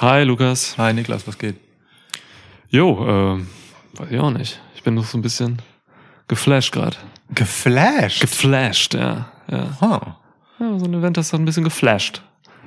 [0.00, 0.78] Hi Lukas.
[0.78, 1.56] Hi Niklas, was geht?
[2.70, 3.48] Jo, ähm,
[3.98, 4.58] weiß ich auch nicht.
[4.74, 5.60] Ich bin noch so ein bisschen
[6.26, 6.96] geflasht gerade.
[7.34, 8.22] Geflasht?
[8.22, 9.30] Geflasht, ja.
[9.50, 9.76] ja.
[9.78, 10.00] Huh.
[10.58, 12.22] ja so ein Event das hat ein bisschen geflasht.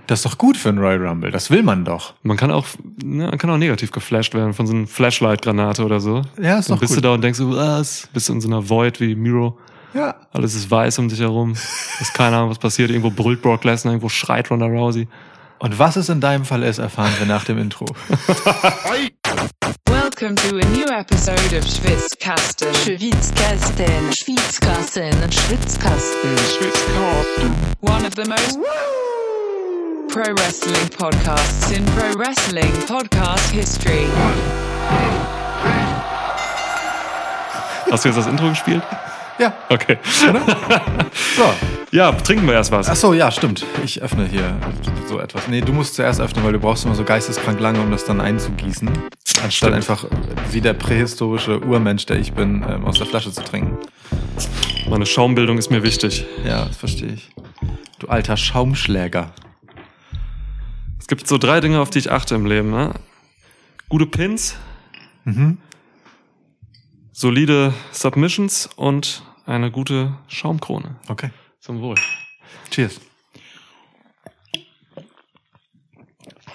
[0.06, 2.14] Das ist doch gut für einen Royal Rumble, das will man doch.
[2.22, 2.68] Man kann auch,
[3.04, 6.22] ja, man kann auch negativ geflasht werden von so einer Flashlight-Granate oder so.
[6.40, 6.98] Ja, ist Dann doch bist gut.
[6.98, 8.10] du da und denkst so, was?
[8.14, 9.58] Bist du in so einer Void wie Miro.
[9.96, 10.14] Ja.
[10.34, 11.54] Alles ist weiß um dich herum.
[11.54, 12.92] Ist keine Ahnung, was passiert.
[12.92, 15.08] Irgendwo brüllt Brock Lesnar, irgendwo schreit Ronda Rousey.
[15.60, 17.86] Und was es in deinem Fall ist, erfahren wir nach dem Intro.
[19.86, 22.74] Welcome to a new episode of Schwitzkasten.
[22.74, 26.36] Schwitzkasten, Schwitzkasten, Schwitzkasten,
[27.82, 28.60] One of the most
[30.10, 34.06] pro wrestling podcasts in pro wrestling podcast history.
[37.90, 38.84] Hast du jetzt das Intro gespielt?
[39.40, 39.98] Ja, Okay.
[41.36, 41.44] so.
[41.92, 42.90] Ja, trinken wir erst was.
[42.90, 43.66] Ach so, ja, stimmt.
[43.84, 44.56] Ich öffne hier
[45.08, 45.48] so etwas.
[45.48, 48.20] Nee, du musst zuerst öffnen, weil du brauchst immer so geisteskrank lange, um das dann
[48.22, 48.90] einzugießen.
[49.44, 49.74] Anstatt Stimmt.
[49.76, 50.06] einfach
[50.52, 53.78] wie der prähistorische Urmensch, der ich bin, ähm, aus der Flasche zu trinken.
[54.90, 56.26] Meine Schaumbildung ist mir wichtig.
[56.46, 57.30] Ja, das verstehe ich.
[58.00, 59.32] Du alter Schaumschläger.
[61.00, 62.72] Es gibt so drei Dinge, auf die ich achte im Leben.
[62.72, 62.92] Ne?
[63.90, 64.56] Gute Pins,
[65.26, 65.58] Mhm.
[67.14, 70.98] Solide Submissions und eine gute Schaumkrone.
[71.08, 71.30] Okay.
[71.62, 71.96] Zum Wohl.
[72.72, 73.00] Cheers.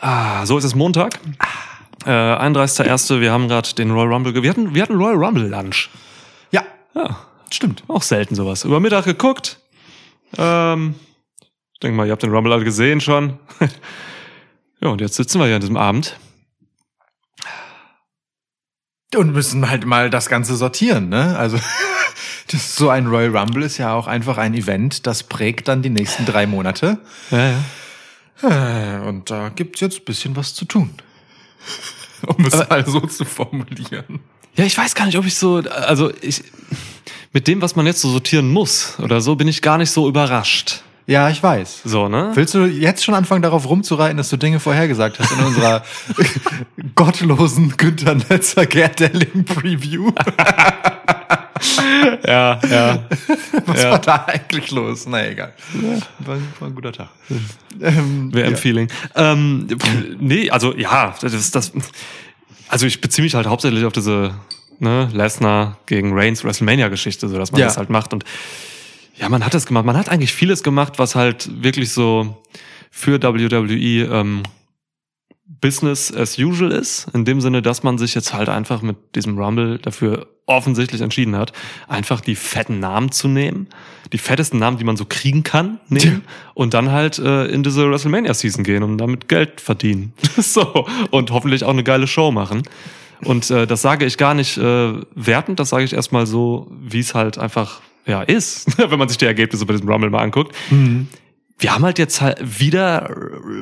[0.00, 1.18] Ah, so ist es Montag.
[2.04, 3.20] Äh, 31.01.
[3.20, 4.32] Wir haben gerade den Royal Rumble.
[4.32, 5.90] ge- Wir hatten, wir hatten Royal Rumble Lunch.
[6.50, 6.62] Ja,
[6.94, 7.18] Ja,
[7.50, 7.82] stimmt.
[7.88, 8.64] auch selten sowas.
[8.64, 9.58] Über Mittag geguckt.
[10.36, 10.94] Ähm,
[11.72, 13.38] ich denke mal, ihr habt den Rumble alle gesehen schon.
[14.80, 16.16] ja, und jetzt sitzen wir hier an diesem Abend.
[19.16, 21.36] Und müssen halt mal das Ganze sortieren, ne?
[21.38, 21.56] Also
[22.48, 25.80] das ist so ein Royal Rumble ist ja auch einfach ein Event, das prägt dann
[25.82, 26.98] die nächsten drei Monate.
[27.30, 27.52] Ja,
[28.42, 28.98] ja.
[29.00, 30.94] Äh, Und da gibt's jetzt ein bisschen was zu tun.
[32.26, 34.20] Um es mal so zu formulieren.
[34.56, 36.42] Ja, ich weiß gar nicht, ob ich so, also ich,
[37.32, 40.08] mit dem, was man jetzt so sortieren muss oder so, bin ich gar nicht so
[40.08, 40.82] überrascht.
[41.10, 41.80] Ja, ich weiß.
[41.86, 42.32] So, ne?
[42.34, 45.82] Willst du jetzt schon anfangen, darauf rumzureiten, dass du Dinge vorhergesagt hast in unserer
[46.94, 50.12] gottlosen Günther Netzer Gerd Delling Preview?
[52.24, 53.02] Ja, ja.
[53.66, 53.90] Was Ja.
[53.90, 55.06] war da eigentlich los?
[55.08, 55.52] Na egal.
[56.20, 57.08] War, war ein guter Tag.
[57.80, 58.88] Ähm, WM-Feeling.
[59.16, 59.66] Ähm,
[60.20, 61.72] nee, also ja, das das.
[62.68, 64.34] Also ich beziehe mich halt hauptsächlich auf diese
[64.78, 67.66] ne, Lesnar gegen Reigns WrestleMania-Geschichte, so dass man Ja.
[67.66, 68.12] das halt macht.
[68.12, 68.24] Und
[69.20, 69.84] ja, man hat das gemacht.
[69.84, 72.42] Man hat eigentlich vieles gemacht, was halt wirklich so
[72.90, 74.42] für WWE ähm,
[75.60, 77.08] Business as usual ist.
[77.14, 81.36] In dem Sinne, dass man sich jetzt halt einfach mit diesem Rumble dafür offensichtlich entschieden
[81.36, 81.52] hat,
[81.88, 83.68] einfach die fetten Namen zu nehmen,
[84.12, 86.24] die fettesten Namen, die man so kriegen kann, nehmen
[86.54, 90.12] und dann halt äh, in diese WrestleMania-Season gehen und damit Geld verdienen.
[90.36, 90.86] so.
[91.10, 92.62] Und hoffentlich auch eine geile Show machen.
[93.24, 97.00] Und äh, das sage ich gar nicht äh, wertend, das sage ich erstmal so, wie
[97.00, 100.54] es halt einfach ja ist, wenn man sich die Ergebnisse bei diesem Rumble mal anguckt.
[101.60, 103.14] Wir haben halt jetzt halt wieder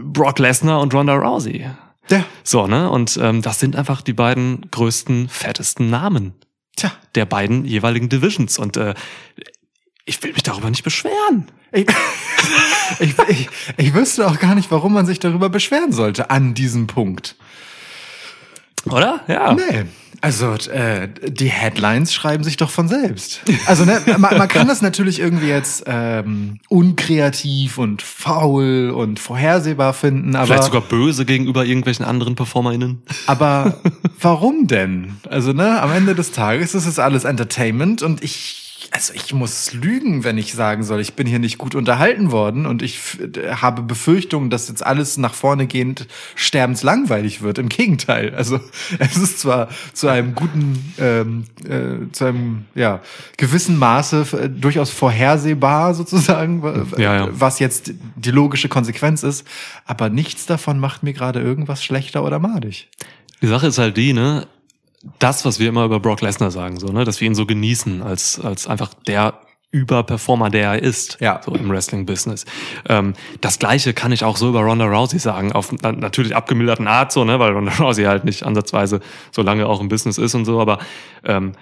[0.03, 1.65] Brock Lesnar und Ronda Rousey.
[2.11, 2.25] Ja.
[2.43, 2.91] So, ne?
[2.91, 6.34] Und ähm, das sind einfach die beiden größten, fettesten Namen
[6.77, 6.93] Tja.
[7.15, 8.59] der beiden jeweiligen Divisions.
[8.59, 8.95] Und äh,
[10.05, 11.51] ich will mich darüber nicht beschweren.
[11.73, 11.87] Ich,
[13.01, 16.87] ich, ich, ich wüsste auch gar nicht, warum man sich darüber beschweren sollte an diesem
[16.87, 17.37] Punkt.
[18.91, 19.21] Oder?
[19.29, 19.55] Ja.
[19.55, 19.85] Nee.
[20.23, 23.43] Also äh, die Headlines schreiben sich doch von selbst.
[23.67, 29.93] Also ne, man, man kann das natürlich irgendwie jetzt ähm, unkreativ und faul und vorhersehbar
[29.93, 33.03] finden, aber Vielleicht sogar böse gegenüber irgendwelchen anderen PerformerInnen.
[33.27, 33.79] aber
[34.21, 35.17] warum denn?
[35.29, 39.73] Also ne, am Ende des Tages ist es alles Entertainment und ich also ich muss
[39.73, 42.99] lügen, wenn ich sagen soll, ich bin hier nicht gut unterhalten worden und ich
[43.51, 47.59] habe Befürchtungen, dass jetzt alles nach vorne gehend sterbenslangweilig wird.
[47.59, 48.35] Im Gegenteil.
[48.35, 48.61] Also
[48.99, 53.01] es ist zwar zu einem guten, ähm, äh, zu einem ja
[53.37, 57.29] gewissen Maße äh, durchaus vorhersehbar sozusagen, w- Ja, ja.
[57.31, 59.47] was jetzt die logische Konsequenz ist,
[59.85, 62.89] aber nichts davon macht mir gerade irgendwas schlechter oder madig.
[63.43, 64.47] Die Sache ist halt die, ne?
[65.19, 67.05] Das, was wir immer über Brock Lesnar sagen, so, ne?
[67.05, 69.35] Dass wir ihn so genießen als, als einfach der
[69.73, 71.41] Überperformer, der er ist, Ja.
[71.45, 72.45] so im Wrestling-Business.
[72.89, 76.87] Ähm, das Gleiche kann ich auch so über Ronda Rousey sagen, auf na- natürlich abgemilderten
[76.87, 77.39] Art, so, ne?
[77.39, 79.01] Weil Ronda Rousey halt nicht ansatzweise
[79.33, 80.79] so lange auch im Business ist und so, aber
[81.25, 81.53] ähm,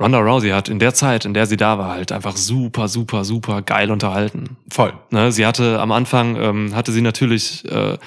[0.00, 3.24] Ronda Rousey hat in der Zeit, in der sie da war, halt einfach super, super,
[3.24, 4.56] super geil unterhalten.
[4.70, 4.94] Voll.
[5.10, 7.98] Ne, sie hatte am Anfang, ähm, hatte sie natürlich äh,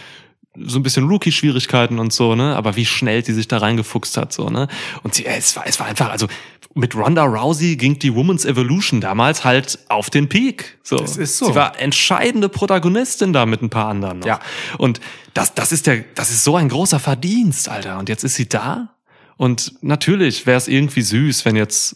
[0.56, 2.56] so ein bisschen Rookie-Schwierigkeiten und so, ne?
[2.56, 4.68] Aber wie schnell die sich da reingefuchst hat, so, ne?
[5.02, 6.28] Und sie, es war, es war einfach, also
[6.76, 10.78] mit Ronda Rousey ging die Women's Evolution damals halt auf den Peak.
[10.84, 10.98] So.
[10.98, 11.48] Das ist so.
[11.48, 14.28] Sie war entscheidende Protagonistin da mit ein paar anderen noch.
[14.28, 14.40] Ja.
[14.78, 15.00] Und
[15.34, 18.00] das, das ist der, das ist so ein großer Verdienst, Alter.
[18.00, 18.90] Und jetzt ist sie da.
[19.38, 21.96] Und natürlich wäre es irgendwie süß, wenn jetzt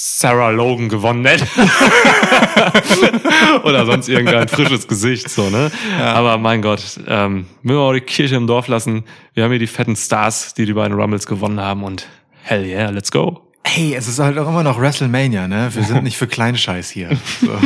[0.00, 1.44] Sarah Logan gewonnen hätte.
[3.64, 5.72] Oder sonst irgendein frisches Gesicht, so, ne?
[6.00, 9.02] Aber mein Gott, ähm, müssen wir auch die Kirche im Dorf lassen.
[9.34, 12.06] Wir haben hier die fetten Stars, die die beiden Rumbles gewonnen haben und
[12.42, 13.40] hell yeah, let's go.
[13.64, 15.68] Hey, es ist halt auch immer noch WrestleMania, ne?
[15.74, 17.10] Wir sind nicht für Kleinscheiß hier.
[17.40, 17.50] So.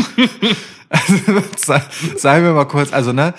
[0.94, 1.80] Also, sa-
[2.18, 3.32] sagen wir mal kurz, also ne,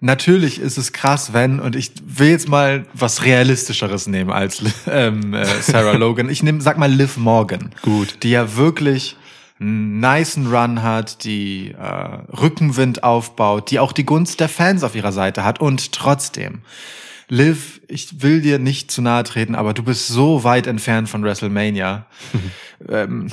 [0.00, 5.34] natürlich ist es krass, wenn, und ich will jetzt mal was Realistischeres nehmen als ähm,
[5.34, 6.28] äh, Sarah Logan.
[6.28, 7.70] Ich nehme, sag mal Liv Morgan.
[7.82, 8.22] Gut.
[8.22, 9.16] Die ja wirklich
[9.60, 14.94] einen nicen Run hat, die äh, Rückenwind aufbaut, die auch die Gunst der Fans auf
[14.94, 16.62] ihrer Seite hat und trotzdem.
[17.28, 21.22] Liv, ich will dir nicht zu nahe treten, aber du bist so weit entfernt von
[21.22, 22.06] WrestleMania.
[22.88, 23.30] ähm,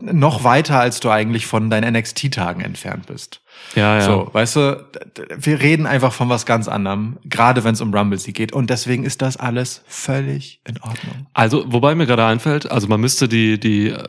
[0.00, 3.40] noch weiter, als du eigentlich von deinen NXT-Tagen entfernt bist.
[3.76, 4.00] Ja, ja.
[4.02, 4.84] So, weißt du,
[5.38, 8.52] wir reden einfach von was ganz anderem, gerade wenn es um Rumble sie geht.
[8.52, 11.26] Und deswegen ist das alles völlig in Ordnung.
[11.34, 14.02] Also, wobei mir gerade einfällt, also man müsste die, die, äh,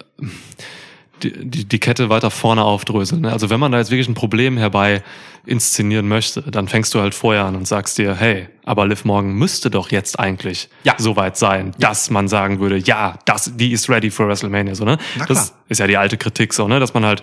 [1.22, 3.22] die, die, die Kette weiter vorne aufdröseln.
[3.22, 3.32] ne?
[3.32, 5.04] Also wenn man da jetzt wirklich ein Problem herbei
[5.46, 9.34] inszenieren möchte, dann fängst du halt vorher an und sagst dir, hey, aber Liv Morgan
[9.34, 10.96] müsste doch jetzt eigentlich Ja.
[10.98, 14.86] so weit sein, dass man sagen würde, ja, das, die ist ready for WrestleMania, so,
[14.86, 14.98] ne?
[15.28, 16.80] Das ist ja die alte Kritik, so, ne?
[16.80, 17.22] Dass man halt,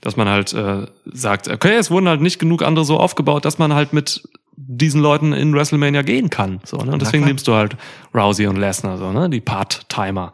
[0.00, 3.58] dass man halt äh, sagt, okay, es wurden halt nicht genug andere so aufgebaut, dass
[3.58, 6.60] man halt mit diesen Leuten in WrestleMania gehen kann.
[6.64, 6.92] So, ne?
[6.92, 7.76] Und deswegen nimmst du halt
[8.14, 9.28] Rousey und Lesnar, so, ne?
[9.28, 10.32] Die Part-Timer.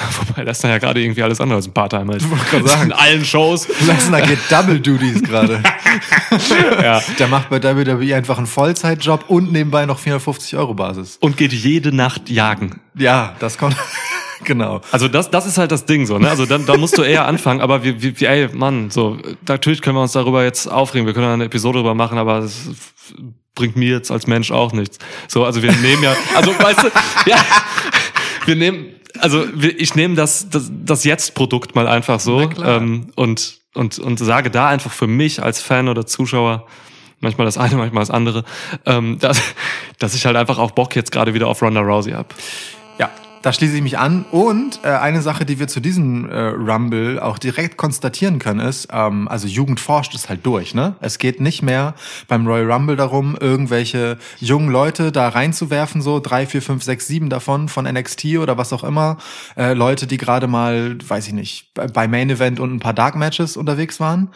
[0.28, 2.26] Wobei Lesnar ja gerade irgendwie alles andere als ein Part-Timer ist.
[2.64, 2.86] sagen.
[2.86, 3.68] In allen Shows.
[3.86, 5.62] Lesnar geht Double Duties gerade.
[6.82, 7.00] ja.
[7.18, 11.18] Der macht bei WWE einfach einen Vollzeitjob und nebenbei noch 450 Euro Basis.
[11.20, 12.80] Und geht jede Nacht jagen.
[12.94, 13.76] Ja, das kommt.
[14.44, 14.80] genau.
[14.92, 16.28] Also das, das ist halt das Ding so, ne?
[16.30, 19.82] Also dann, da musst du eher anfangen, aber wir, wir, wir, ey, Mann, so, natürlich
[19.82, 22.68] können wir uns darüber jetzt aufregen, wir können da eine Episode drüber machen, aber es
[23.54, 24.98] bringt mir jetzt als Mensch auch nichts.
[25.28, 26.88] So, also wir nehmen ja, also weißt du,
[27.26, 27.36] ja,
[28.46, 33.60] wir nehmen, also wir, ich nehme das, das, das Jetzt-Produkt mal einfach so ähm, und,
[33.74, 36.66] und, und sage da einfach für mich als Fan oder Zuschauer,
[37.20, 38.44] manchmal das eine, manchmal das andere,
[38.86, 39.40] ähm, dass,
[39.98, 42.34] dass ich halt einfach auch Bock jetzt gerade wieder auf Ronda Rousey hab.
[42.98, 43.10] Ja,
[43.42, 44.24] da schließe ich mich an.
[44.30, 48.88] Und äh, eine Sache, die wir zu diesem äh, Rumble auch direkt konstatieren können, ist,
[48.92, 50.96] ähm, also Jugend forscht ist halt durch, ne?
[51.00, 51.94] Es geht nicht mehr
[52.28, 57.30] beim Royal Rumble darum, irgendwelche jungen Leute da reinzuwerfen, so drei, vier, fünf, sechs, sieben
[57.30, 59.16] davon von NXT oder was auch immer.
[59.56, 63.14] Äh, Leute, die gerade mal, weiß ich nicht, bei- Main Event und ein paar Dark
[63.16, 64.30] Matches unterwegs waren.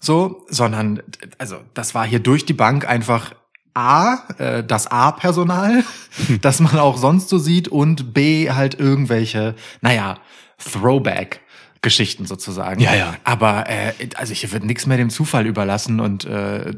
[0.00, 1.00] So, sondern,
[1.38, 3.34] also das war hier durch die Bank einfach
[3.74, 5.84] A, äh, das A-Personal,
[6.40, 10.18] das man auch sonst so sieht, und B, halt irgendwelche, naja,
[10.58, 11.40] Throwback.
[11.84, 12.80] Geschichten sozusagen.
[12.80, 13.16] Ja, ja.
[13.24, 16.74] Aber äh, also ich würde nichts mehr dem Zufall überlassen und äh,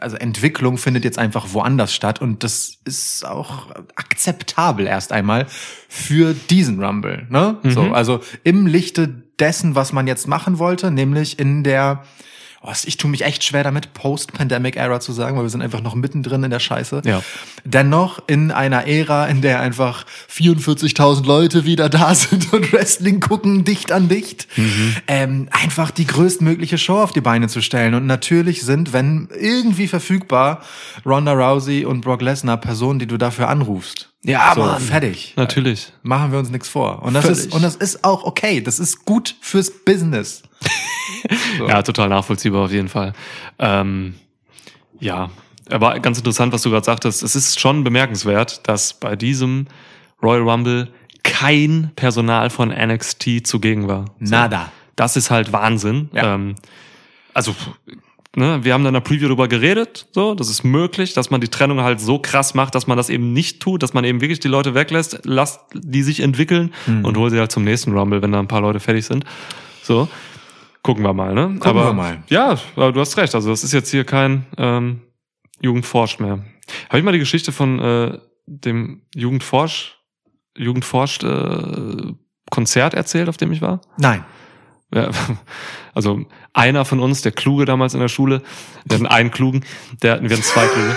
[0.00, 5.46] also Entwicklung findet jetzt einfach woanders statt und das ist auch akzeptabel erst einmal
[5.88, 7.28] für diesen Rumble.
[7.30, 7.58] Ne?
[7.62, 12.02] So, also im Lichte dessen, was man jetzt machen wollte, nämlich in der
[12.62, 15.94] Oh, ich tue mich echt schwer damit, Post-Pandemic-Era zu sagen, weil wir sind einfach noch
[15.94, 17.00] mittendrin in der Scheiße.
[17.06, 17.22] Ja.
[17.64, 23.64] Dennoch in einer Ära, in der einfach 44.000 Leute wieder da sind und Wrestling gucken,
[23.64, 24.46] dicht an dicht,
[25.06, 27.94] ähm, einfach die größtmögliche Show auf die Beine zu stellen.
[27.94, 30.62] Und natürlich sind, wenn irgendwie verfügbar,
[31.06, 34.09] Ronda Rousey und Brock Lesnar Personen, die du dafür anrufst.
[34.22, 34.80] Ja, so, Mann.
[34.80, 35.32] fertig.
[35.36, 35.92] Natürlich.
[36.02, 37.02] Machen wir uns nichts vor.
[37.02, 38.60] Und das ist, und das ist auch okay.
[38.60, 40.42] Das ist gut fürs Business.
[41.68, 43.12] Ja, total nachvollziehbar auf jeden Fall.
[43.58, 44.14] Ähm,
[45.00, 45.28] ja,
[45.68, 47.22] aber ganz interessant, was du gerade sagtest.
[47.22, 49.66] Es ist schon bemerkenswert, dass bei diesem
[50.22, 50.88] Royal Rumble
[51.22, 54.06] kein Personal von NXT zugegen war.
[54.20, 54.30] So.
[54.30, 54.72] Nada.
[54.96, 56.08] Das ist halt Wahnsinn.
[56.12, 56.34] Ja.
[56.34, 56.54] Ähm,
[57.34, 57.54] also,
[58.36, 61.40] ne, wir haben da in der Preview drüber geredet, so, das ist möglich, dass man
[61.40, 64.20] die Trennung halt so krass macht, dass man das eben nicht tut, dass man eben
[64.20, 67.04] wirklich die Leute weglässt, lasst die sich entwickeln Mhm.
[67.04, 69.24] und hol sie halt zum nächsten Rumble, wenn da ein paar Leute fertig sind.
[69.82, 70.08] So.
[70.82, 71.48] Gucken wir mal, ne?
[71.54, 72.22] Gucken aber, wir mal.
[72.28, 73.34] Ja, aber du hast recht.
[73.34, 75.02] Also das ist jetzt hier kein ähm,
[75.60, 76.44] Jugendforscht mehr.
[76.88, 79.98] Habe ich mal die Geschichte von äh, dem Jugendforsch,
[80.56, 82.14] Jugendforscht äh,
[82.50, 83.80] Konzert erzählt, auf dem ich war?
[83.98, 84.24] Nein.
[84.94, 85.10] Ja,
[85.94, 88.42] also einer von uns, der Kluge damals in der Schule,
[88.84, 89.64] wir hatten einen Klugen,
[90.02, 90.96] der, wir hatten zwei Kluge.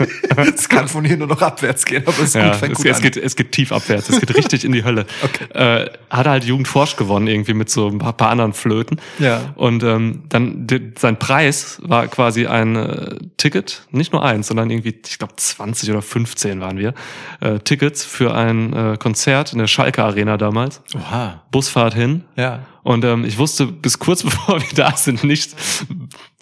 [0.54, 2.78] Es kann von hier nur noch abwärts gehen, aber es ist Ja, gut, fängt es,
[2.78, 3.02] gut es, an.
[3.02, 5.06] geht, es geht tief abwärts, es geht richtig in die Hölle.
[5.54, 9.00] Äh, hat er halt Jugendforsch gewonnen, irgendwie mit so ein paar, paar anderen Flöten.
[9.18, 9.52] Ja.
[9.56, 14.70] Und ähm, dann die, sein Preis war quasi ein äh, Ticket, nicht nur eins, sondern
[14.70, 16.94] irgendwie, ich glaube 20 oder 15 waren wir,
[17.40, 20.82] äh, Tickets für ein äh, Konzert in der Schalke Arena damals.
[20.94, 21.42] Oha.
[21.50, 22.24] Busfahrt hin.
[22.36, 22.60] Ja.
[22.82, 25.54] Und ähm, ich wusste bis kurz bevor wir da sind nicht,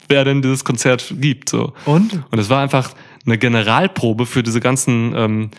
[0.09, 1.49] wer denn dieses Konzert gibt.
[1.49, 1.73] So.
[1.85, 2.23] Und?
[2.31, 2.91] Und es war einfach
[3.29, 5.51] eine Generalprobe für diese ganzen ähm,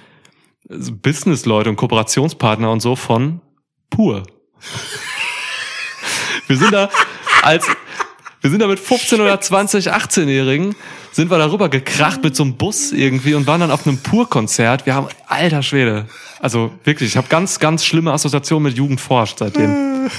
[0.67, 3.41] Business-Leute und Kooperationspartner und so von
[3.89, 4.23] Pur.
[6.47, 6.89] wir sind da
[7.41, 7.67] als,
[8.41, 10.75] wir sind da mit 15 oder 20, 18-Jährigen,
[11.11, 14.85] sind wir darüber gekracht mit so einem Bus irgendwie und waren dann auf einem Pur-Konzert.
[14.85, 16.07] Wir haben, alter Schwede.
[16.39, 19.69] Also wirklich, ich habe ganz, ganz schlimme Assoziationen mit Jugend forscht seitdem.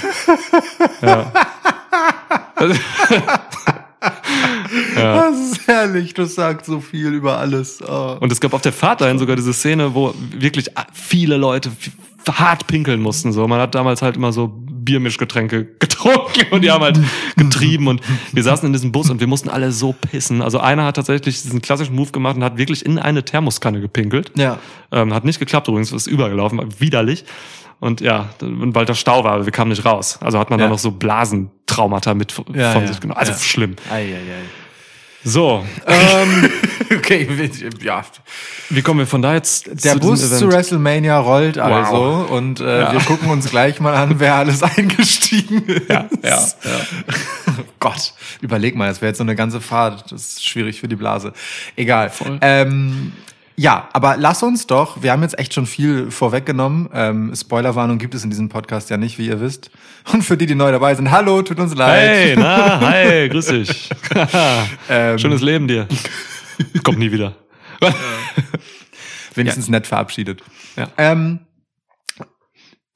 [1.01, 1.31] ja.
[4.95, 7.79] Das ist herrlich, das sagt so viel über alles.
[7.87, 8.17] Oh.
[8.19, 11.71] Und es gab auf der Fahrt dahin sogar diese Szene, wo wirklich viele Leute
[12.29, 13.31] hart pinkeln mussten.
[13.33, 16.99] So, man hat damals halt immer so Biermischgetränke getrunken und die haben halt
[17.35, 18.01] getrieben und
[18.31, 20.41] wir saßen in diesem Bus und wir mussten alle so pissen.
[20.41, 24.31] Also einer hat tatsächlich diesen klassischen Move gemacht und hat wirklich in eine Thermoskanne gepinkelt.
[24.37, 24.59] Ja.
[24.91, 27.25] Ähm, hat nicht geklappt übrigens, ist übergelaufen, widerlich.
[27.79, 30.19] Und ja, und weil da Stau war, aber wir kamen nicht raus.
[30.21, 30.65] Also hat man Ja.
[30.65, 32.87] dann noch so Blasentraumata mit von Ja, ja.
[32.87, 33.17] sich genommen.
[33.19, 33.37] Also Ja.
[33.39, 33.75] schlimm.
[33.91, 34.17] Ei, ei,
[35.23, 36.49] So, ähm.
[36.93, 37.25] Okay,
[37.81, 38.03] ja.
[38.69, 40.51] wie kommen wir von da jetzt Der zu Bus zu?
[40.51, 42.29] WrestleMania rollt also Wow.
[42.31, 42.91] und äh, Ja.
[42.91, 45.89] wir gucken uns gleich mal an, wer alles eingestiegen ist.
[45.89, 46.29] Ja, ja,
[46.65, 46.79] ja.
[47.79, 50.11] Gott, überleg mal, das wäre jetzt so eine ganze Fahrt.
[50.11, 51.31] Das ist schwierig für die Blase.
[51.77, 52.09] Egal.
[52.09, 52.37] Voll.
[52.41, 53.13] Ähm,
[53.61, 56.89] ja, aber lass uns doch, wir haben jetzt echt schon viel vorweggenommen.
[56.93, 59.69] Ähm, Spoilerwarnung gibt es in diesem Podcast ja nicht, wie ihr wisst.
[60.11, 62.09] Und für die, die neu dabei sind, hallo, tut uns leid.
[62.09, 63.89] Hey, na, hi, grüß dich.
[64.89, 65.87] Ähm, Schönes Leben dir.
[66.83, 67.35] Kommt nie wieder.
[69.35, 70.41] wenigstens nett verabschiedet.
[70.75, 70.87] Ja.
[70.97, 71.39] Ähm,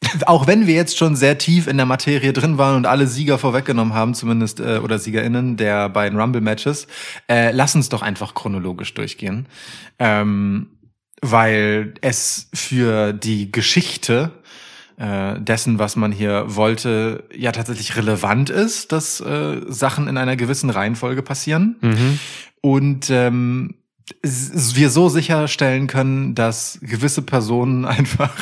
[0.26, 3.38] auch wenn wir jetzt schon sehr tief in der Materie drin waren und alle Sieger
[3.38, 6.88] vorweggenommen haben, zumindest äh, oder SiegerInnen der beiden Rumble-Matches,
[7.30, 9.48] äh, lass uns doch einfach chronologisch durchgehen.
[10.00, 10.68] Ähm,
[11.22, 14.32] weil es für die Geschichte
[14.98, 20.36] äh, dessen, was man hier wollte, ja tatsächlich relevant ist, dass äh, Sachen in einer
[20.36, 22.20] gewissen Reihenfolge passieren Mhm.
[22.62, 23.76] und ähm,
[24.22, 28.36] wir so sicherstellen können, dass gewisse Personen einfach,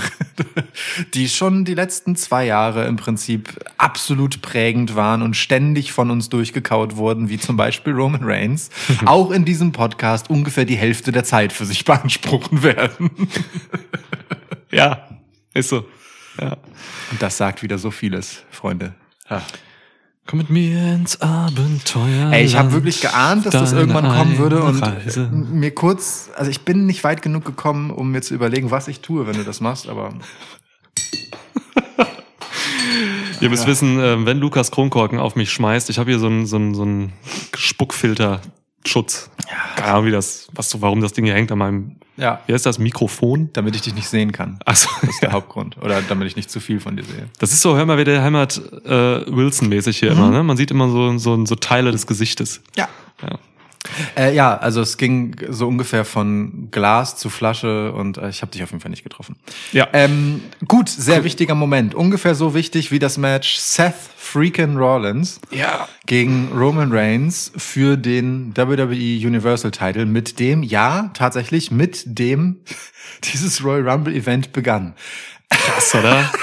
[1.14, 6.30] die schon die letzten zwei Jahre im Prinzip absolut prägend waren und ständig von uns
[6.30, 8.70] durchgekaut wurden, wie zum Beispiel Roman Reigns,
[9.06, 13.10] auch in diesem Podcast ungefähr die Hälfte der Zeit für sich beanspruchen werden.
[14.72, 15.08] Ja,
[15.54, 15.86] ist so.
[16.40, 16.58] Ja.
[17.12, 18.94] Und das sagt wieder so vieles, Freunde.
[20.26, 22.32] Komm mit mir ins Abenteuer.
[22.32, 25.30] Ey, ich habe wirklich geahnt, dass das irgendwann kommen würde und Reise.
[25.32, 29.02] mir kurz, also ich bin nicht weit genug gekommen, um mir zu überlegen, was ich
[29.02, 30.14] tue, wenn du das machst, aber
[33.42, 36.46] Ihr müsst wissen, äh, wenn Lukas Kronkorken auf mich schmeißt, ich habe hier so einen
[36.46, 37.12] so einen- so einen
[37.54, 39.30] Spuckfilterschutz.
[39.76, 42.66] Keine Ahnung, wie das, was warum das Ding hier hängt an meinem, ja, wie heißt
[42.66, 43.50] das, Mikrofon?
[43.54, 44.60] damit ich dich nicht sehen kann.
[44.66, 45.78] Achso, Das ist der Hauptgrund.
[45.82, 47.28] Oder damit ich nicht zu viel von dir sehe.
[47.40, 50.44] das ist so, hör mal, wie der Heimat äh, Wilson-mäßig hier immer, ne?
[50.44, 52.62] Man sieht immer so, so, so Teile des Gesichtes.
[52.76, 52.88] Ja.
[53.22, 53.38] Ja.
[54.16, 58.52] Äh, ja, also es ging so ungefähr von Glas zu Flasche und äh, ich habe
[58.52, 59.36] dich auf jeden Fall nicht getroffen.
[59.72, 59.88] Ja.
[59.94, 61.94] Ähm, gut, sehr wichtiger Moment.
[61.94, 65.88] Ungefähr so wichtig wie das Match Seth Freakin' Rollins ja.
[66.06, 72.58] gegen Roman Reigns für den WWE Universal Title, mit dem, ja, tatsächlich, mit dem
[73.24, 74.94] dieses Royal Rumble Event begann.
[75.50, 76.32] Krass, oder?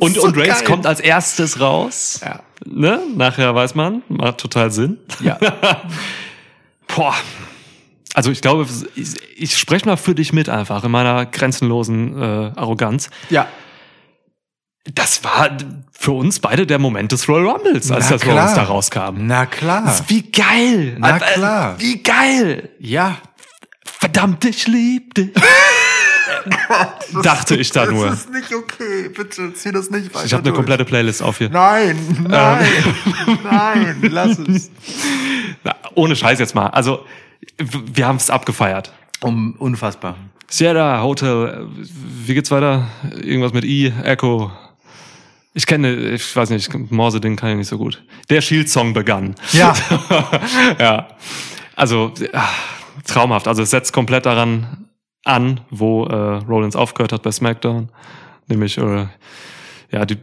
[0.00, 0.64] Und, so und Reigns geil.
[0.64, 2.20] kommt als erstes raus.
[2.22, 2.40] Ja.
[2.66, 3.00] Ne?
[3.14, 4.98] Nachher weiß man, macht total Sinn.
[5.20, 5.38] Ja.
[6.96, 7.14] Boah.
[8.14, 12.24] Also ich glaube, ich, ich spreche mal für dich mit einfach in meiner grenzenlosen äh,
[12.56, 13.10] Arroganz.
[13.30, 13.46] Ja.
[14.94, 15.50] Das war
[15.92, 18.36] für uns beide der Moment des Royal Rumbles, als Na das klar.
[18.36, 19.26] Rollins da rauskam.
[19.26, 20.02] Na klar.
[20.08, 20.96] Wie geil!
[20.98, 21.74] Na Äh, äh, klar.
[21.78, 22.70] Wie geil!
[22.78, 23.18] Ja.
[23.84, 25.30] Verdammt, ich lieb dich.
[27.22, 28.12] Dachte ich da nur.
[28.12, 29.08] ist nicht okay.
[29.14, 31.48] Bitte zieh das nicht weiter Ich habe eine komplette Playlist auf hier.
[31.48, 32.66] Nein, nein,
[33.44, 34.70] nein, lass es.
[35.64, 36.68] Na, ohne Scheiß jetzt mal.
[36.68, 37.04] Also,
[37.58, 38.92] wir haben es abgefeiert.
[39.20, 40.16] Um, unfassbar.
[40.48, 41.86] Sierra Hotel, äh,
[42.26, 42.86] wie geht's weiter?
[43.22, 44.52] Irgendwas mit I, Echo.
[45.54, 48.04] Ich kenne, ich weiß nicht, Morse-Ding kann ich nicht so gut.
[48.28, 49.34] Der Shield-Song begann.
[49.52, 49.74] Ja.
[50.78, 51.08] ja.
[51.74, 52.48] Also, ah,
[53.06, 53.48] traumhaft.
[53.48, 54.85] Also, es setzt komplett daran
[55.26, 57.88] an, wo äh, Rollins aufgehört hat bei SmackDown.
[58.48, 59.06] Nämlich, äh,
[59.90, 60.18] ja, die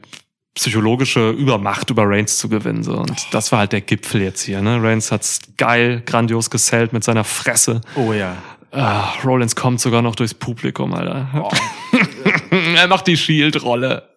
[0.55, 2.83] psychologische Übermacht über Reigns zu gewinnen.
[2.83, 2.97] So.
[2.97, 4.61] Und das war halt der Gipfel jetzt hier.
[4.61, 4.81] Ne?
[4.81, 7.81] Reigns hat's geil, grandios gesellt mit seiner Fresse.
[7.95, 8.37] Oh ja.
[8.71, 11.27] Ah, Rollins kommt sogar noch durchs Publikum, Alter.
[11.35, 11.97] Oh.
[12.75, 14.12] er macht die Shield-Rolle.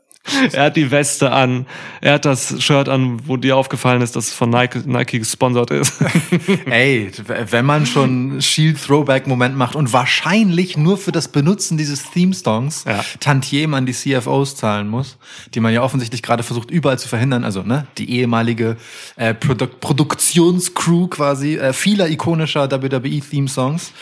[0.52, 1.66] Er hat die Weste an.
[2.00, 5.70] Er hat das Shirt an, wo dir aufgefallen ist, dass es von Nike, Nike gesponsert
[5.70, 5.94] ist.
[6.66, 7.10] Ey,
[7.50, 12.34] wenn man schon Shield Throwback Moment macht und wahrscheinlich nur für das Benutzen dieses Theme
[12.34, 13.04] Songs Ja.
[13.20, 15.18] Tantiem an die CFOs zahlen muss,
[15.54, 18.76] die man ja offensichtlich gerade versucht überall zu verhindern, also ne, die ehemalige
[19.16, 23.92] äh, Produ Produktionscrew quasi äh, vieler ikonischer WWE Theme Songs.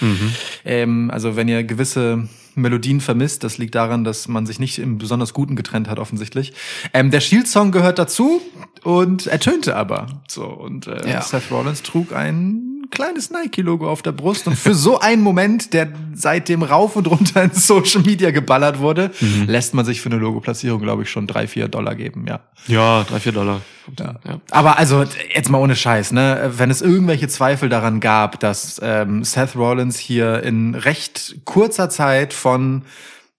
[0.65, 3.45] Ähm, also wenn ihr gewisse Melodien vermisst.
[3.45, 6.53] Das liegt daran, dass man sich nicht im besonders Guten getrennt hat, offensichtlich.
[6.93, 8.41] Ähm, der Shield-Song gehört dazu
[8.83, 10.07] und ertönte aber.
[10.29, 11.23] So, und äh, Ja.
[11.23, 14.47] Seth Rollins trug ein kleines Nike-Logo auf der Brust.
[14.47, 19.11] Und für so einen Moment, der seitdem rauf und runter in Social Media geballert wurde,
[19.47, 22.41] lässt man sich für eine Logoplatzierung, glaube ich, schon drei, vier Dollar geben, ja.
[22.67, 23.61] ja, drei, vier Dollar.
[23.99, 24.41] Ja.
[24.51, 26.53] Aber also jetzt mal ohne Scheiß, ne?
[26.57, 32.33] Wenn es irgendwelche Zweifel daran gab, dass ähm, Seth Rollins hier in recht kurzer Zeit
[32.33, 32.85] von,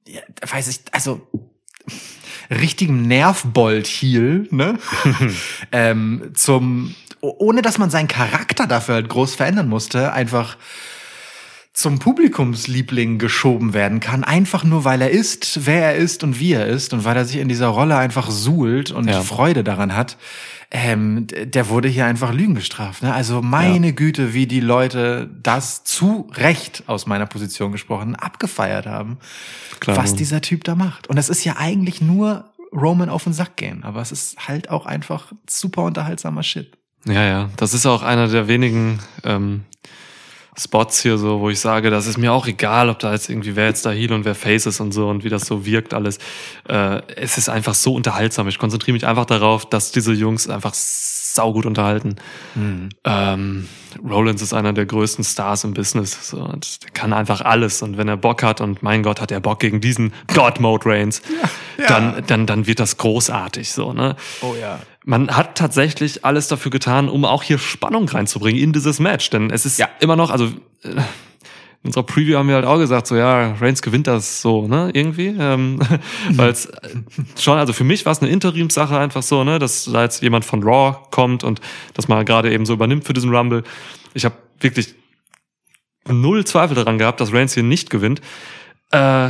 [0.05, 1.27] ja, weiß ich, also
[2.49, 4.77] richtigem Nervbold-Heel, ne?
[5.71, 6.95] ähm, zum,
[7.39, 10.57] ohne dass man seinen Charakter dafür halt groß verändern musste, einfach
[11.73, 16.53] zum Publikumsliebling geschoben werden kann, einfach nur weil er ist, wer er ist und wie
[16.53, 19.21] er ist und weil er sich in dieser Rolle einfach suhlt und Ja.
[19.21, 20.15] Freude daran hat.
[20.71, 23.03] Ähm, der wurde hier einfach Lügen gestraft.
[23.03, 23.13] Ne?
[23.13, 29.17] Also meine Güte, wie die Leute das zu Recht aus meiner Position gesprochen abgefeiert haben,
[29.81, 29.97] Klar.
[29.97, 31.07] was dieser Typ da macht.
[31.07, 34.69] Und es ist ja eigentlich nur Roman auf den Sack gehen, aber es ist halt
[34.69, 36.77] auch einfach super unterhaltsamer Shit.
[37.05, 37.49] Ja, ja.
[37.57, 39.63] Das ist auch einer der wenigen ähm,
[40.57, 43.55] Spots hier so, wo ich sage, das ist mir auch egal, ob da jetzt irgendwie
[43.55, 45.93] wer jetzt da Heel und wer Face ist und so und wie das so wirkt
[45.93, 46.17] alles.
[46.67, 48.47] Äh, es ist einfach so unterhaltsam.
[48.47, 52.15] Ich konzentriere mich einfach darauf, dass diese Jungs einfach saugut unterhalten.
[53.03, 53.67] Ähm,
[54.03, 56.29] Rollins ist einer der größten Stars im Business.
[56.29, 57.81] So, und der kann einfach alles.
[57.81, 60.85] Und wenn er Bock hat, und mein Gott, hat er Bock gegen diesen God Mode
[60.85, 61.21] Reigns,
[61.87, 63.71] dann, dann, dann wird das großartig.
[63.71, 64.15] So, ne?
[64.41, 64.79] Oh ja.
[65.05, 69.29] Man hat tatsächlich alles dafür getan, um auch hier Spannung reinzubringen in dieses Match.
[69.29, 69.87] Denn es ist Ja.
[69.99, 70.45] immer noch, also
[70.83, 70.89] äh,
[71.83, 74.89] in unserer Preview haben wir halt auch gesagt, so ja, Reigns gewinnt das so, ne,
[74.93, 75.27] irgendwie.
[75.39, 75.79] Ähm,
[76.31, 76.67] Weil es
[77.39, 80.43] schon, also für mich war es eine Interimssache einfach so, ne, dass da jetzt jemand
[80.43, 81.61] von Raw kommt und
[81.93, 83.63] das mal gerade eben so übernimmt für diesen Rumble.
[84.15, 84.95] Ich habe wirklich
[86.07, 88.21] null Zweifel daran gehabt, dass Reigns hier nicht gewinnt.
[88.91, 89.29] Äh,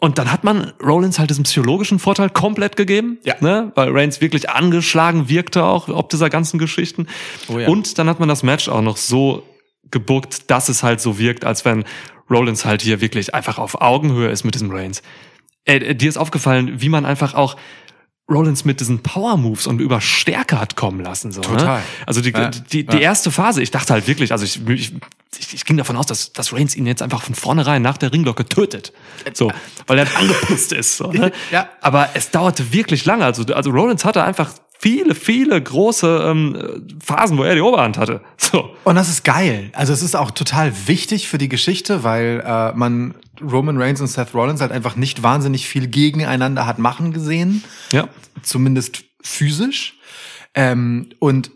[0.00, 3.34] und dann hat man Rollins halt diesen psychologischen Vorteil komplett gegeben, Ja.
[3.40, 3.70] ne?
[3.74, 7.06] weil Reigns wirklich angeschlagen wirkte auch, ob dieser ganzen Geschichten.
[7.48, 7.68] Oh ja.
[7.68, 9.42] Und dann hat man das Match auch noch so
[9.90, 11.84] gebuckt, dass es halt so wirkt, als wenn
[12.30, 15.02] Rollins halt hier wirklich einfach auf Augenhöhe ist mit diesem Reigns.
[15.64, 17.56] Äh, dir ist aufgefallen, wie man einfach auch
[18.30, 21.32] Rollins mit diesen Power Moves und über Stärke hat kommen lassen.
[21.32, 21.78] So, Total.
[21.80, 21.84] Ne?
[22.06, 22.48] Also die, Ja.
[22.50, 24.92] die, die erste Phase, ich dachte halt wirklich, also ich, ich,
[25.38, 28.12] ich, ich ging davon aus, dass, dass Reigns ihn jetzt einfach von vornherein nach der
[28.12, 28.92] Ringglocke tötet.
[29.32, 29.52] So,
[29.86, 30.96] weil er angepisst ist.
[30.96, 31.32] So, ne?
[31.50, 31.68] Ja.
[31.80, 33.24] Aber es dauerte wirklich lange.
[33.24, 38.20] Also, also Rollins hatte einfach viele, viele große ähm, Phasen, wo er die Oberhand hatte.
[38.50, 38.74] So.
[38.82, 39.70] Und das ist geil.
[39.74, 44.08] Also es ist auch total wichtig für die Geschichte, weil äh, man Roman Reigns und
[44.08, 47.62] Seth Rollins halt einfach nicht wahnsinnig viel gegeneinander hat machen gesehen.
[47.92, 48.08] Ja.
[48.42, 49.98] Zumindest physisch.
[50.54, 51.52] Ähm, und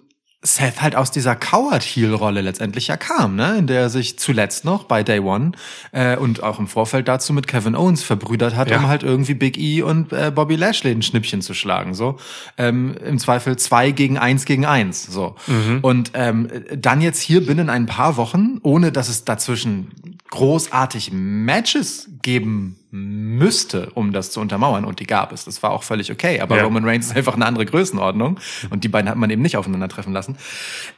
[0.47, 3.57] Seth halt aus dieser Coward-Heel-Rolle letztendlich ja kam, ne?
[3.57, 5.53] in der er sich zuletzt noch bei Day One
[5.93, 8.79] äh, und auch im Vorfeld dazu mit Kevin Owens verbrüdert hat, Ja.
[8.79, 11.95] um halt irgendwie Big E und äh, Bobby Lashley ein Schnippchen zu schlagen.
[11.95, 12.19] So
[12.59, 15.05] ähm, Im Zweifel zwei gegen eins gegen eins.
[15.07, 15.35] So.
[15.83, 19.91] Und ähm, dann jetzt hier binnen ein paar Wochen, ohne dass es dazwischen
[20.31, 24.85] großartig Matches geben müsste, um das zu untermauern.
[24.85, 25.45] Und die gab es.
[25.47, 26.41] Das war auch völlig okay.
[26.41, 26.63] Aber Ja.
[26.63, 28.39] Roman Reigns ist einfach eine andere Größenordnung.
[28.71, 30.37] Und die beiden hat man eben nicht aufeinandertreffen lassen.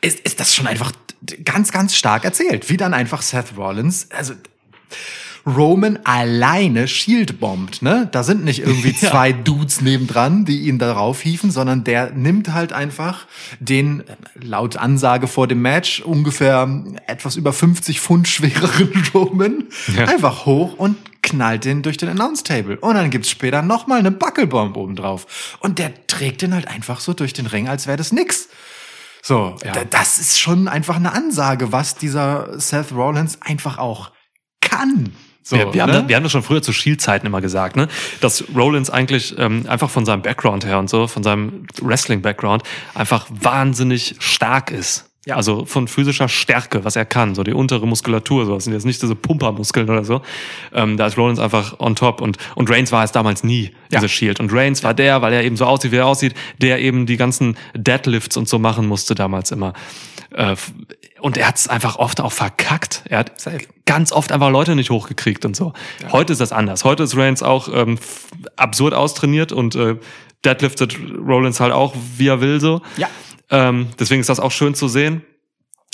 [0.03, 0.93] Ist, ist das schon einfach
[1.45, 2.69] ganz, ganz stark erzählt.
[2.69, 4.35] Wie dann einfach Seth Rollins, also
[5.47, 8.09] Roman alleine Shield bombt, ne?
[8.11, 12.73] Da sind nicht irgendwie zwei Dudes nebendran, die ihn darauf hieven, sondern der nimmt halt
[12.73, 13.27] einfach
[13.61, 14.03] den,
[14.35, 16.69] laut Ansage vor dem Match, ungefähr
[17.07, 19.65] etwas über 50 Pfund schwereren Roman
[19.97, 20.07] Ja.
[20.07, 22.79] einfach hoch und knallt den durch den Announce Table.
[22.79, 25.57] Und dann gibt's später nochmal eine Buckelbomb oben drauf.
[25.61, 28.49] Und der trägt den halt einfach so durch den Ring, als wäre das nix.
[29.23, 29.73] So, Ja.
[29.73, 34.13] da- das ist schon einfach eine Ansage, was dieser Seth Rollins einfach auch
[34.61, 35.13] kann.
[35.43, 35.99] So, wir, wir, haben ne?
[36.01, 37.87] das, wir haben das schon früher zu Shield-Zeiten immer gesagt, ne?
[38.21, 42.63] dass Rollins eigentlich ähm, einfach von seinem Background her und so, von seinem Wrestling-Background,
[42.95, 45.05] einfach wahnsinnig stark ist.
[45.27, 45.35] Ja.
[45.37, 48.87] Also von physischer Stärke, was er kann, so die untere Muskulatur, so das sind jetzt
[48.87, 50.23] nicht diese Pumpermuskeln oder so.
[50.73, 53.99] Ähm, da ist Rollins einfach on top und und Reigns war es damals nie Ja.
[53.99, 56.81] diese Shield und Reigns war der, weil er eben so aussieht, wie er aussieht, der
[56.81, 59.73] eben die ganzen Deadlifts und so machen musste damals immer.
[60.31, 60.55] Äh,
[61.21, 63.03] und er hat es einfach oft auch verkackt.
[63.09, 63.59] Er hat Safe.
[63.85, 65.73] ganz oft einfach Leute nicht hochgekriegt und so.
[66.13, 66.85] Heute ist das anders.
[66.85, 67.99] Heute ist Reigns auch ähm,
[68.57, 69.97] absurd austrainiert und äh,
[70.45, 72.81] deadliftet Rollins halt auch, wie er will so.
[72.97, 73.09] Ja.
[73.51, 75.23] Ähm, deswegen ist das auch schön zu sehen,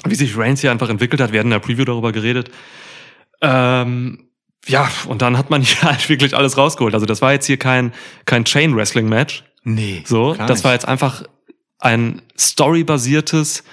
[0.04, 1.32] wie sich Reigns hier einfach entwickelt hat.
[1.32, 2.50] Wir hatten in der Preview darüber geredet.
[3.40, 4.28] Ähm,
[4.66, 6.94] ja, und dann hat man hier halt wirklich alles rausgeholt.
[6.94, 7.92] Also das war jetzt hier kein,
[8.24, 9.44] kein Chain-Wrestling-Match.
[9.64, 10.02] Nee.
[10.06, 11.22] So, das war jetzt einfach
[11.78, 13.64] ein storybasiertes,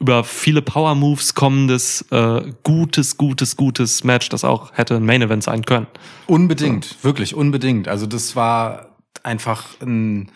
[0.00, 5.22] über viele Power Moves kommendes, äh, gutes, gutes, gutes Match, das auch hätte ein Main
[5.22, 5.88] Event sein können.
[6.26, 7.88] Unbedingt, wirklich unbedingt.
[7.88, 10.30] Also das war einfach ein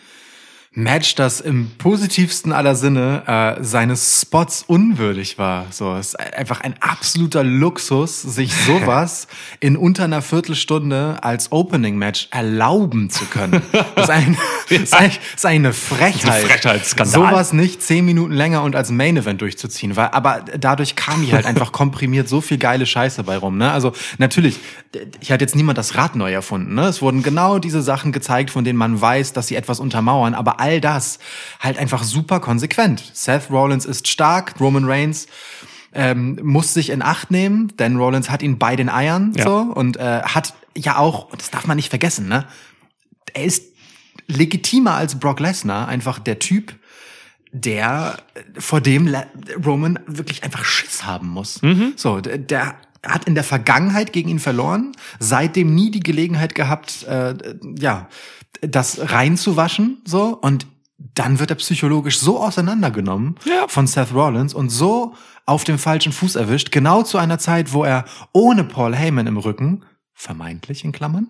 [0.75, 3.23] Match, das im positivsten aller Sinne
[3.59, 5.67] äh, seines Spots unwürdig war.
[5.69, 9.27] So, es ist einfach ein absoluter Luxus, sich sowas
[9.59, 13.61] in unter einer Viertelstunde als Opening-Match erlauben zu können.
[13.71, 14.37] Das ist, ein,
[14.69, 16.43] das ist, ist eine Frechheit.
[16.43, 17.29] Frechheitsskandal.
[17.29, 21.45] Sowas nicht zehn Minuten länger und als Main-Event durchzuziehen, weil, aber dadurch kam hier halt
[21.45, 23.59] einfach komprimiert so viel geile Scheiße bei rum.
[23.59, 23.71] Ne?
[23.71, 24.59] Also natürlich,
[25.21, 26.73] ich hat jetzt niemand das Rad neu erfunden.
[26.73, 26.87] Ne?
[26.87, 30.62] Es wurden genau diese Sachen gezeigt, von denen man weiß, dass sie etwas untermauern, aber
[30.63, 31.19] all das
[31.59, 33.03] halt einfach super konsequent.
[33.13, 35.27] Seth Rollins ist stark, Roman Reigns
[35.93, 39.43] ähm, muss sich in Acht nehmen, denn Rollins hat ihn bei den Eiern Ja.
[39.43, 42.45] so und äh, hat ja auch, und das darf man nicht vergessen, ne?
[43.33, 43.63] Er ist
[44.27, 46.73] legitimer als Brock Lesnar, einfach der Typ,
[47.51, 49.27] der äh, vor dem Le-
[49.63, 51.61] Roman wirklich einfach Schiss haben muss.
[51.95, 57.03] So, der, der hat in der Vergangenheit gegen ihn verloren, seitdem nie die Gelegenheit gehabt,
[57.03, 57.35] äh,
[57.77, 58.07] ja,
[58.67, 60.67] das reinzuwaschen, so und
[61.15, 63.67] dann wird er psychologisch so auseinandergenommen Ja.
[63.67, 67.83] von Seth Rollins und so auf dem falschen Fuß erwischt, genau zu einer Zeit, wo
[67.83, 69.83] er ohne Paul Heyman im Rücken
[70.15, 71.27] vermeintlich in Klammern,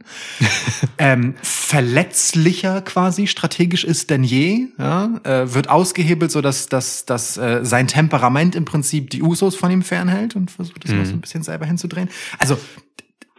[1.00, 7.38] ähm, verletzlicher quasi strategisch ist denn je, ja, äh, wird ausgehebelt, so dass, dass, dass
[7.38, 11.14] äh, sein Temperament im Prinzip die Usos von ihm fernhält und versucht es mal so
[11.14, 12.10] ein bisschen selber hinzudrehen.
[12.40, 12.58] Also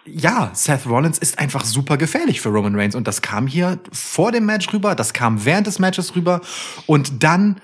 [0.06, 2.94] ja, Seth Rollins ist einfach super gefährlich für Roman Reigns.
[2.94, 6.40] Und das kam hier vor dem Match rüber, das kam während des Matches rüber.
[6.86, 7.60] Und dann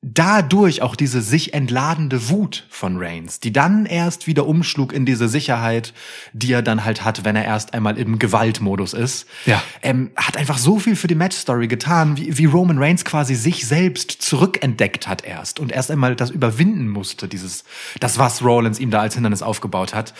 [0.00, 5.28] dadurch auch diese sich entladende Wut von Reigns, die dann erst wieder umschlug in diese
[5.28, 5.92] Sicherheit,
[6.32, 9.60] die er dann halt hat, wenn er erst einmal im Gewaltmodus ist, Ja.
[9.82, 13.66] ähm, hat einfach so viel für die Matchstory getan, wie, wie Roman Reigns quasi sich
[13.66, 17.64] selbst zurückentdeckt hat erst und erst einmal das überwinden musste, dieses,
[17.98, 20.14] das was Rollins ihm da als Hindernis aufgebaut hat,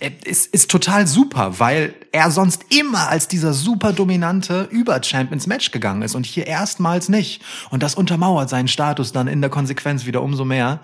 [0.00, 5.46] äh, ist, ist total super, weil er sonst immer als dieser super dominante Über-Champ ins
[5.46, 7.42] Match gegangen ist und hier erstmals nicht.
[7.70, 10.80] Und das untermauert seinen Status dann in der Konsequenz wieder umso mehr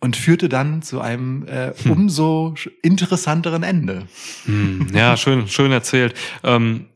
[0.00, 4.02] und führte dann zu einem äh, umso sch- interessanteren Ende.
[4.92, 6.14] Ja, schön, schön erzählt.
[6.44, 6.86] Ähm,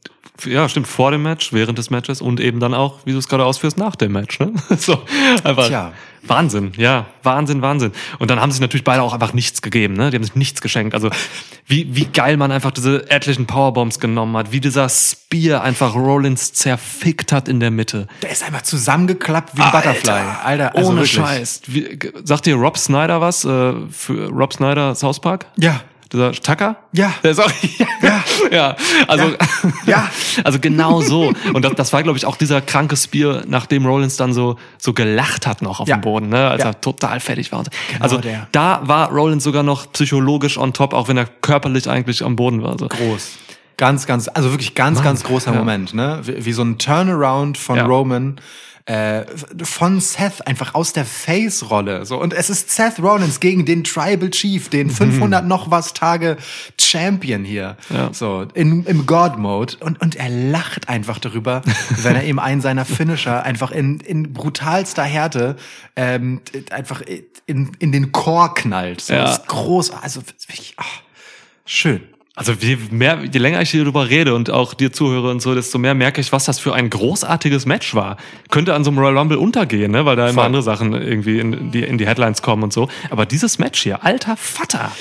[0.46, 3.28] ja, stimmt, vor dem Match, während des Matches und eben dann auch, wie du es
[3.28, 4.38] gerade ausführst, nach dem Match.
[4.40, 4.52] Ne?
[4.78, 5.02] So,
[5.44, 5.92] einfach Tja.
[6.22, 7.92] Wahnsinn, ja, Wahnsinn, Wahnsinn.
[8.18, 10.10] Und dann haben sich natürlich beide auch einfach nichts gegeben, ne?
[10.10, 10.94] Die haben sich nichts geschenkt.
[10.94, 11.10] Also
[11.66, 16.52] wie, wie geil man einfach diese etlichen Powerbombs genommen hat, wie dieser Spear einfach Rollins
[16.52, 18.06] zerfickt hat in der Mitte.
[18.22, 20.20] Der ist einfach zusammengeklappt wie ein Butterfly.
[20.44, 21.12] Alter, also ohne wirklich.
[21.12, 21.62] Scheiß.
[21.66, 23.44] Wie, sagt dir Rob Snyder was?
[23.44, 25.46] Äh, für Rob Snyder South Park?
[25.56, 25.80] Ja.
[26.12, 26.76] Dieser Tucker?
[26.92, 27.12] Ja.
[27.22, 27.50] Der ist auch,
[28.02, 28.24] ja.
[28.50, 28.76] ja.
[29.06, 29.36] Also, Ja.
[29.86, 30.10] Ja.
[30.44, 31.32] also genau so.
[31.52, 34.92] Und das, das war, glaube ich, auch dieser kranke Spear, nachdem Rollins dann so, so
[34.92, 35.96] gelacht hat noch auf Ja.
[35.96, 36.48] dem Boden, ne?
[36.48, 36.70] als Ja.
[36.70, 37.62] er total fertig war.
[38.00, 38.48] also der.
[38.52, 42.62] da war Rollins sogar noch psychologisch on top, auch wenn er körperlich eigentlich am Boden
[42.62, 42.76] war.
[42.78, 42.88] So.
[42.88, 43.38] Groß.
[43.76, 45.52] Ganz, ganz, also wirklich ganz, ganz großer.
[45.52, 46.20] Moment, ne?
[46.24, 47.78] Wie, wie so ein Turnaround von.
[47.80, 48.36] Roman
[48.90, 49.24] äh,
[49.62, 52.04] von Seth einfach aus der Face-Rolle.
[52.06, 56.36] So und es ist Seth Rollins gegen den Tribal Chief, den 500 noch was Tage
[56.80, 57.76] Champion hier.
[57.88, 58.12] Ja.
[58.12, 61.62] So in, im God-Mode und und er lacht einfach darüber,
[62.02, 65.54] wenn er ihm einen seiner Finisher einfach in in brutalster Härte
[65.94, 66.40] ähm,
[66.72, 67.00] einfach
[67.46, 69.02] in in den Chor knallt.
[69.02, 69.22] So Ja.
[69.22, 70.20] das ist groß, also
[70.78, 70.84] ah,
[71.64, 72.02] schön.
[72.36, 75.54] Also je mehr, je länger ich hier drüber rede und auch dir zuhöre und so,
[75.54, 78.16] desto mehr merke ich, was das für ein großartiges Match war.
[78.50, 80.06] Könnte an so einem Royal Rumble untergehen, ne?
[80.06, 80.44] weil da immer Voll.
[80.44, 82.88] andere Sachen irgendwie in die, in die Headlines kommen und so.
[83.10, 84.92] Aber dieses Match hier, alter Vater.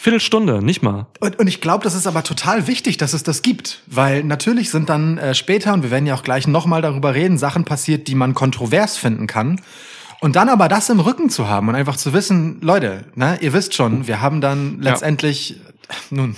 [0.00, 1.08] Viertelstunde, nicht mal.
[1.18, 3.82] Und, und ich glaube, das ist aber total wichtig, dass es das gibt.
[3.86, 7.36] Weil natürlich sind dann äh, später, und wir werden ja auch gleich nochmal darüber reden,
[7.36, 9.60] Sachen passiert, die man kontrovers finden kann.
[10.20, 13.52] Und dann aber das im Rücken zu haben und einfach zu wissen, Leute, ne, ihr
[13.52, 15.60] wisst schon, wir haben dann letztendlich,
[16.10, 16.36] nun,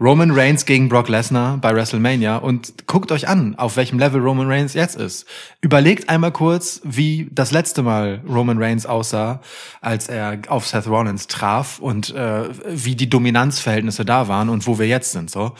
[0.00, 4.48] Roman Reigns gegen Brock Lesnar bei WrestleMania und guckt euch an, auf welchem Level Roman
[4.48, 5.24] Reigns jetzt ist.
[5.60, 9.40] Überlegt einmal kurz, wie das letzte Mal Roman Reigns aussah,
[9.80, 14.80] als er auf Seth Rollins traf und äh, wie die Dominanzverhältnisse da waren und wo
[14.80, 15.30] wir jetzt sind.
[15.30, 15.52] So,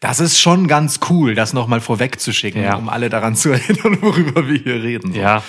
[0.00, 2.74] das ist schon ganz cool, das nochmal vorwegzuschicken, Ja.
[2.74, 5.12] um alle daran zu erinnern, worüber wir hier reden.
[5.12, 5.18] So.
[5.20, 5.42] Ja.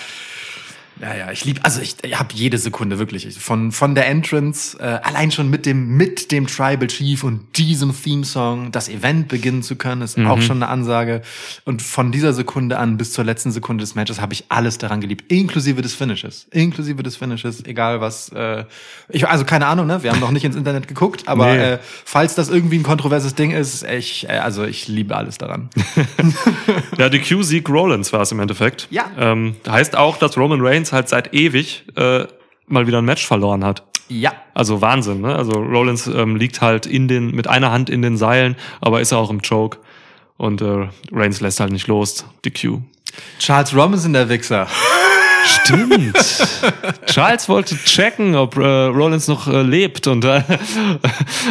[1.01, 4.07] Ja, ja, ich lieb, also ich, ich habe jede Sekunde wirklich Ich- von von der
[4.07, 8.89] Entrance äh, allein schon mit dem mit dem Tribal Chief und diesem Theme Song das
[8.89, 11.21] Event beginnen zu können, ist auch schon eine Ansage
[11.65, 14.99] und von dieser Sekunde an bis zur letzten Sekunde des Matches habe ich alles daran
[15.01, 18.63] geliebt, inklusive des Finishes, inklusive des Finishes, egal was äh,
[19.10, 21.63] ich also keine Ahnung, ne, wir haben noch nicht ins Internet geguckt, aber Nee.
[21.73, 25.69] äh, falls das irgendwie ein kontroverses Ding ist, ich äh, also ich liebe alles daran.
[26.97, 28.88] Ja, die Q-Sieg Rollins war es im Endeffekt.
[28.89, 29.05] Ja.
[29.17, 32.26] Ähm, heißt auch, dass Roman Reigns halt seit ewig äh,
[32.67, 33.84] mal wieder ein Match verloren hat.
[34.10, 34.34] ja.
[34.54, 35.36] Also Wahnsinn, ne?
[35.36, 39.13] Also Rollins ähm, liegt halt in den, mit einer Hand in den Seilen, aber ist
[39.13, 39.78] auch im Choke.
[40.38, 42.82] Und äh, Reigns lässt halt nicht los, die Q.
[43.39, 44.67] Charles Robinson der Wichser.
[45.47, 46.15] Stimmt.
[47.05, 50.41] Charles wollte checken, ob äh, Rollins noch äh, lebt und, äh,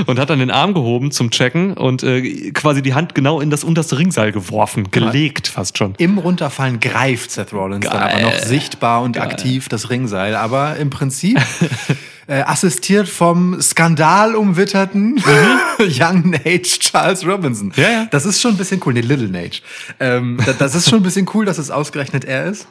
[0.06, 3.50] und hat dann den Arm gehoben zum Checken und äh, quasi die Hand genau in
[3.50, 5.94] das unterste Ringseil geworfen, gelegt fast schon.
[5.98, 8.46] Im Runterfallen greift Seth Rollins dann aber noch Geil.
[8.46, 10.34] sichtbar und aktiv das Ringseil.
[10.36, 11.40] Aber im Prinzip
[12.26, 15.22] äh, assistiert vom skandalumwitterten
[15.78, 17.72] Young Nage Charles Robinson.
[17.76, 18.06] Ja, ja.
[18.10, 18.92] Das ist schon ein bisschen cool.
[18.94, 19.60] Nee, Little Nage.
[20.00, 22.66] Ähm, da- das ist schon ein bisschen cool, dass es ausgerechnet er ist.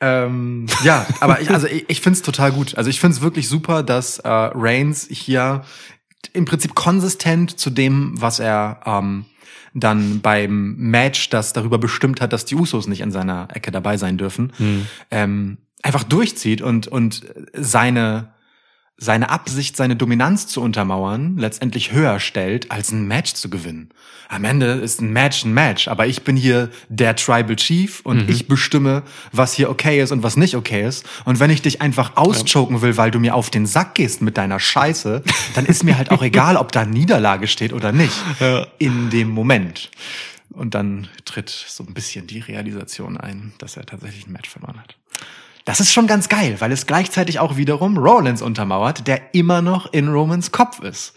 [0.00, 2.76] Ähm, ja, aber ich, also ich, ich finde es total gut.
[2.76, 5.62] Also ich finde es wirklich super, dass äh, Reigns hier
[6.32, 9.26] im Prinzip konsistent zu dem, was er ähm,
[9.74, 13.96] dann beim Match, das darüber bestimmt hat, dass die Usos nicht in seiner Ecke dabei
[13.96, 14.52] sein dürfen,
[15.10, 18.32] ähm, einfach durchzieht und und seine
[19.00, 23.88] seine Absicht, seine Dominanz zu untermauern, letztendlich höher stellt, als ein Match zu gewinnen.
[24.28, 28.30] Am Ende ist ein Match ein Match, aber ich bin hier der Tribal Chief und
[28.30, 31.04] ich bestimme, was hier okay ist und was nicht okay ist.
[31.24, 34.36] Und wenn ich dich einfach auschoken will, weil du mir auf den Sack gehst mit
[34.36, 38.14] deiner Scheiße, dann ist mir halt auch egal, ob da Niederlage steht oder nicht.
[38.78, 39.90] In dem Moment.
[40.50, 44.78] Und dann tritt so ein bisschen die Realisation ein, dass er tatsächlich ein Match verloren
[44.78, 44.96] hat.
[45.64, 49.92] Das ist schon ganz geil, weil es gleichzeitig auch wiederum Rollins untermauert, der immer noch
[49.92, 51.14] in Romans Kopf ist.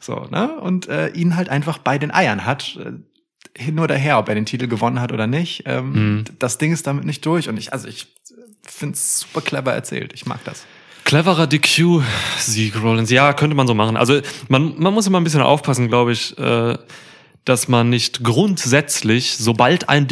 [0.00, 0.58] So, ne?
[0.60, 2.76] Und äh, ihn halt einfach bei den Eiern hat.
[2.76, 2.92] Äh,
[3.56, 5.62] hin oder her, ob er den Titel gewonnen hat oder nicht.
[5.66, 7.48] Ähm, Das Ding ist damit nicht durch.
[7.48, 8.08] Und ich, also ich
[8.62, 10.12] finde es super clever erzählt.
[10.12, 10.64] Ich mag das.
[11.04, 13.10] Cleverer DQ-Sieg Rollins.
[13.10, 13.96] Ja, könnte man so machen.
[13.96, 16.76] Also man, man muss immer ein bisschen aufpassen, glaube ich, äh,
[17.44, 20.08] dass man nicht grundsätzlich, sobald ein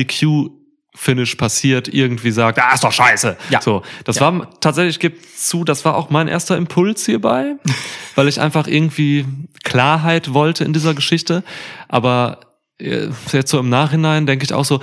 [0.95, 3.37] DQ-Finish passiert, irgendwie sagt, ah, ist doch scheiße.
[3.51, 3.61] Ja.
[3.61, 4.23] So, das Ja.
[4.23, 7.57] war tatsächlich, gibt zu, das war auch mein erster Impuls hierbei,
[8.15, 9.27] weil ich einfach irgendwie
[9.65, 11.43] Klarheit wollte in dieser Geschichte.
[11.89, 12.41] Aber
[12.79, 14.81] äh, jetzt so im Nachhinein denke ich auch so,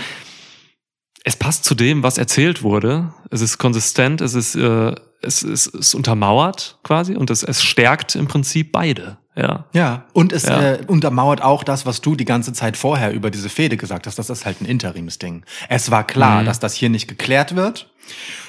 [1.24, 3.13] es passt zu dem, was erzählt wurde.
[3.30, 8.15] Es ist konsistent, es ist, äh, es, es, es untermauert quasi und es, es stärkt
[8.15, 9.18] im Prinzip beide.
[9.39, 9.65] Ja.
[9.73, 10.73] Ja, und es Ja.
[10.73, 14.19] Äh, untermauert auch das, was du die ganze Zeit vorher über diese Fehde gesagt hast.
[14.19, 15.43] Das ist halt ein Interimsding.
[15.69, 16.45] Es war klar, Mhm.
[16.45, 17.89] dass das hier nicht geklärt wird.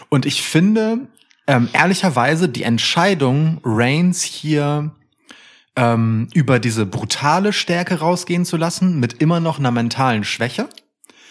[0.09, 1.07] Und ich finde,
[1.46, 4.90] ähm, ehrlicherweise, die Entscheidung, Reigns hier
[5.76, 10.68] ähm, über diese brutale Stärke rausgehen zu lassen, mit immer noch einer mentalen Schwäche,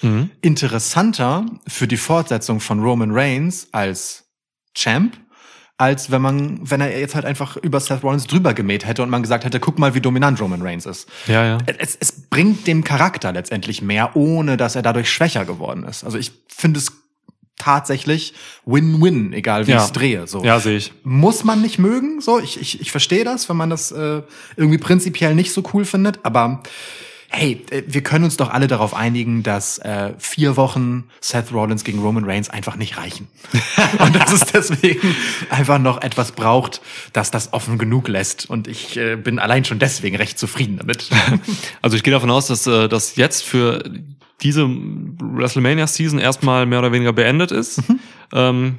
[0.01, 0.29] Mhm.
[0.41, 4.29] interessanter für die Fortsetzung von Roman Reigns als
[4.73, 5.17] Champ,
[5.79, 9.09] als wenn man, wenn er jetzt halt einfach über Seth Rollins drüber gemäht hätte und
[9.09, 11.07] man gesagt hätte, guck mal, wie dominant Roman Reigns ist.
[11.25, 11.57] Ja, ja.
[11.77, 16.03] Es, es bringt dem Charakter letztendlich mehr, ohne dass er dadurch schwächer geworden ist.
[16.03, 16.91] Also ich finde es
[17.57, 18.33] tatsächlich
[18.65, 19.77] Win-Win, egal wie Ja.
[19.77, 20.27] ich es drehe.
[20.27, 20.93] So Ja, sehe ich.
[21.03, 22.21] muss man nicht mögen.
[22.21, 24.21] So, ich, ich, ich verstehe das, wenn man das äh,
[24.55, 26.61] irgendwie prinzipiell nicht so cool findet, aber
[27.29, 31.83] hey, äh, wir können uns doch alle darauf einigen, dass äh, vier Wochen Seth Rollins
[31.83, 33.27] gegen Roman Reigns einfach nicht reichen.
[33.99, 35.15] Und dass es deswegen
[35.49, 36.81] einfach noch etwas braucht,
[37.13, 38.49] das das offen genug lässt.
[38.49, 41.09] Und ich äh, bin allein schon deswegen recht zufrieden damit.
[41.81, 43.83] Also ich gehe davon aus, dass äh, das jetzt für
[44.41, 47.81] diese WrestleMania-Season erstmal mehr oder weniger beendet ist.
[48.33, 48.77] Ähm,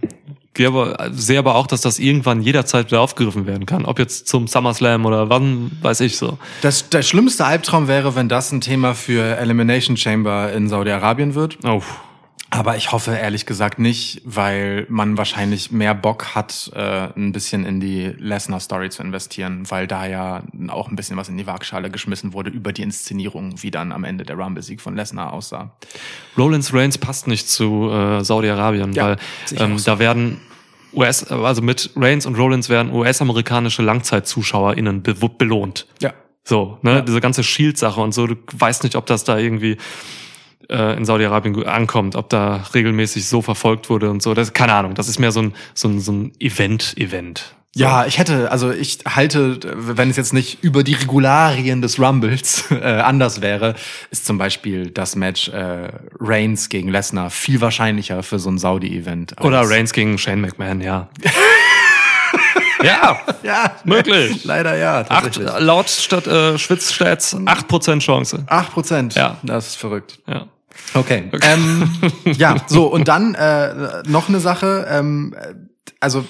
[0.58, 3.84] aber, sehe aber auch, dass das irgendwann jederzeit wieder aufgegriffen werden kann.
[3.84, 6.38] Ob jetzt zum SummerSlam oder wann, weiß ich so.
[6.60, 11.58] Das, der schlimmste Albtraum wäre, wenn das ein Thema für Elimination Chamber in Saudi-Arabien wird.
[11.64, 11.82] Oh.
[12.52, 17.64] Aber ich hoffe ehrlich gesagt nicht, weil man wahrscheinlich mehr Bock hat, äh, ein bisschen
[17.64, 21.90] in die Lesnar-Story zu investieren, weil da ja auch ein bisschen was in die Waagschale
[21.90, 25.76] geschmissen wurde über die Inszenierung, wie dann am Ende der Rumble-Sieg von Lesnar aussah.
[26.36, 29.16] Rollins Reigns passt nicht zu äh, Saudi-Arabien, Ja, weil
[29.56, 29.92] ähm, so.
[29.92, 30.40] da werden
[30.92, 35.86] US, also mit Reigns und Rollins werden US-amerikanische LangzeitzuschauerInnen be belohnt.
[36.00, 36.12] Ja.
[36.42, 39.76] So, ne, diese ganze Shield-Sache und so, du weißt nicht, ob das da irgendwie
[40.70, 44.34] äh, in Saudi-Arabien ankommt, ob da regelmäßig so verfolgt wurde und so.
[44.34, 47.54] Das, keine Ahnung, das ist mehr so ein, so ein, so ein Event-Event.
[47.76, 52.64] Ja, ich hätte, also ich halte, wenn es jetzt nicht über die Regularien des Rumbles
[52.70, 53.76] äh, anders wäre,
[54.10, 59.40] ist zum Beispiel das Match äh, Reigns gegen Lesnar viel wahrscheinlicher für so ein Saudi-Event.
[59.40, 61.10] Oder Reigns gegen Shane McMahon, ja.
[62.82, 64.44] ja, Ja, Möglich.
[64.44, 65.04] Leider ja.
[65.08, 68.44] acht, laut Stadt, äh, Schwitzstats 8% Chance.
[68.46, 69.14] Acht Prozent.
[69.14, 69.38] Ja.
[69.42, 70.18] Das ist verrückt.
[70.26, 70.46] Ja.
[70.94, 71.30] Okay.
[71.42, 71.90] Ähm,
[72.24, 75.54] ja, so, und dann äh, noch eine Sache, ähm, äh,
[76.00, 76.24] also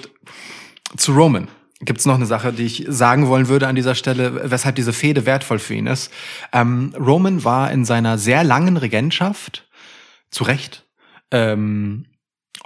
[0.96, 1.48] zu Roman
[1.82, 5.24] gibt's noch eine Sache, die ich sagen wollen würde an dieser Stelle, weshalb diese Fehde
[5.24, 6.12] wertvoll für ihn ist.
[6.52, 9.66] Ähm, Roman war in seiner sehr langen Regentschaft,
[10.30, 10.86] zu Recht,
[11.30, 12.06] ähm,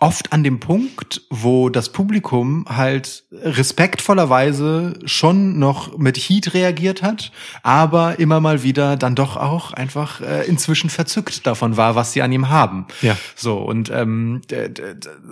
[0.04, 7.32] oft an dem Punkt, wo das Publikum halt respektvollerweise schon noch mit Heat reagiert hat,
[7.62, 12.20] aber immer mal wieder dann doch auch einfach äh, inzwischen verzückt davon war, was sie
[12.20, 12.84] an ihm haben.
[13.00, 13.16] Ja.
[13.34, 14.42] So und ähm,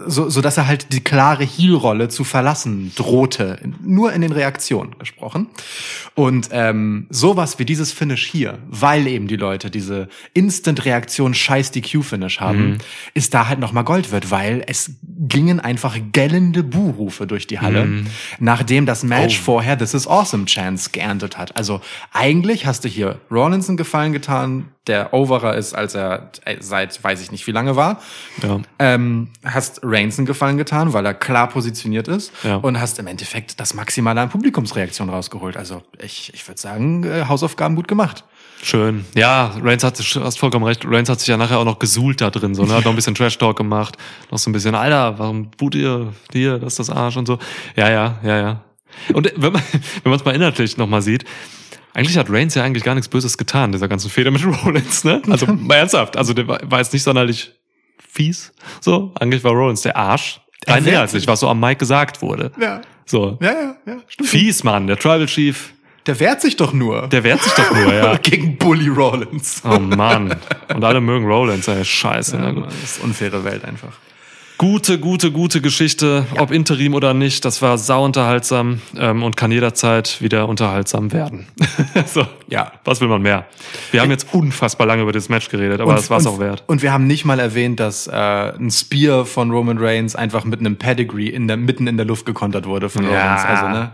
[0.07, 4.99] so, so dass er halt die klare Heel-Rolle zu verlassen drohte, nur in den Reaktionen
[4.99, 5.49] gesprochen.
[6.15, 12.41] Und ähm, sowas wie dieses Finish hier, weil eben die Leute diese Instant-Reaktion scheiß DQ-Finish
[12.41, 12.79] haben,
[13.13, 14.92] ist da halt noch mal Gold wird, weil es
[15.29, 18.05] gingen einfach gellende Buhrufe durch die Halle,
[18.38, 19.44] nachdem das Match Oh.
[19.44, 21.57] vorher This is Awesome Chance geerntet hat.
[21.57, 21.81] Also
[22.12, 27.03] eigentlich hast du hier Rawlinson einen Gefallen getan, der overer ist, als er äh, seit
[27.03, 28.01] weiß ich nicht wie lange war.
[28.42, 28.61] Ja.
[28.81, 32.57] Ähm, hast Reigns einen Gefallen getan, weil er klar positioniert ist Ja.
[32.57, 35.57] und hast im Endeffekt das Maximale an Publikumsreaktion rausgeholt.
[35.57, 38.25] Also ich, ich würde sagen, äh, Hausaufgaben gut gemacht.
[38.64, 39.05] Schön.
[39.16, 40.85] Ja, Reigns hat, du hast vollkommen recht.
[40.87, 42.75] Reigns hat sich ja nachher auch noch gesuhlt da drin, so, ne?
[42.75, 43.98] Hat noch ein bisschen Trash-Talk gemacht.
[44.31, 47.40] Noch so ein bisschen, Alter, warum boot ihr hier, das ist das Arsch und so.
[47.75, 48.64] Ja, ja, ja, ja.
[49.12, 49.62] Und wenn man,
[50.05, 51.25] wenn man es mal inhaltlich nochmal sieht,
[51.92, 55.20] eigentlich hat Reigns ja eigentlich gar nichts Böses getan, dieser ganzen Fehde mit Rollins, ne?
[55.29, 56.16] Also, mal ernsthaft.
[56.16, 57.53] Also, der war, jetzt nicht sonderlich
[57.98, 59.12] fies, so.
[59.18, 60.40] Eigentlich war Rollins der Arsch.
[60.68, 61.29] Rein inhaltlich, sich.
[61.29, 62.53] was so am Mike gesagt wurde.
[62.61, 62.81] Ja.
[63.07, 63.38] So.
[63.42, 64.29] Ja, ja, ja, stimmt.
[64.29, 64.87] Fies, Mann.
[64.87, 65.72] Der Tribal Chief,
[66.07, 67.07] Der wehrt sich doch nur.
[67.09, 68.17] der wehrt sich doch nur, ja.
[68.23, 69.62] Gegen Bully Rollins.
[69.65, 70.35] Oh Mann.
[70.75, 71.85] Und alle mögen Rollins, ey.
[71.85, 72.37] Scheiße.
[72.41, 72.67] Na gut.
[72.67, 73.93] Das ist unfaire Welt einfach.
[74.59, 77.45] Gute, gute, gute Geschichte, ob Interim oder nicht.
[77.45, 81.49] Das war sau unterhaltsam ähm, und kann jederzeit wieder unterhaltsam werden.
[82.07, 82.71] so, Ja.
[82.85, 83.47] was will man mehr?
[83.91, 86.62] Wir haben jetzt unfassbar lange über das Match geredet, aber das war's und, auch wert.
[86.69, 90.61] Und wir haben nicht mal erwähnt, dass äh, ein Spear von Roman Reigns einfach mit
[90.61, 93.35] einem Pedigree in der, mitten in der Luft gekontert wurde von Ja.
[93.35, 93.45] Rollins.
[93.45, 93.91] Also, ne?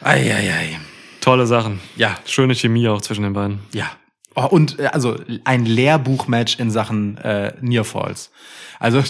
[0.00, 0.78] Ei, ei, ei.
[1.20, 1.80] Tolle Sachen.
[1.96, 2.16] Ja.
[2.24, 3.60] Schöne Chemie auch zwischen den beiden.
[3.72, 3.86] Ja.
[4.34, 8.30] Oh, und äh, also ein Lehrbuchmatch in Sachen äh, Near Falls.
[8.78, 9.02] Also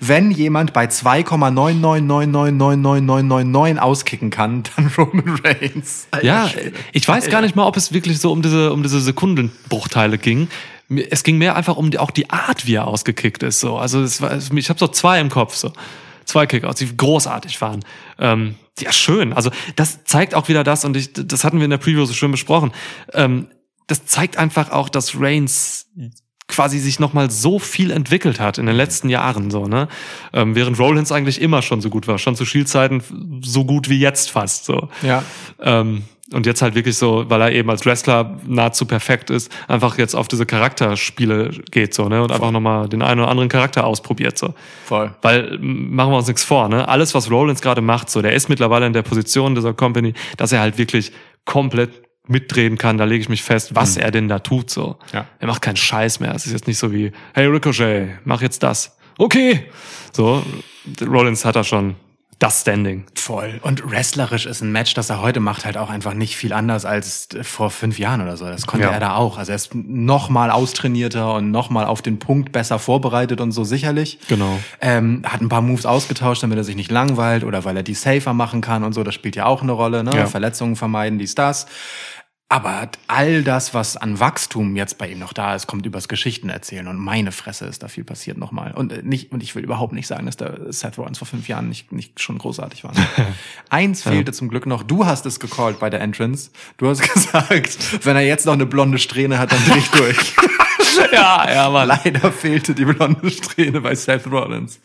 [0.00, 6.06] wenn jemand bei 2,999999999 auskicken kann, dann Roman Reigns.
[6.12, 6.48] Alter Ja,
[6.92, 10.46] ich weiß gar nicht mal, ob es wirklich so um diese, um diese Sekundenbruchteile ging.
[11.10, 13.58] Es ging mehr einfach um die, auch die Art, wie er ausgekickt ist.
[13.60, 13.76] So.
[13.76, 15.54] Also es war, ich habe so zwei im Kopf.
[15.56, 15.72] So.
[16.24, 17.84] Zwei Kickouts, die großartig waren.
[18.18, 19.32] Ähm, ja, schön.
[19.32, 22.12] Also das zeigt auch wieder das, und ich, das hatten wir in der Preview so
[22.12, 22.72] schön besprochen.
[23.12, 23.48] Ähm,
[23.86, 25.86] das zeigt einfach auch, dass Reigns
[26.46, 29.88] quasi sich nochmal so viel entwickelt hat in den letzten Jahren, so, ne?
[30.32, 33.98] Ähm, während Rollins eigentlich immer schon so gut war, schon zu Shield-Zeiten so gut wie
[33.98, 34.88] jetzt fast, so.
[35.02, 35.22] Ja.
[35.60, 39.96] Ähm, und jetzt halt wirklich so, weil er eben als Wrestler nahezu perfekt ist, einfach
[39.98, 42.22] jetzt auf diese Charakterspiele geht so, ne?
[42.22, 44.54] Und einfach nochmal den einen oder anderen Charakter ausprobiert so.
[44.84, 45.14] Voll.
[45.22, 46.86] Weil machen wir uns nichts vor, ne?
[46.86, 50.52] Alles, was Rollins gerade macht, so, der ist mittlerweile in der Position dieser Company, dass
[50.52, 51.12] er halt wirklich
[51.44, 54.98] komplett mitdrehen kann, da lege ich mich fest, was er denn da tut, so.
[55.14, 55.26] Ja.
[55.38, 56.34] Er macht keinen Scheiß mehr.
[56.34, 58.98] Es ist jetzt nicht so wie, hey Ricochet, mach jetzt das.
[59.16, 59.64] Okay.
[60.12, 60.42] So,
[61.00, 61.94] Rollins hat da schon
[62.38, 63.04] das Standing.
[63.16, 63.58] Voll.
[63.62, 66.84] Und wrestlerisch ist ein Match, das er heute macht, halt auch einfach nicht viel anders
[66.84, 68.44] als vor fünf Jahren oder so.
[68.44, 68.92] Das konnte Ja.
[68.92, 69.38] er da auch.
[69.38, 73.50] Also er ist noch mal austrainierter und noch mal auf den Punkt besser vorbereitet und
[73.50, 74.20] so sicherlich.
[74.28, 74.58] Genau.
[74.80, 77.94] Ähm, hat ein paar Moves ausgetauscht, damit er sich nicht langweilt oder weil er die
[77.94, 79.02] safer machen kann und so.
[79.02, 80.04] Das spielt ja auch eine Rolle.
[80.04, 80.12] Ne?
[80.14, 80.26] Ja.
[80.26, 81.66] Verletzungen vermeiden, dies, das.
[82.50, 86.48] Aber all das, was an Wachstum jetzt bei ihm noch da ist, kommt übers Geschichten
[86.48, 86.88] erzählen.
[86.88, 88.72] Und meine Fresse ist da viel passiert nochmal.
[88.72, 91.46] Und äh, nicht, und ich will überhaupt nicht sagen, dass der Seth Rollins vor fünf
[91.46, 92.92] Jahren nicht, nicht schon großartig war.
[93.68, 94.82] Eins fehlte zum Glück noch.
[94.82, 96.50] Du hast es gecallt bei der Entrance.
[96.78, 100.34] Du hast gesagt, wenn er jetzt noch eine blonde Strähne hat, dann dreh ich durch.
[101.12, 101.86] Ja, ja, Mann.
[101.86, 104.80] Leider fehlte die blonde Strähne bei Seth Rollins.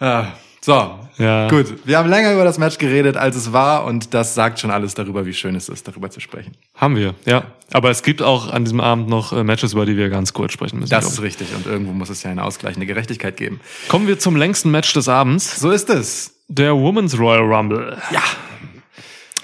[0.00, 0.32] Ah,
[0.68, 1.48] so, Ja.
[1.48, 1.66] gut.
[1.86, 4.94] Wir haben länger über das Match geredet, als es war, und das sagt schon alles
[4.94, 6.52] darüber, wie schön es ist, darüber zu sprechen.
[6.74, 7.42] Haben wir, ja.
[7.72, 10.52] Aber es gibt auch an diesem Abend noch äh, Matches, über die wir ganz kurz
[10.52, 10.90] sprechen müssen.
[10.90, 13.60] Das ist richtig, und irgendwo muss es ja eine ausgleichende Gerechtigkeit geben.
[13.88, 16.34] Kommen wir zum längsten Match des Abends, So ist es.
[16.48, 17.96] der Women's Royal Rumble.
[18.12, 18.22] Ja.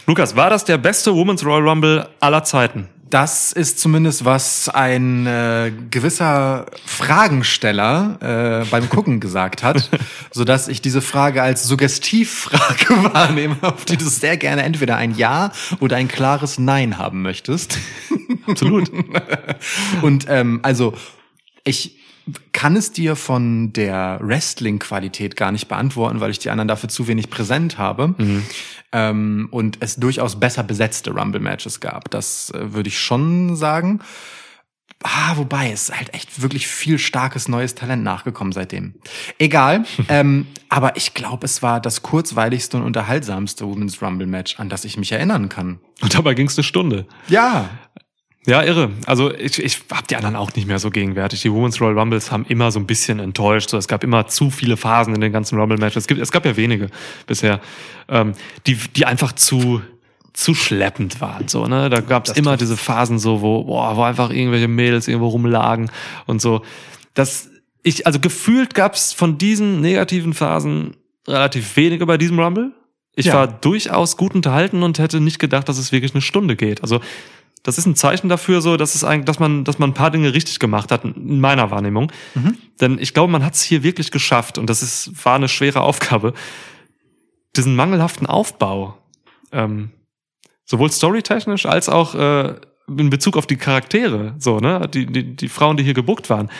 [0.07, 2.89] Lukas, war das der beste Women's Royal Rumble aller Zeiten?
[3.15, 9.89] Das ist zumindest, was ein äh, gewisser Fragensteller äh, beim Gucken gesagt hat,
[10.33, 15.15] so dass ich diese Frage als Suggestivfrage wahrnehme, auf die du sehr gerne entweder ein
[15.15, 17.79] Ja oder ein klares Nein haben möchtest.
[18.49, 18.91] Absolut.
[20.03, 20.95] Und ähm, also
[21.63, 22.04] ich
[22.53, 27.07] kann es dir von der Wrestling-Qualität gar nicht beantworten, weil ich die anderen dafür zu
[27.07, 28.15] wenig präsent habe.
[28.93, 32.11] Ähm, und es durchaus besser besetzte Rumble-Matches gab.
[32.11, 34.01] Das äh, würde ich schon sagen.
[35.03, 38.95] Ah, wobei, es ist halt echt wirklich viel starkes neues Talent nachgekommen seitdem.
[39.39, 44.71] Egal, ähm, aber ich glaube, es war das kurzweiligste und unterhaltsamste Women's Rumble Match, an
[44.71, 45.79] das ich mich erinnern kann.
[46.01, 47.07] Und dabei ging es eine Stunde.
[47.29, 47.69] Ja,
[48.47, 48.91] Ja, irre.
[49.07, 51.41] Also ich, ich habe die anderen auch nicht mehr so gegenwärtig.
[51.43, 53.71] Die Women's Royal Rumbles haben immer so ein bisschen enttäuscht.
[53.71, 56.03] So, es gab immer zu viele Phasen in den ganzen Rumble-Matches.
[56.03, 56.89] Es, gibt, es gab ja wenige
[57.27, 57.61] bisher,
[58.09, 58.33] ähm,
[58.67, 59.81] die, die einfach zu
[60.35, 61.47] zu schleppend waren.
[61.47, 61.89] So, ne?
[61.89, 65.93] Da gab es immer diese Phasen so, wo, boah, wo einfach irgendwelche Mädels irgendwo rumlagen
[66.27, 66.63] und so.
[67.15, 67.51] Das,
[67.85, 70.97] ich, also gefühlt gab es von diesen negativen Phasen
[71.29, 72.73] relativ wenige bei diesem Rumble.
[73.15, 73.35] Ich Ja.
[73.35, 76.83] war durchaus gut unterhalten und hätte nicht gedacht, dass es wirklich eine Stunde geht.
[76.83, 77.01] Also
[77.65, 80.11] das ist ein Zeichen dafür, so, dass es eigentlich, dass man, dass man ein paar
[80.13, 82.13] Dinge richtig gemacht hat, in meiner Wahrnehmung.
[82.81, 85.81] Denn ich glaube, man hat es hier wirklich geschafft und das ist, war eine schwere
[85.81, 86.35] Aufgabe,
[87.57, 88.99] diesen mangelhaften Aufbau,
[89.53, 89.91] ähm,
[90.65, 92.55] sowohl storytechnisch als auch äh,
[92.89, 96.51] in Bezug auf die Charaktere, so, ne, die, die, die Frauen, die hier gebuckt waren,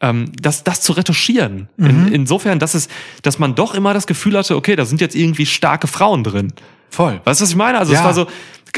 [0.00, 1.68] ähm, das, das zu retuschieren.
[1.76, 2.88] In, insofern, dass es,
[3.22, 6.52] dass man doch immer das Gefühl hatte, okay, da sind jetzt irgendwie starke Frauen drin.
[6.88, 7.20] voll.
[7.24, 7.78] Weißt du, was ich meine?
[7.78, 7.98] Also Ja.
[7.98, 8.26] es war so,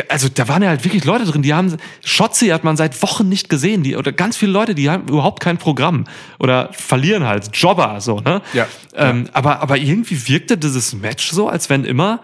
[0.09, 3.28] also da waren ja halt wirklich Leute drin, die haben, Schotzi hat man seit Wochen
[3.28, 6.05] nicht gesehen, die, oder ganz viele Leute, die haben überhaupt kein Programm
[6.38, 8.43] oder verlieren halt, Jobber, so, ne?
[8.53, 8.66] Ja.
[8.95, 12.20] Ähm, aber, aber irgendwie wirkte dieses Match so, als wenn immer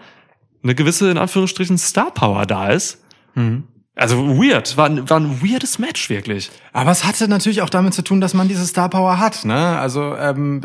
[0.63, 3.01] eine gewisse, in Anführungsstrichen, Star Power da ist.
[3.99, 6.49] Also weird, war, ein- war ein weirdes Match, wirklich.
[6.71, 9.43] Aber es hatte natürlich auch damit zu tun, dass man diese Star Power hat.
[9.43, 9.77] Ne?
[9.77, 10.61] Also ähm,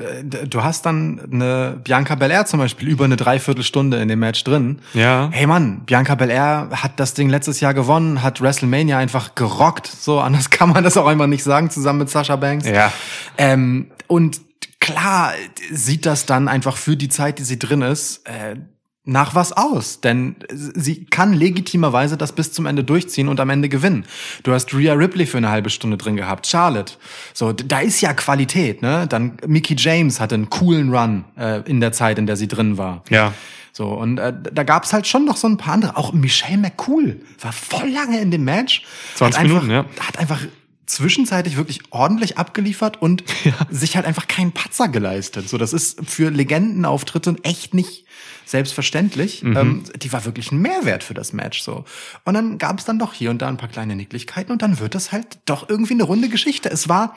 [0.48, 4.78] du hast dann eine Bianca Belair zum Beispiel über eine Dreiviertelstunde in dem Match drin.
[4.92, 5.28] Ja.
[5.32, 9.86] Hey Mann, Bianca Belair hat das Ding letztes Jahr gewonnen, hat WrestleMania einfach gerockt.
[9.88, 12.66] So anders kann man das auch einfach nicht sagen, zusammen mit Sasha Banks.
[12.68, 12.92] Ja.
[13.36, 14.40] Ähm, und
[14.80, 15.32] klar
[15.72, 18.56] sieht das dann einfach für die Zeit, die sie drin ist, äh,
[19.04, 20.00] nach was aus.
[20.00, 24.06] Denn sie kann legitimerweise das bis zum Ende durchziehen und am Ende gewinnen.
[24.42, 26.94] Du hast Rhea Ripley für eine halbe Stunde drin gehabt, Charlotte.
[27.32, 29.06] So, da ist ja Qualität, ne?
[29.06, 32.78] Dann Mickey James hatte einen coolen Run äh, in der Zeit, in der sie drin
[32.78, 33.02] war.
[33.10, 33.34] Ja.
[33.72, 35.96] So, und äh, da gab's halt schon noch so ein paar andere.
[35.96, 38.84] Auch Michelle McCool war voll lange in dem Match.
[39.16, 39.84] 20 hat einfach, Minuten, ja.
[40.06, 40.40] Hat einfach
[40.86, 43.24] zwischenzeitlich wirklich ordentlich abgeliefert und
[43.70, 45.48] sich halt einfach keinen Patzer geleistet.
[45.48, 48.06] So, das ist für Legendenauftritte echt nicht
[48.44, 49.42] selbstverständlich.
[49.42, 49.56] Mhm.
[49.56, 51.62] Ähm, die war wirklich ein Mehrwert für das Match.
[51.62, 51.84] so.
[52.24, 54.94] Und dann gab's dann doch hier und da ein paar kleine Nicklichkeiten und dann wird
[54.94, 56.70] das halt doch irgendwie eine runde Geschichte.
[56.70, 57.16] Es war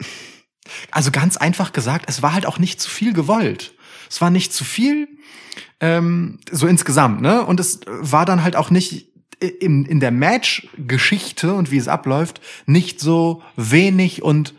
[0.90, 3.74] also ganz einfach gesagt, es war halt auch nicht zu viel gewollt.
[4.10, 5.06] Es war nicht zu viel,
[5.80, 7.44] ähm, so insgesamt, ne?
[7.44, 12.40] Und es war dann halt auch nicht in, in der Match-Geschichte und wie es abläuft,
[12.66, 14.54] nicht so wenig und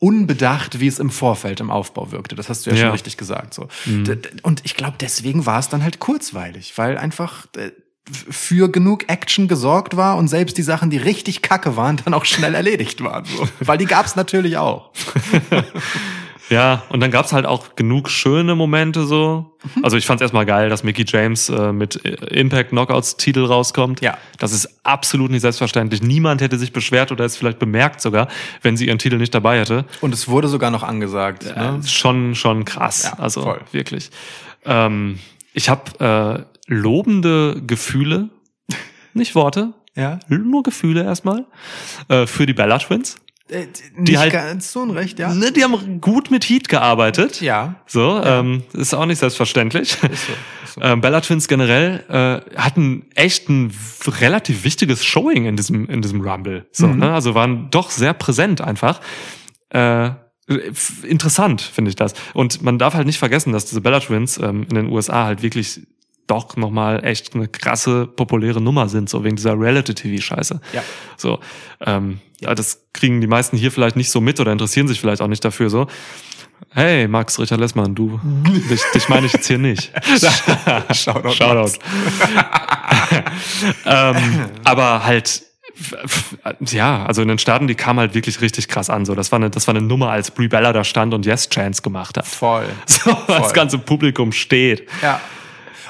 [0.00, 2.36] unbedacht, wie es im Vorfeld im Aufbau wirkte.
[2.36, 2.82] Das hast du ja, Ja.
[2.82, 3.52] schon richtig gesagt.
[3.54, 3.68] So.
[3.86, 7.70] D- Und ich glaube, deswegen war es dann halt kurzweilig, weil einfach äh,
[8.10, 12.24] für genug Action gesorgt war und selbst die Sachen, die richtig kacke waren, dann auch
[12.24, 13.24] schnell erledigt waren.
[13.24, 13.48] So.
[13.60, 14.92] Weil die gab's natürlich auch.
[16.50, 19.52] Ja, und dann gab's halt auch genug schöne Momente so.
[19.74, 19.84] Mhm.
[19.84, 24.00] Also ich fand's erstmal geil, dass Mickey James äh, mit äh, Impact Knockouts Titel rauskommt.
[24.00, 24.16] Ja.
[24.38, 26.02] Das ist absolut nicht selbstverständlich.
[26.02, 28.28] Niemand hätte sich beschwert oder es vielleicht bemerkt sogar,
[28.62, 29.84] wenn sie ihren Titel nicht dabei hätte.
[30.00, 31.44] Und es wurde sogar noch angesagt.
[31.46, 31.80] Äh, Ne?
[31.86, 33.02] schon, schon krass.
[33.04, 33.60] Ja, also voll.
[33.72, 34.10] wirklich.
[34.64, 35.18] Ähm,
[35.52, 38.28] ich habe äh, lobende Gefühle,
[39.12, 40.18] nicht Worte, Ja.
[40.28, 41.44] nur Gefühle erstmal,
[42.08, 43.16] äh, für die Bella Twins.
[43.50, 45.32] Äh, nicht halt- ganz so unrecht, ja.
[45.32, 47.40] Ne, die haben gut mit Heat gearbeitet.
[47.40, 47.76] Ja.
[47.86, 49.92] So, ähm, ist auch nicht selbstverständlich.
[49.92, 50.06] Ist so,
[50.64, 50.80] ist so.
[50.82, 53.72] Ähm, Bella Twins generell äh, hatten echt ein
[54.06, 56.66] relativ wichtiges Showing in diesem in diesem Rumble.
[56.72, 56.98] So, Mhm.
[56.98, 57.12] ne?
[57.14, 59.00] Also waren doch sehr präsent einfach.
[59.70, 60.10] Äh,
[61.02, 62.14] interessant finde ich das.
[62.34, 65.42] Und man darf halt nicht vergessen, dass diese Bella Twins ähm, in den USA halt
[65.42, 65.80] wirklich
[66.26, 70.60] doch nochmal echt eine krasse populäre Nummer sind, so wegen dieser Reality-TV-Scheiße.
[70.74, 70.82] Ja.
[71.16, 71.38] So,
[71.80, 75.22] ähm, ja, das kriegen die meisten hier vielleicht nicht so mit oder interessieren sich vielleicht
[75.22, 75.86] auch nicht dafür so.
[76.70, 78.20] Hey, Max Ritter Lessmann, du,
[78.70, 79.92] dich, dich meine ich jetzt hier nicht.
[80.92, 81.30] Shoutout.
[81.32, 81.78] Shoutout.
[83.86, 84.16] ähm,
[84.64, 85.42] aber halt,
[86.60, 89.04] ja, also in den Staaten, die kam halt wirklich richtig krass an.
[89.06, 91.48] So, das war eine, das war eine Nummer, als Brie Bella da stand und Yes
[91.48, 92.26] Chance gemacht hat.
[92.26, 92.66] Voll.
[92.86, 93.52] So, das Voll.
[93.52, 94.88] ganze Publikum steht.
[95.00, 95.20] Ja.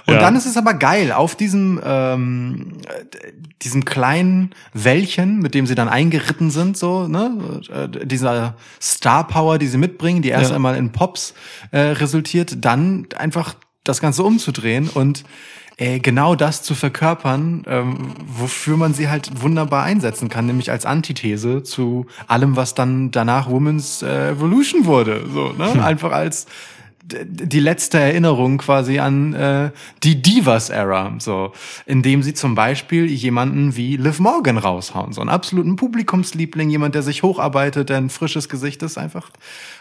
[0.09, 0.21] Und Ja.
[0.21, 3.33] dann ist es aber geil, auf diesem, ähm, äh,
[3.63, 9.59] diesem kleinen Wäldchen, mit dem sie dann eingeritten sind, so, ne, äh, dieser Star Power,
[9.59, 10.57] die sie mitbringen, die erst Ja.
[10.57, 11.35] einmal in Pops
[11.73, 13.55] äh, resultiert, dann einfach
[13.85, 15.25] das Ganze umzudrehen und
[15.77, 20.87] äh, genau das zu verkörpern, ähm, wofür man sie halt wunderbar einsetzen kann, nämlich als
[20.87, 25.25] Antithese zu allem, was dann danach Women's äh, Evolution wurde.
[25.33, 25.85] So, ne?
[25.85, 26.47] Einfach als
[27.03, 29.71] die letzte Erinnerung quasi an äh,
[30.03, 31.53] die Divas-Ära, so,
[31.87, 37.03] indem sie zum Beispiel jemanden wie Liv Morgan raushauen, so einen absoluten Publikumsliebling, jemand, der
[37.03, 39.31] sich hocharbeitet, der ein frisches Gesicht ist, einfach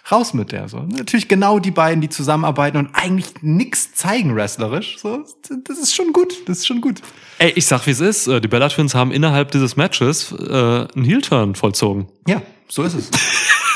[0.09, 0.79] raus mit der, so.
[0.79, 5.23] Natürlich genau die beiden, die zusammenarbeiten und eigentlich nix zeigen wrestlerisch, so,
[5.65, 7.01] das ist schon gut, das ist schon gut.
[7.39, 8.27] Ey, ich sag, wie es ist.
[8.27, 12.07] Äh, Die Bella Twins haben innerhalb dieses Matches äh, einen Heel-Turn vollzogen.
[12.27, 13.09] Ja, so ist es.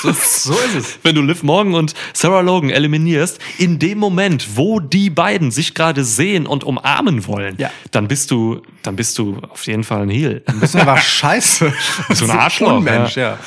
[0.01, 0.99] so, so ist es.
[1.03, 5.73] Wenn du Liv Morgan und Sarah Logan eliminierst, in dem Moment, wo die beiden sich
[5.73, 7.69] gerade sehen und umarmen wollen, Ja.
[7.91, 10.41] dann bist du, dann bist du auf jeden Fall ein Heel.
[10.45, 11.73] Das ist einfach scheiße.
[12.13, 13.37] So ein Arschloch, Unmensch, ja.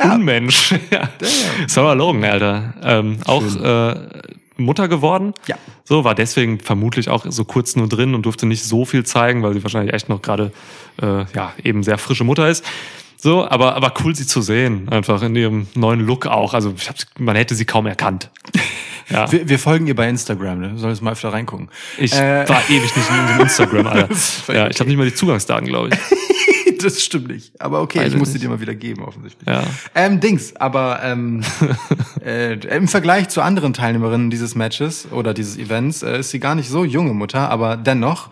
[0.00, 0.14] ja.
[0.14, 0.74] Unmensch.
[0.90, 1.08] Ja.
[1.66, 2.74] Sarah Logan, Alter.
[2.82, 3.94] Ähm, auch äh,
[4.56, 5.34] Mutter geworden.
[5.46, 5.56] Ja.
[5.84, 9.42] So, war deswegen vermutlich auch so kurz nur drin und durfte nicht so viel zeigen,
[9.42, 10.52] weil sie wahrscheinlich echt noch gerade,
[11.00, 12.64] äh, ja, eben sehr frische Mutter ist.
[13.20, 14.88] So, aber, aber cool, sie zu sehen.
[14.88, 16.54] Einfach in ihrem neuen Look auch.
[16.54, 18.30] Also, ich hab, man hätte sie kaum erkannt.
[19.10, 19.32] Ja.
[19.32, 20.72] Wir, wir folgen ihr bei Instagram, ne?
[20.76, 21.70] Soll es mal öfter reingucken.
[21.96, 24.08] Ich Äh, war ewig nicht in unserem Instagram, Alter.
[24.52, 26.78] Ja, ich habe nicht mal die Zugangsdaten, glaube ich.
[26.82, 27.58] das stimmt nicht.
[27.58, 28.44] Aber okay, Weiß ich musste nicht.
[28.44, 29.48] dir mal wieder geben, offensichtlich.
[29.48, 29.62] Ja.
[29.94, 31.42] Ähm, Dings, aber ähm,
[32.22, 36.54] äh, im Vergleich zu anderen Teilnehmerinnen dieses Matches oder dieses Events äh, ist sie gar
[36.54, 38.28] nicht so junge Mutter, aber dennoch.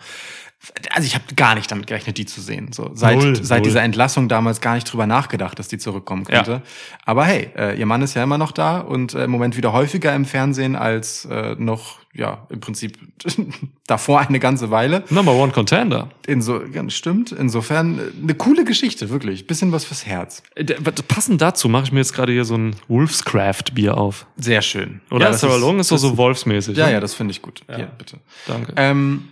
[0.91, 2.73] Also ich habe gar nicht damit gerechnet, die zu sehen.
[2.73, 3.69] So seit Null, seit null.
[3.69, 6.51] dieser Entlassung damals gar nicht drüber nachgedacht, dass die zurückkommen könnte.
[6.51, 6.63] Ja.
[7.05, 9.73] Aber hey, äh, ihr Mann ist ja immer noch da und äh, im Moment wieder
[9.73, 12.99] häufiger im Fernsehen als äh, noch ja im Prinzip
[13.87, 15.05] davor eine ganze Weile.
[15.11, 16.09] Number One Contender.
[16.27, 17.33] Inso, ja, stimmt.
[17.33, 19.47] Insofern äh, eine coole Geschichte, wirklich.
[19.47, 20.43] Bisschen was fürs Herz.
[20.55, 24.27] Äh, Passend dazu mache ich mir jetzt gerade hier so ein Wolfscraft Bier auf.
[24.37, 25.01] Sehr schön.
[25.11, 25.27] Oder?
[25.27, 26.77] Ja, das Sarah Logan ist doch so wolfsmäßig.
[26.77, 26.93] Ja, ne?
[26.93, 27.63] ja, das finde ich gut.
[27.69, 28.19] Hier, bitte.
[28.47, 28.73] Danke.
[28.77, 29.29] Ähm,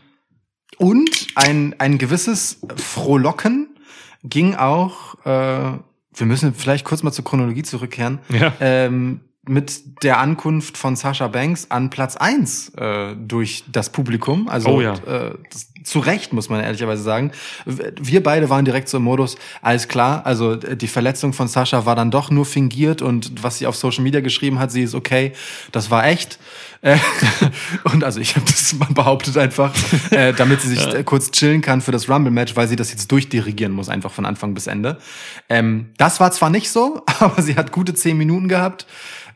[0.78, 3.68] und ein, ein gewisses Frohlocken
[4.22, 5.78] ging auch, äh,
[6.16, 8.52] wir müssen vielleicht kurz mal zur Chronologie zurückkehren, Ja.
[8.60, 14.48] ähm, mit der Ankunft von Sasha Banks an Platz eins äh, durch das Publikum.
[14.48, 14.94] Also Oh ja.
[14.94, 17.30] äh, das, zu Recht, muss man ehrlicherweise sagen.
[17.66, 21.94] Wir beide waren direkt so im Modus, alles klar, also die Verletzung von Sascha war
[21.94, 25.32] dann doch nur fingiert und was sie auf Social Media geschrieben hat, sie ist okay,
[25.72, 26.38] das war echt.
[26.84, 26.98] Äh,
[27.84, 29.74] und also ich habe das mal behauptet einfach,
[30.10, 33.10] äh, damit sie sich äh, kurz chillen kann für das Rumble-Match, weil sie das jetzt
[33.10, 34.98] durchdirigieren muss, einfach von Anfang bis Ende.
[35.48, 38.86] Ähm, das war zwar nicht so, aber sie hat gute zehn Minuten gehabt,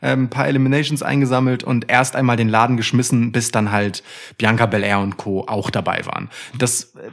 [0.01, 4.03] ähm, ein paar Eliminations eingesammelt und erst einmal den Laden geschmissen, bis dann halt
[4.37, 5.45] Bianca Belair und Co.
[5.47, 6.29] auch dabei waren.
[6.57, 7.11] Das äh,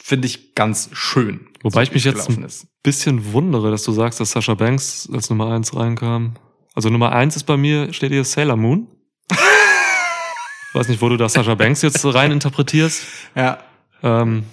[0.00, 1.48] finde ich ganz schön.
[1.62, 2.66] Wobei so ich mich jetzt ein ist.
[2.82, 6.34] bisschen wundere, dass du sagst, dass Sascha Banks als Nummer eins reinkam.
[6.74, 8.88] Also Nummer eins ist bei mir, steht hier Sailor Moon.
[10.72, 13.04] Weiß nicht, wo du da Sascha Banks jetzt rein interpretierst.
[13.34, 13.58] Ja,
[14.02, 14.44] Ähm,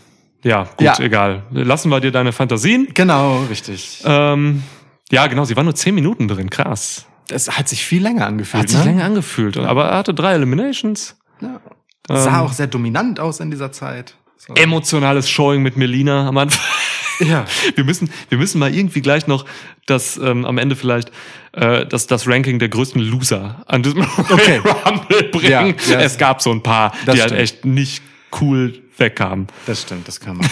[0.43, 0.97] ja, gut, Ja.
[0.99, 1.43] egal.
[1.51, 2.88] Lassen wir dir deine Fantasien.
[2.93, 4.01] genau, richtig.
[4.05, 4.64] Ähm,
[5.12, 7.05] ja, genau, sie war nur zehn Minuten drin, krass.
[7.30, 8.64] Es hat sich viel länger angefühlt.
[8.64, 8.86] Hat sich ne?
[8.86, 11.18] länger angefühlt, aber er hatte drei Eliminations.
[11.41, 11.59] Ja.
[12.08, 14.16] Sah Ähm, auch sehr dominant aus in dieser Zeit.
[14.38, 14.54] So.
[14.56, 16.60] Emotionales Showing mit Melina am Anfang.
[17.20, 17.45] Ja.
[17.76, 19.45] Wir müssen, wir müssen mal irgendwie gleich noch
[19.86, 21.12] das ähm, am Ende vielleicht
[21.52, 24.60] äh, das, das Ranking der größten Loser an diesem Okay.
[24.86, 25.52] Rumble bringen.
[25.52, 25.99] Ja, ja.
[25.99, 27.41] Es gab so ein paar, Das die halt stimmt.
[27.43, 28.04] echt nicht
[28.41, 29.45] cool wegkamen.
[29.68, 30.49] Das stimmt, das kann man.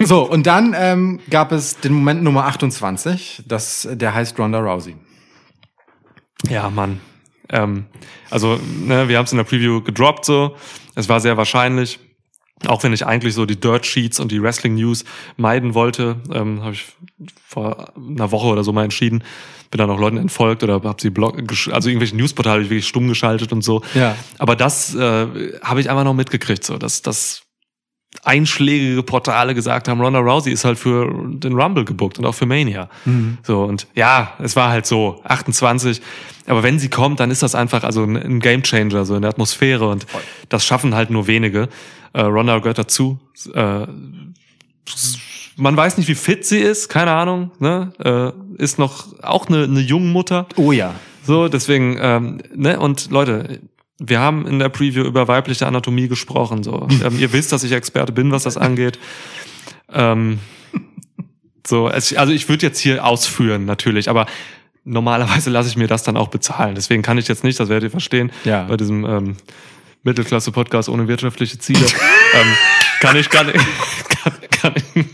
[0.00, 4.96] so, und dann ähm, gab es den Moment Nummer 28, das, der heißt Ronda Rousey.
[6.48, 7.00] Ja, Mann.
[7.50, 7.86] Ähm,
[8.30, 10.56] also, ne, wir haben es in der Preview gedroppt so.
[10.94, 11.98] Es war sehr wahrscheinlich.
[12.66, 15.04] Auch wenn ich eigentlich so die Dirt Sheets und die Wrestling News
[15.36, 16.86] meiden wollte, ähm, habe ich
[17.46, 19.22] vor einer Woche oder so mal entschieden.
[19.70, 21.40] Bin dann auch Leuten entfolgt oder habe sie blog,
[21.70, 23.82] also irgendwelche Newsportale wirklich stumm geschaltet und so.
[23.94, 24.16] Ja.
[24.38, 27.42] Aber das äh, habe ich einfach noch mitgekriegt, so dass das
[28.24, 32.46] einschlägige Portale gesagt haben, Ronda Rousey ist halt für den Rumble gebuckt und auch für
[32.46, 32.88] Mania.
[33.42, 36.00] So und ja, es war halt so 28.
[36.46, 39.88] Aber wenn sie kommt, dann ist das einfach also ein, Gamechanger so in der Atmosphäre
[39.88, 40.06] und
[40.48, 41.68] das schaffen halt nur wenige.
[42.14, 43.18] Äh, Ronda gehört dazu.
[43.54, 43.86] Äh,
[45.56, 47.50] man weiß nicht, wie fit sie ist, keine Ahnung.
[47.58, 47.92] Ne?
[48.58, 50.46] Äh, ist noch auch eine, eine junge Mutter.
[50.56, 50.94] Oh ja.
[51.24, 53.60] So, deswegen, ähm, ne, und Leute,
[53.98, 56.62] wir haben in der Preview über weibliche Anatomie gesprochen.
[56.62, 58.98] So, ähm, ihr wisst, dass ich Experte bin, was das angeht.
[59.92, 60.38] Ähm,
[61.66, 64.26] so, es, also ich würde jetzt hier ausführen, natürlich, aber
[64.84, 66.74] normalerweise lasse ich mir das dann auch bezahlen.
[66.74, 68.64] Deswegen kann ich jetzt nicht, das werdet ihr verstehen, Ja.
[68.64, 69.36] bei diesem ähm,
[70.02, 71.84] Mittelklasse-Podcast ohne wirtschaftliche Ziele.
[72.34, 72.54] ähm,
[73.00, 75.04] kann ich, kann, kann, kann ich,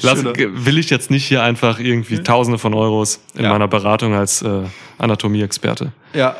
[0.02, 3.50] lass, will ich jetzt nicht hier einfach irgendwie Tausende von Euros in Ja.
[3.50, 4.62] meiner Beratung als äh,
[4.98, 5.92] Anatomie-Experte.
[6.12, 6.36] Ja.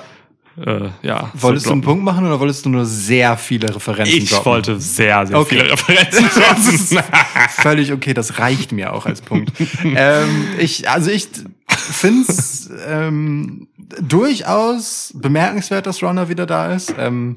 [0.56, 1.82] Äh, ja, Wolltest so du einen.
[1.82, 4.44] Punkt machen oder wolltest du nur sehr viele Referenzen Ich droppen?
[4.52, 5.56] wollte sehr, sehr Okay.
[5.60, 7.12] viele Referenzen Das ist droppen.
[7.48, 9.50] völlig okay, das reicht mir auch als Punkt.
[9.84, 11.28] ähm, ich, also ich
[11.68, 13.66] finde es ähm,
[14.00, 16.94] durchaus bemerkenswert, dass Ronda wieder da ist.
[16.98, 17.36] Ähm,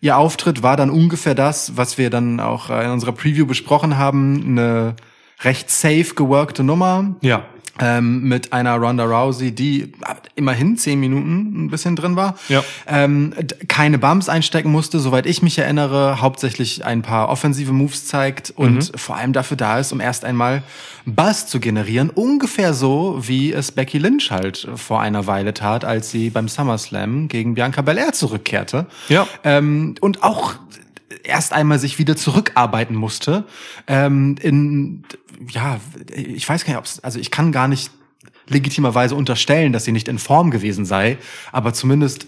[0.00, 3.98] ihr Auftritt war dann ungefähr das, was wir dann auch äh, in unserer Preview besprochen
[3.98, 4.42] haben.
[4.46, 4.96] Eine
[5.42, 7.14] recht safe geworkte Nummer.
[7.20, 7.44] ja.
[7.80, 9.92] Ähm, mit einer Ronda Rousey, die
[10.38, 12.38] immerhin zehn Minuten ein bisschen drin war.
[12.48, 12.64] Ja.
[12.86, 13.34] Ähm,
[13.66, 18.92] keine Bumps einstecken musste, soweit ich mich erinnere, hauptsächlich ein paar offensive Moves zeigt und
[18.96, 20.62] vor allem dafür da ist, um erst einmal
[21.04, 22.10] Buzz zu generieren.
[22.10, 27.28] Ungefähr so, wie es Becky Lynch halt vor einer Weile tat, als sie beim SummerSlam
[27.28, 28.86] gegen Bianca Belair zurückkehrte.
[29.08, 29.26] Ja.
[29.44, 30.54] Ähm, und auch
[31.24, 33.44] erst einmal sich wieder zurückarbeiten musste.
[33.86, 35.04] Ähm, in,
[35.50, 35.80] ja,
[36.14, 37.90] ich weiß gar nicht, ob's, also ich kann gar nicht
[38.48, 41.18] legitimerweise unterstellen, dass sie nicht in Form gewesen sei,
[41.52, 42.26] aber zumindest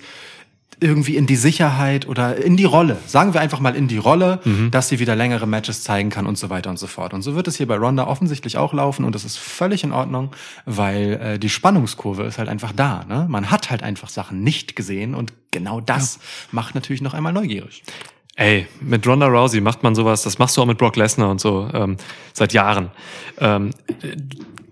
[0.80, 4.40] irgendwie in die Sicherheit oder in die Rolle, sagen wir einfach mal in die Rolle,
[4.70, 7.12] dass sie wieder längere Matches zeigen kann und so weiter und so fort.
[7.12, 9.92] Und so wird es hier bei Ronda offensichtlich auch laufen und das ist völlig in
[9.92, 10.30] Ordnung,
[10.64, 13.04] weil äh, die Spannungskurve ist halt einfach da.
[13.08, 13.26] Ne?
[13.28, 16.18] Man hat halt einfach Sachen nicht gesehen und genau das
[16.50, 17.82] macht natürlich noch einmal neugierig.
[18.36, 21.40] Ey, mit Ronda Rousey macht man sowas, das machst du auch mit Brock Lesnar und
[21.40, 21.98] so ähm,
[22.32, 22.90] seit Jahren.
[23.38, 23.70] Ähm,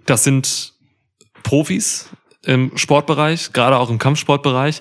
[0.06, 0.72] das sind
[1.42, 2.08] Profis
[2.44, 4.80] im Sportbereich, gerade auch im Kampfsportbereich.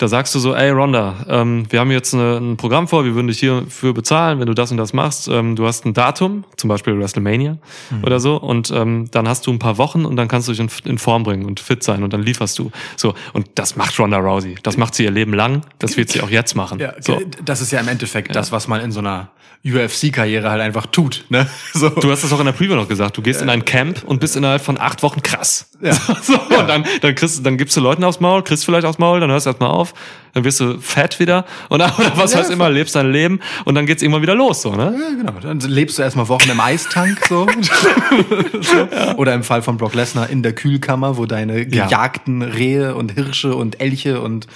[0.00, 3.14] Da sagst du so, ey Ronda, ähm, wir haben jetzt eine, ein Programm vor, wir
[3.14, 5.28] würden dich hierfür bezahlen, wenn du das und das machst.
[5.28, 7.58] Ähm, du hast ein Datum, zum Beispiel WrestleMania
[8.02, 10.60] oder so, und ähm, dann hast du ein paar Wochen und dann kannst du dich
[10.60, 12.70] in, in Form bringen und fit sein und dann lieferst du.
[12.96, 14.54] So, und das macht Ronda Rousey.
[14.62, 16.78] Das macht sie ihr Leben lang, das wird sie auch jetzt machen.
[16.78, 17.20] Ja, so.
[17.44, 19.28] das ist ja im Endeffekt das, was man in so einer
[19.64, 21.24] UFC-Karriere halt einfach tut.
[21.28, 21.46] Ne?
[21.72, 21.88] So.
[21.88, 23.16] Du hast das auch in der Preview noch gesagt.
[23.16, 25.70] Du gehst in ein Camp und bist innerhalb von acht Wochen krass.
[25.80, 25.94] Ja.
[25.94, 28.84] So, so, Und dann, dann kriegst du, dann gibst du Leuten aufs Maul, kriegst vielleicht
[28.84, 29.89] aufs Maul, dann hörst du erstmal auf,
[30.32, 33.74] dann wirst du fett wieder und oder was Ja, weiß immer, lebst dein Leben und
[33.74, 34.94] dann geht's irgendwann wieder los, so, ne?
[34.96, 35.40] Ja, genau.
[35.40, 37.46] Dann lebst du erstmal Wochen im Eistank so.
[38.60, 39.16] so.
[39.16, 41.86] Oder im Fall von Brock Lesnar in der Kühlkammer, wo deine Ja.
[41.86, 44.46] gejagten Rehe und Hirsche und Elche und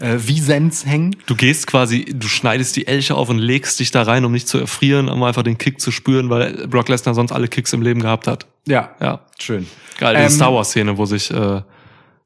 [0.00, 1.16] äh, Wiesens hängen.
[1.26, 4.48] Du gehst quasi, du schneidest die Elche auf und legst dich da rein, um nicht
[4.48, 7.82] zu erfrieren, um einfach den Kick zu spüren, weil Brock Lesnar sonst alle Kicks im
[7.82, 8.46] Leben gehabt hat.
[8.66, 8.90] Ja.
[9.00, 9.20] Ja.
[9.38, 9.66] Schön.
[9.98, 11.62] Geil, diese Ähm, Star Wars Szene, wo sich, äh,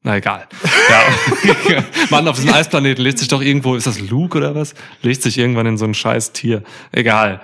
[0.04, 0.46] na egal.
[0.90, 1.84] Ja.
[2.10, 4.74] Mann, auf diesem Eisplaneten legt sich doch irgendwo, ist das Luke oder was?
[5.02, 6.62] Legt sich irgendwann in so ein scheiß Tier.
[6.90, 7.40] Egal.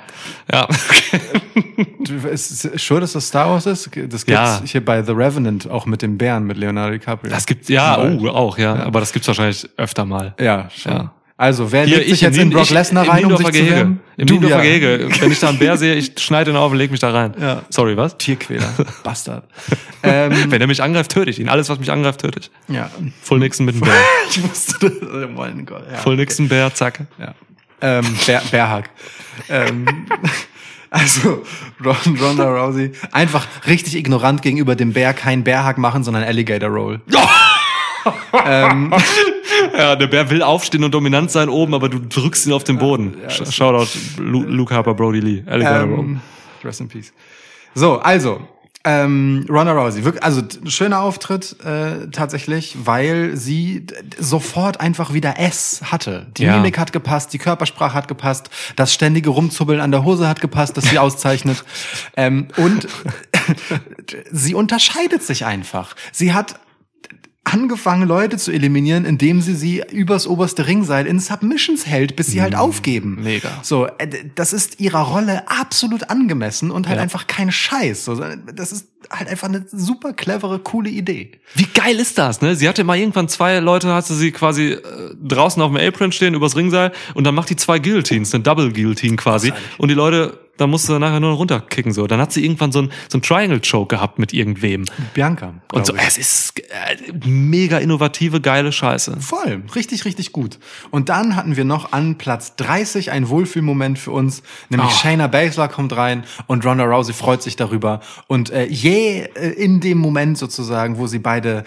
[0.52, 0.66] Ja.
[2.00, 3.86] Du, ist ist sure, dass das Star Wars ist?
[3.86, 4.60] Das gibt's Ja.
[4.64, 7.30] hier bei The Revenant, auch mit dem Bären, mit Leonardo DiCaprio.
[7.30, 8.74] Das gibt, ja, oh, auch, ja.
[8.74, 10.34] Aber das gibt's wahrscheinlich öfter mal.
[10.40, 10.92] Ja, schon.
[10.92, 11.12] Ja.
[11.40, 13.70] Also, wer Hier, legt sich jetzt in Nien- Brock Lesnar rein, um sich zu Gehege.
[13.70, 14.00] wehren?
[14.16, 14.62] Im Du, Niendorfer ja.
[14.62, 15.08] Gehege.
[15.20, 17.32] Wenn ich da einen Bär sehe, ich schneide ihn auf und leg mich da rein.
[17.40, 17.62] Ja.
[17.70, 18.18] Sorry, was?
[18.18, 18.68] Tierquäler.
[19.04, 19.44] Bastard.
[20.02, 21.48] ähm, Wenn er mich angreift, töte ich ihn.
[21.48, 22.50] Alles, was mich angreift, töte ich.
[22.74, 22.90] ja.
[23.22, 23.92] Full Nixon mit dem Bär.
[24.30, 24.92] Ich wusste das.
[25.00, 25.84] Oh mein Gott.
[25.92, 27.06] Ja, Full Nixon, Bär, zack.
[27.20, 27.34] Ja.
[27.80, 28.90] Ähm, Bär, Bärhack.
[29.48, 29.86] ähm,
[30.90, 31.44] also,
[31.84, 37.00] Ron, Ronda Rousey, einfach richtig ignorant gegenüber dem Bär, kein Bärhack machen, sondern Alligator Roll.
[38.44, 38.92] ähm,
[39.76, 42.78] Ja, der Bär will aufstehen und dominant sein oben, aber du drückst ihn auf den
[42.78, 43.16] Boden.
[43.28, 43.88] Sh- Shoutout
[44.18, 45.44] Lu Luke Harper, Brody Lee.
[45.48, 45.62] Roll.
[45.62, 46.20] ähm,
[46.64, 47.12] rest in peace.
[47.74, 48.40] So, also,
[48.84, 53.86] ähm, Ronda Rousey, wirklich, also schöner Auftritt äh, tatsächlich, weil sie
[54.18, 56.26] sofort einfach wieder S hatte.
[56.36, 56.56] Die Ja.
[56.56, 60.76] Mimik hat gepasst, die Körpersprache hat gepasst, das ständige Rumzubbeln an der Hose hat gepasst,
[60.76, 61.64] das sie auszeichnet.
[62.16, 62.88] ähm, und
[64.30, 65.94] sie unterscheidet sich einfach.
[66.12, 66.58] Sie hat
[67.52, 72.42] angefangen, Leute zu eliminieren, indem sie sie übers oberste Ringseil in Submissions hält, bis sie
[72.42, 73.16] halt aufgeben.
[73.20, 73.50] Mm, mega.
[73.62, 77.02] So, äh, das ist ihrer Rolle absolut angemessen und halt Ja.
[77.02, 78.04] einfach kein Scheiß.
[78.04, 78.20] So,
[78.54, 81.32] das ist halt einfach eine super clevere, coole Idee.
[81.54, 82.56] Wie geil ist das, ne?
[82.56, 84.80] Sie hatte mal irgendwann zwei Leute, hatte sie quasi äh,
[85.22, 88.72] draußen auf dem Apron stehen, übers Ringseil, und dann macht die zwei Guillotines, eine Double
[88.72, 89.52] Guillotine quasi.
[89.78, 92.06] Und die Leute, da musste sie nachher nur noch runterkicken, so.
[92.06, 94.84] Dann hat sie irgendwann so ein, so ein Triangle Choke gehabt mit irgendwem.
[95.14, 95.54] Bianca.
[95.72, 96.02] Und so, ich.
[96.06, 99.18] es ist äh, mega innovative, geile Scheiße.
[99.20, 100.58] Voll, richtig, richtig gut.
[100.90, 104.90] Und dann hatten wir noch an Platz 30 ein Wohlfühlmoment für uns, nämlich Oh.
[104.90, 108.00] Shayna Baszler kommt rein und Ronda Rousey freut sich darüber.
[108.26, 111.64] Und äh, je äh, in dem Moment sozusagen, wo sie beide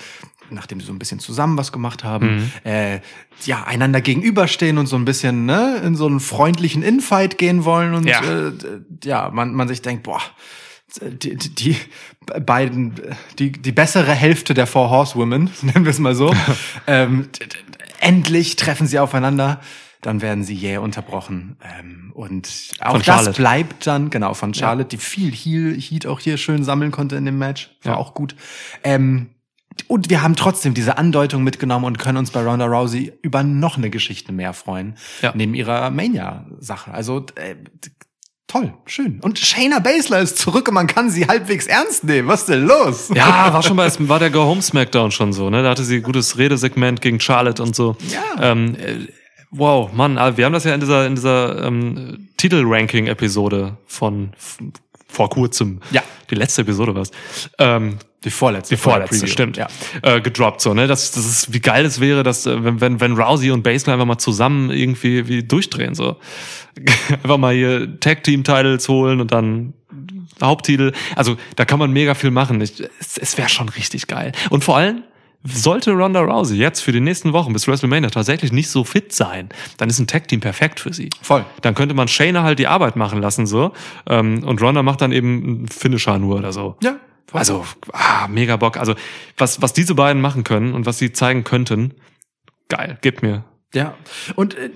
[0.51, 2.51] nachdem sie so ein bisschen zusammen was gemacht haben, Mhm.
[2.63, 2.99] äh,
[3.45, 7.93] ja, einander gegenüberstehen und so ein bisschen ne, in so einen freundlichen Infight gehen wollen
[7.93, 8.21] und Ja.
[8.21, 8.51] äh,
[9.03, 10.21] ja, man, man sich denkt, boah,
[11.01, 11.75] die, die, die
[12.45, 12.95] beiden,
[13.39, 16.33] die, die bessere Hälfte der Four Horsewomen, nennen wir es mal so,
[16.87, 17.29] ähm,
[17.99, 19.61] endlich treffen sie aufeinander.
[20.01, 21.57] dann werden sie jäh unterbrochen.
[21.79, 22.49] Ähm, und
[22.79, 23.37] auch Von das Charlotte.
[23.39, 27.25] bleibt dann, genau, von Charlotte, die viel Heal, Heat auch hier schön sammeln konnte in
[27.25, 27.69] dem Match.
[27.83, 27.99] War Ja.
[27.99, 28.35] auch gut.
[28.83, 29.29] Ähm,
[29.87, 33.77] und wir haben trotzdem diese Andeutung mitgenommen und können uns bei Ronda Rousey über noch
[33.77, 34.95] eine Geschichte mehr freuen.
[35.21, 35.33] Ja.
[35.35, 36.93] Neben ihrer Mania-Sache.
[36.93, 37.55] Also äh,
[38.47, 39.19] toll, schön.
[39.21, 42.27] Und Shayna Baszler ist zurück und man kann sie halbwegs ernst nehmen.
[42.27, 43.09] Was ist denn los?
[43.13, 45.63] Ja, war schon bei, war der Go Home Smackdown schon so, ne?
[45.63, 47.95] Da hatte sie ein gutes Redesegment gegen Charlotte und so.
[48.09, 48.51] Ja.
[48.51, 49.07] Ähm, äh,
[49.51, 54.31] wow, Mann, wir haben das ja in dieser, in dieser ähm, Titel-Ranking-Episode von
[55.07, 55.81] vor kurzem.
[55.91, 56.01] Ja.
[56.29, 57.11] Die letzte Episode war's.
[57.57, 58.75] Ähm, Die vorletzte.
[58.75, 59.57] die vorletzte, stimmt.
[59.57, 59.67] Ja.
[60.03, 60.85] Äh, gedroppt so, ne?
[60.87, 63.93] Das, das ist, wie geil es wäre, dass, äh, wenn, wenn, wenn Rousey und Baszler
[63.93, 66.17] einfach mal zusammen irgendwie wie durchdrehen, so.
[67.09, 69.73] einfach mal hier Tag-Team-Titles holen und dann
[70.41, 70.93] Haupttitel.
[71.15, 72.61] Also, da kann man mega viel machen.
[72.61, 74.31] Ich, es es wäre schon richtig geil.
[74.49, 75.03] Und vor allem,
[75.43, 79.49] sollte Ronda Rousey jetzt für die nächsten Wochen bis WrestleMania tatsächlich nicht so fit sein,
[79.77, 81.09] dann ist ein Tag-Team perfekt für sie.
[81.21, 81.45] Voll.
[81.61, 83.71] Dann könnte man Shayna halt die Arbeit machen lassen, so.
[84.07, 86.77] Ähm, und Ronda macht dann eben einen Finisher nur oder so.
[86.83, 86.97] Ja.
[87.31, 88.77] Also, ah, mega Bock.
[88.77, 88.95] Also,
[89.37, 91.93] was, was diese beiden machen können und was sie zeigen könnten,
[92.69, 93.43] geil, gib mir.
[93.73, 93.95] Ja.
[94.35, 94.69] Und äh,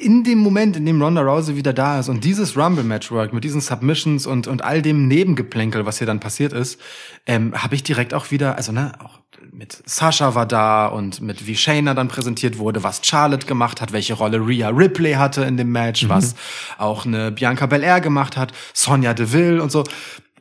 [0.00, 3.60] in dem Moment, in dem Ronda Rousey wieder da ist und dieses Rumble-Matchwork mit diesen
[3.60, 6.80] Submissions und, und all dem Nebengeplänkel, was hier dann passiert ist,
[7.26, 9.18] ähm, habe ich direkt auch wieder, also ne, auch
[9.52, 13.92] mit Sasha war da und mit wie Shayna dann präsentiert wurde, was Charlotte gemacht hat,
[13.92, 16.34] welche Rolle Rhea Ripley hatte in dem Match, was
[16.78, 19.84] auch eine Bianca Belair gemacht hat, Sonja Deville und so.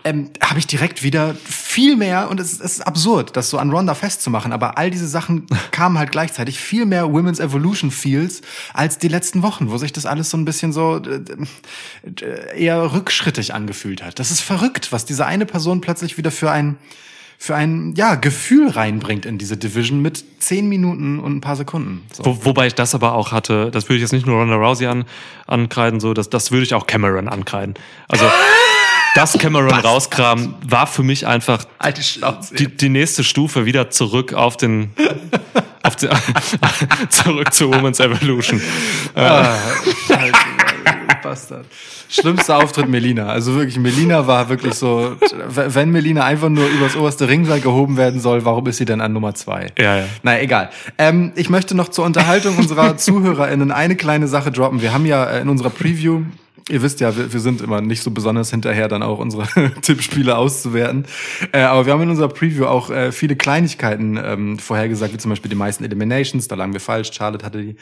[0.08, 3.72] Ähm, habe ich direkt wieder viel mehr, und es, es ist absurd, das so an
[3.72, 8.42] Ronda festzumachen, aber all diese Sachen kamen halt gleichzeitig viel mehr Women's Evolution Feels
[8.74, 13.54] als die letzten Wochen, wo sich das alles so ein bisschen so äh, eher rückschrittig
[13.54, 14.20] angefühlt hat.
[14.20, 16.78] Das ist verrückt, was diese eine Person plötzlich wieder für ein
[17.40, 22.04] für ein ja Gefühl reinbringt in diese Division mit zehn Minuten und ein paar Sekunden.
[22.12, 22.26] So.
[22.26, 24.88] Wo, wobei ich das aber auch hatte, das würde ich jetzt nicht nur Ronda Rousey
[24.88, 25.06] an,
[25.46, 27.76] ankreiden, so, das, das würde ich auch Cameron ankreiden.
[28.08, 28.26] Also,
[29.16, 31.66] das Cameron rauskramen war für mich einfach
[32.58, 34.92] die, die nächste Stufe wieder zurück auf den,
[35.84, 36.10] auf den
[37.10, 38.62] zurück zu Women's Evolution.
[39.16, 39.58] Ah,
[40.08, 40.34] Scheiße,
[41.24, 41.66] Bastard.
[42.10, 43.28] Schlimmster Auftritt Melina.
[43.28, 48.22] Also wirklich, Melina war wirklich so, wenn Melina einfach nur übers oberste Ringseil gehoben werden
[48.22, 49.72] soll, warum ist sie denn an Nummer zwei?
[49.78, 50.06] Ja, ja.
[50.24, 50.70] Naja, egal.
[50.98, 54.82] Ähm, ich möchte noch zur Unterhaltung unserer ZuhörerInnen eine kleine Sache droppen.
[54.82, 56.22] Wir haben ja äh, in unserer Preview
[56.70, 59.48] Ihr wisst ja, wir, wir sind immer nicht so besonders hinterher, dann auch unsere
[59.82, 61.06] Tippspiele auszuwerten.
[61.54, 65.30] Äh, aber wir haben in unserer Preview auch äh, viele Kleinigkeiten ähm, vorhergesagt, wie zum
[65.30, 66.48] Beispiel die meisten Eliminations.
[66.50, 67.12] Da lagen wir falsch.
[67.14, 67.76] Charlotte hatte die,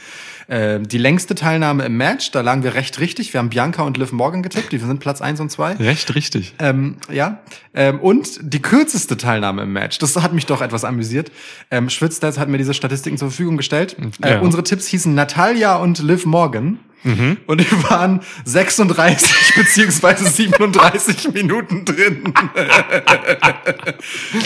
[0.53, 2.29] äh, die längste Teilnahme im Match.
[2.31, 3.33] Da lagen wir recht richtig.
[3.33, 4.71] Wir haben Bianca und Liv Morgan getippt.
[4.71, 5.73] Die sind Platz eins und zwei.
[5.73, 6.53] Recht richtig.
[6.59, 7.39] Ähm, ja.
[7.73, 9.97] Ähm, und die kürzeste Teilnahme im Match.
[9.97, 11.31] Das hat mich doch etwas amüsiert.
[11.71, 13.95] Ähm, Schwitzstats hat mir diese Statistiken zur Verfügung gestellt.
[14.21, 14.39] Äh, Ja.
[14.41, 16.79] Unsere Tipps hießen Natalia und Liv Morgan.
[17.05, 22.33] Und die waren 36 beziehungsweise 37 Minuten drin.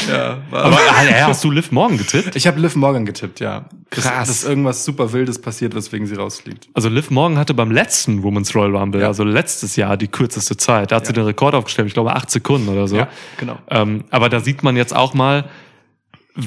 [0.09, 2.35] ja, war Aber äh, hast du Liv Morgan getippt?
[2.35, 3.65] ich habe Liv Morgan getippt, ja.
[3.91, 4.27] Krass.
[4.27, 6.67] dass irgendwas super Wildes passiert, weswegen sie rausfliegt.
[6.73, 9.07] Also Liv Morgan hatte beim letzten Women's Royal Rumble, Ja.
[9.07, 10.91] also letztes Jahr, die kürzeste Zeit.
[10.91, 12.97] Da hat sie den Rekord aufgestellt, ich glaube acht Sekunden oder so.
[12.97, 13.07] Ja,
[13.37, 13.57] genau.
[13.69, 15.45] Ähm, aber da sieht man jetzt auch mal,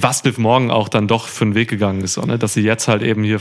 [0.00, 2.38] was Liv Morgan auch dann doch für einen Weg gegangen ist, so, ne?
[2.38, 3.40] dass sie jetzt halt eben hier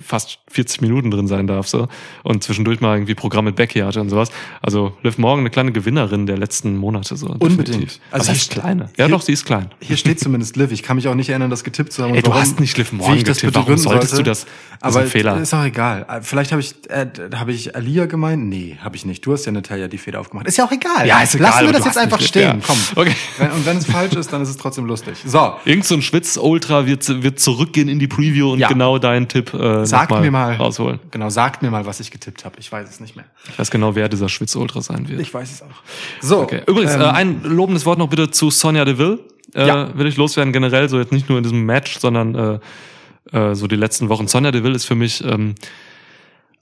[0.00, 1.88] fast 40 Minuten drin sein darf so
[2.22, 4.30] und zwischendurch mal irgendwie Programm mit Becky hatte und sowas.
[4.60, 7.26] Also Liv Morgan eine kleine Gewinnerin der letzten Monate so.
[7.28, 7.68] Unbedingt.
[7.68, 8.00] definitiv.
[8.10, 8.84] Also heißt hier- kleine.
[8.96, 9.70] Ja hier- doch, sie ist klein.
[9.80, 10.72] Hier steht zumindest Liv.
[10.72, 12.10] Ich kann mich auch nicht erinnern, das getippt zu haben.
[12.10, 13.54] und Ey, du warum- hast nicht Liv Morgan getippt.
[13.54, 14.24] Warum solltest sollte.
[14.24, 14.46] du das?
[14.80, 15.40] Das ist Aber ein Fehler.
[15.40, 16.04] ist auch egal.
[16.08, 18.46] Äh, Vielleicht habe ich, äh, habe ich Alia gemeint?
[18.48, 19.24] Nee, habe ich nicht.
[19.24, 20.48] Du hast ja Natalia die Feder aufgemacht.
[20.48, 21.06] Ist ja auch egal.
[21.06, 22.56] Ja, ist egal, Lassen wir das jetzt einfach stehen.
[22.56, 22.76] Liv, Komm.
[22.96, 23.02] ja.
[23.02, 23.16] Okay.
[23.38, 25.18] Wenn, und wenn es falsch ist, dann ist es trotzdem lustig.
[25.24, 25.52] So.
[25.64, 28.68] Irgend so ein Schwitz-Ultra wird, wird zurückgehen in die Preview und Ja.
[28.68, 30.54] genau deinen Tipp äh, Sagt noch mir mal.
[30.56, 30.98] rausholen.
[31.10, 32.56] Genau, sagt mir mal, was ich getippt habe.
[32.58, 33.24] Ich weiß es nicht mehr.
[33.50, 35.20] Ich weiß genau, wer dieser Schwitz-Ultra sein wird.
[35.20, 35.66] Ich weiß es auch.
[36.20, 36.40] So.
[36.40, 36.62] Okay.
[36.66, 39.18] Übrigens, ähm, äh, ein lobendes Wort noch bitte zu Sonja Deville.
[39.54, 39.96] Äh, Ja.
[39.98, 42.34] Will ich loswerden generell, so jetzt nicht nur in diesem Match, sondern
[43.32, 44.26] äh, äh, so die letzten Wochen.
[44.28, 45.54] Sonja Deville ist für mich ähm,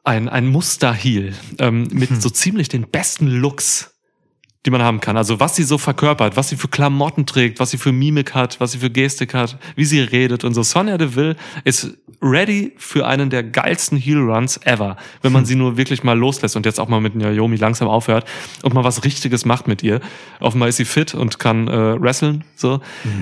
[0.04, 2.20] ein, ein Muster-Heel ähm, mit Hm.
[2.20, 3.94] so ziemlich den besten Looks,
[4.66, 5.16] die man haben kann.
[5.16, 8.60] Also was sie so verkörpert, was sie für Klamotten trägt, was sie für Mimik hat,
[8.60, 10.62] was sie für Gestik hat, wie sie redet und so.
[10.62, 16.02] Sonja Deville ist ready für einen der geilsten Heel-Runs ever, wenn man sie nur wirklich
[16.04, 18.26] mal loslässt und jetzt auch mal mit Naomi langsam aufhört
[18.62, 20.00] und mal was Richtiges macht mit ihr.
[20.40, 22.44] Offenbar ist sie fit und kann äh, wrestlen.
[22.54, 22.80] So.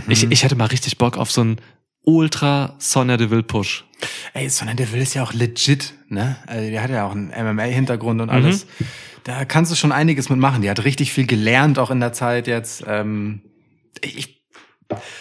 [0.09, 1.61] Ich, ich hätte mal richtig Bock auf so einen
[2.03, 3.85] Ultra Sonja Deville Push.
[4.33, 6.37] Ey, Sonja Deville ist ja auch legit, ne?
[6.47, 8.67] Also die hat ja auch einen MMA-Hintergrund und alles.
[9.29, 10.63] Da kannst du schon einiges mitmachen.
[10.63, 12.83] Die hat richtig viel gelernt, auch in der Zeit jetzt.
[12.87, 13.43] Ähm,
[14.01, 14.38] ich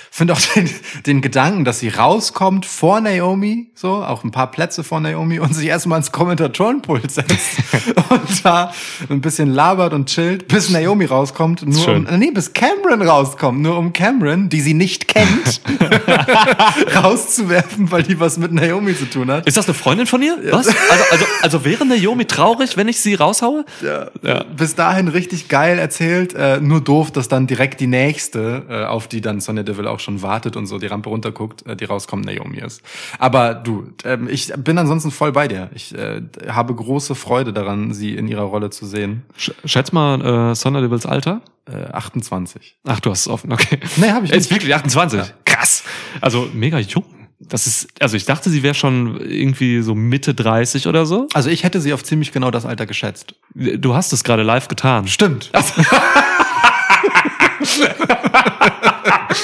[0.09, 0.70] finde auch den,
[1.05, 5.53] den Gedanken, dass sie rauskommt vor Naomi, so, auch ein paar Plätze vor Naomi und
[5.53, 7.57] sich erstmal ins Kommentatorenpult setzt
[8.09, 8.72] und da
[9.09, 12.07] ein bisschen labert und chillt, bis Naomi rauskommt, nur schön.
[12.07, 15.61] um, nee, bis Cameron rauskommt, nur um Cameron, die sie nicht kennt,
[16.95, 19.47] rauszuwerfen, weil die was mit Naomi zu tun hat.
[19.47, 20.38] Ist das eine Freundin von ihr?
[20.49, 20.68] Was?
[20.68, 23.65] Also, also, also wäre Naomi traurig, wenn ich sie raushaue?
[23.84, 24.09] Ja.
[24.24, 24.43] Ja.
[24.45, 29.07] Bis dahin richtig geil erzählt, äh, nur doof, dass dann direkt die nächste, äh, auf
[29.07, 32.26] die dann Sonja Deville auch schon wartet und so die Rampe runterguckt, äh, die rauskommt,
[32.26, 32.82] Naomi ist.
[33.18, 35.70] Aber du, ähm, ich bin ansonsten voll bei dir.
[35.74, 39.24] Ich äh, habe große Freude daran, sie in ihrer Rolle zu sehen.
[39.36, 41.41] Sch schätz mal äh, Sonja Devils Alter.
[41.66, 42.78] Äh, 28.
[42.88, 43.80] Ach, du hast es offen, okay.
[43.97, 44.51] Nee, hab ich Ist nicht.
[44.51, 45.22] wirklich 28.
[45.45, 45.84] Krass.
[46.22, 47.03] Also mega jung.
[47.39, 51.28] Das ist, also ich dachte, sie wäre schon irgendwie so Mitte 30 oder so.
[51.34, 53.36] Also ich hätte sie auf ziemlich genau das Alter geschätzt.
[53.53, 55.08] Du hast es gerade live getan.
[55.08, 55.51] Stimmt.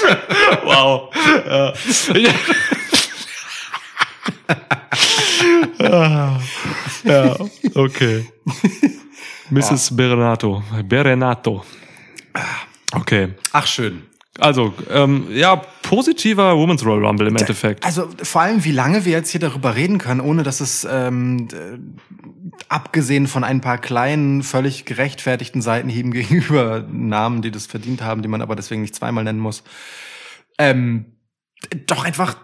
[0.64, 1.10] Wow.
[2.16, 2.34] Ja.
[7.04, 7.36] ja,
[7.76, 8.26] okay.
[9.50, 9.96] Mrs.
[9.96, 10.64] Berenato.
[10.84, 11.64] Berenato.
[12.94, 13.34] Okay.
[13.52, 14.04] Ach schön.
[14.40, 17.86] Also, ähm, ja, positiver Women's Royal Rumble im Endeffekt.
[17.86, 21.48] Also vor allem, wie lange wir jetzt hier darüber reden können, ohne dass es ähm,
[21.54, 21.78] äh,
[22.68, 28.28] abgesehen von ein paar kleinen, völlig gerechtfertigten Seitenhieben gegenüber Namen, die das verdient haben, die
[28.28, 29.64] man aber deswegen nicht zweimal nennen muss,
[30.58, 31.06] ähm,
[31.86, 32.36] doch einfach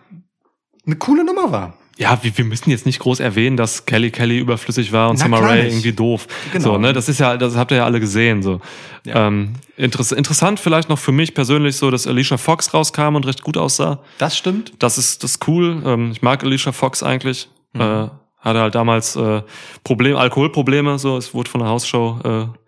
[0.86, 1.78] eine coole Nummer war.
[2.00, 5.26] Ja, wir, wir müssen jetzt nicht groß erwähnen, dass Kelly Kelly überflüssig war und Na,
[5.26, 6.28] Summer Rae irgendwie doof.
[6.54, 6.64] Genau.
[6.64, 8.42] So, ne, das ist ja, das habt ihr ja alle gesehen.
[8.42, 8.62] So.
[9.04, 9.28] Ja.
[9.28, 13.44] Ähm, interess interessant vielleicht noch für mich persönlich so, dass Alicia Fox rauskam und recht
[13.44, 14.00] gut aussah.
[14.18, 14.72] Das stimmt.
[14.80, 15.84] Das ist das ist cool.
[15.86, 17.50] Ähm, ich mag Alicia Fox eigentlich.
[17.74, 17.82] Mhm.
[17.82, 18.08] Äh,
[18.40, 19.42] hatte halt damals äh,
[19.84, 20.98] Problem, Alkoholprobleme.
[21.00, 22.60] So, es wurde von der Hausshow äh,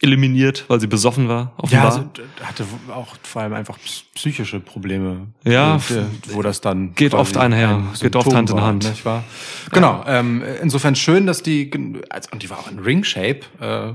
[0.00, 1.52] eliminiert, weil sie besoffen war.
[1.56, 1.84] Ja, Offenbar.
[1.86, 5.26] also d- hatte auch vor allem einfach ps- psychische Probleme.
[5.44, 8.84] Ja, Äh, wo das dann geht oft einher, ein geht oft Hand in Hand.
[8.88, 9.24] Nicht wahr?
[9.72, 10.04] Genau.
[10.06, 11.70] Ähm, insofern schön, dass die
[12.10, 13.40] also, und die war auch in Ring-Shape.
[13.60, 13.92] Äh,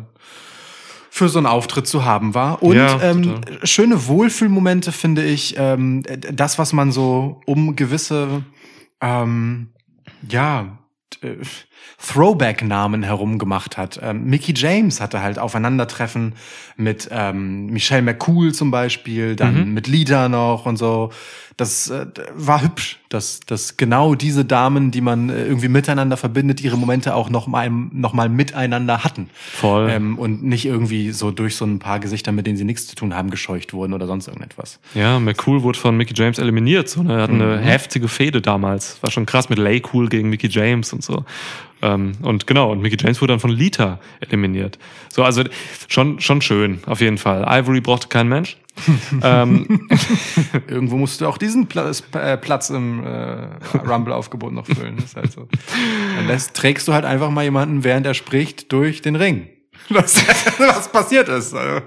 [1.09, 2.63] für so einen Auftritt zu haben war.
[2.63, 6.01] Und Ja, ähm, schöne Wohlfühlmomente finde ich, ähm,
[6.31, 8.41] das, was man so um gewisse,
[8.99, 9.67] ähm,
[10.27, 10.79] ja,
[11.21, 11.35] äh,
[12.23, 13.99] Throwback-Namen herum gemacht hat.
[14.01, 16.33] Ähm, Mickey James hatte halt Aufeinandertreffen
[16.77, 19.73] mit ähm, Michelle McCool zum Beispiel, dann Mhm.
[19.73, 21.11] mit Lida noch und so.
[21.55, 26.61] Das äh, war hübsch, dass, dass genau diese Damen, die man äh, irgendwie miteinander verbindet,
[26.61, 29.29] ihre Momente auch noch mal, noch mal miteinander hatten.
[29.51, 29.87] Voll.
[29.91, 32.95] Ähm, und nicht irgendwie so durch so ein paar Gesichter, mit denen sie nichts zu
[32.95, 34.79] tun haben, gescheucht wurden oder sonst irgendetwas.
[34.95, 36.89] Ja, McCool wurde von Mickey James eliminiert.
[36.89, 37.13] So, ne?
[37.17, 37.61] Er hat eine Mhm.
[37.61, 38.97] heftige Fehde damals.
[39.03, 41.23] War schon krass mit Lay Cool gegen Mickey James und so.
[41.83, 44.79] Ähm, und genau, und Mickey James wurde dann von Lita eliminiert.
[45.09, 45.43] So, also
[45.89, 47.45] schon, schon schön, auf jeden Fall.
[47.45, 48.57] Ivory brauchte kein Mensch.
[49.21, 49.89] ähm,
[50.67, 53.47] Irgendwo musst du auch diesen Platz, äh, Platz im äh,
[53.85, 54.95] Rumble-Aufgebot noch füllen.
[54.95, 55.47] Das ist halt so.
[56.15, 59.49] Dann lässt, trägst du halt einfach mal jemanden, während er spricht, durch den Ring.
[59.89, 60.25] Was,
[60.59, 61.53] was passiert ist.
[61.53, 61.81] Also,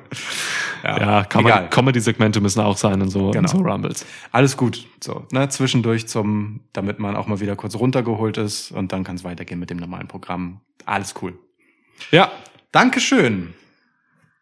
[0.88, 1.42] ja, egal.
[1.62, 3.48] man, Comedy-Segmente müssen auch sein in so, in Genau.
[3.48, 4.06] so Rumbles.
[4.32, 4.86] Alles gut.
[5.02, 9.16] So, ne, zwischendurch zum, damit man auch mal wieder kurz runtergeholt ist und dann kann
[9.16, 10.60] es weitergehen mit dem normalen Programm.
[10.84, 11.38] Alles cool.
[12.10, 12.30] Ja.
[12.72, 13.54] Dankeschön.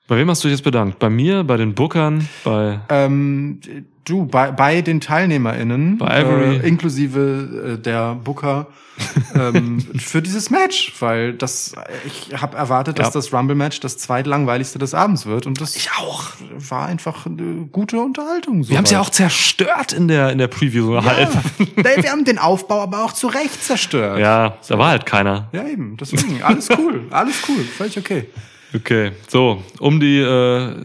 [0.07, 0.99] Bei wem hast du dich jetzt bedankt?
[0.99, 2.81] Bei mir, bei den Bookern, bei.
[2.89, 3.61] Ähm,
[4.05, 6.57] du, bei, bei den TeilnehmerInnen, Bei Ivory.
[6.57, 8.67] äh, inklusive äh, der Booker,
[9.35, 11.75] ähm, für dieses Match, weil das,
[12.07, 13.13] ich habe erwartet, dass Ja.
[13.15, 16.25] das Rumble-Match das zweitlangweiligste des Abends wird und das Ich auch.
[16.71, 18.69] war einfach eine gute Unterhaltung.
[18.69, 21.29] Wir haben es ja auch zerstört in der, in der Preview, so halb.
[21.77, 24.21] Ja, wir haben den Aufbau aber auch zu Recht zerstört.
[24.21, 25.49] Ja, da war halt keiner.
[25.53, 25.97] Ja, eben.
[25.97, 27.03] Deswegen, alles cool.
[27.11, 27.65] Alles cool.
[27.65, 28.29] Völlig okay.
[28.75, 30.83] Okay, so, um die äh,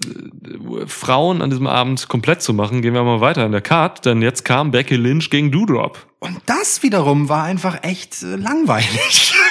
[0.85, 4.21] Frauen an diesem Abend komplett zu machen, gehen wir mal weiter in der Card, denn
[4.21, 5.97] jetzt kam Becky Lynch gegen Doudrop.
[6.19, 9.33] Und das wiederum war einfach echt äh, langweilig.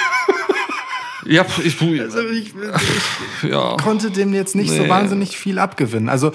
[1.25, 2.53] Ja, ich, Also ich,
[3.43, 3.75] ich ja.
[3.75, 4.89] konnte dem jetzt nicht so Nee.
[4.89, 6.07] wahnsinnig viel abgewinnen.
[6.07, 6.31] Also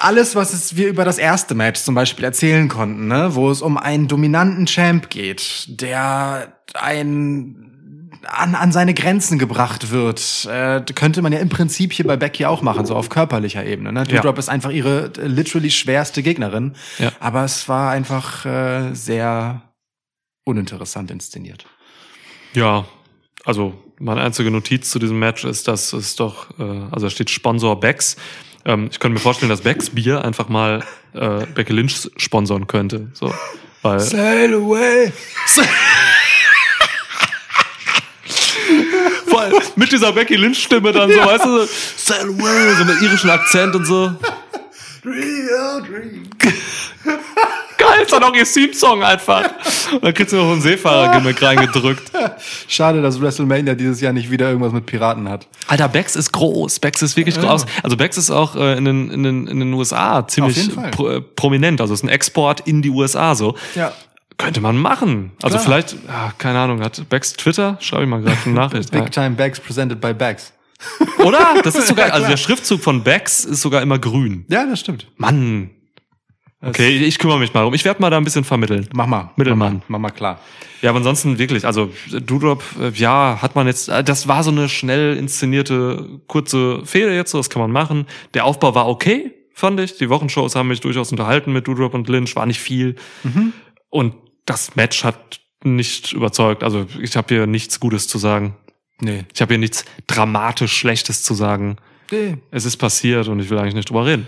[0.00, 3.60] alles, was es wir über das erste Match zum Beispiel erzählen konnten, ne, wo es
[3.60, 7.67] um einen dominanten Champ geht, der ein
[8.26, 12.44] an, an seine Grenzen gebracht wird, äh, könnte man ja im Prinzip hier bei Becky
[12.46, 13.92] auch machen, so auf körperlicher Ebene.
[13.92, 14.00] Ne?
[14.08, 14.16] Ja.
[14.16, 17.12] Doudrop ist einfach ihre äh, literally schwerste Gegnerin, Ja.
[17.20, 19.62] aber es war einfach äh, sehr
[20.44, 21.66] uninteressant inszeniert.
[22.54, 22.86] Ja,
[23.44, 27.30] also meine einzige Notiz zu diesem Match ist, dass es doch, äh, also da steht
[27.30, 28.16] Sponsor Becks.
[28.64, 30.82] Ähm, ich könnte mir vorstellen, dass Becks Bier einfach mal
[31.14, 33.08] äh, Becky Lynch sponsern könnte.
[33.12, 33.32] So,
[33.82, 35.12] weil Sail away.
[39.76, 43.30] Mit dieser Becky Lynch Stimme dann so, weißt du, so, "Sail away", so mit irischem
[43.30, 44.12] Akzent und so.
[45.04, 46.28] Real dream.
[47.78, 49.44] Geil, ist doch noch ihr Theme-Song einfach.
[49.92, 52.10] Und dann kriegst du noch einen Seefahrer-Gimmick reingedrückt.
[52.66, 55.46] Schade, dass WrestleMania dieses Jahr nicht wieder irgendwas mit Piraten hat.
[55.68, 56.80] Alter, Bex ist groß.
[56.80, 57.66] Bex ist wirklich groß.
[57.84, 61.20] Also Bex ist auch äh, in, den, in, den, in den USA ziemlich pro, äh,
[61.20, 61.80] prominent.
[61.80, 63.54] Also ist ein Export in die USA so.
[63.76, 63.92] Ja.
[64.38, 65.32] Könnte man machen.
[65.42, 65.64] Also Klar.
[65.64, 67.76] vielleicht, ah, keine Ahnung, hat Bex Twitter?
[67.80, 68.92] Schreibe ich mal gerade eine Nachricht.
[68.92, 70.52] Big Time Bags presented by Bags.
[71.24, 71.60] Oder?
[71.62, 74.46] Das ist sogar, also der Schriftzug von Bex ist sogar immer grün.
[74.48, 75.08] Ja, das stimmt.
[75.16, 75.70] Mann.
[76.60, 77.74] Okay, ich kümmere mich mal um.
[77.74, 78.88] Ich werde mal da ein bisschen vermitteln.
[78.92, 79.30] Mach mal.
[79.36, 79.82] Mittelmann.
[79.86, 80.40] Mach mal, klar.
[80.82, 84.50] Ja, aber ansonsten wirklich, also Doodrop, äh, ja, hat man jetzt, äh, das war so
[84.50, 88.06] eine schnell inszenierte, kurze Fehde jetzt, so, das kann man machen.
[88.34, 89.98] Der Aufbau war okay, fand ich.
[89.98, 92.96] Die Wochenshows haben mich durchaus unterhalten mit Doodrop und Lynch, war nicht viel.
[93.90, 94.14] Und
[94.48, 96.62] das Match hat nicht überzeugt.
[96.62, 98.54] Also ich habe hier nichts Gutes zu sagen.
[99.00, 99.24] Nee.
[99.34, 101.76] Ich habe hier nichts dramatisch Schlechtes zu sagen.
[102.10, 102.36] nee.
[102.50, 104.26] Es ist passiert und ich will eigentlich nicht drüber reden.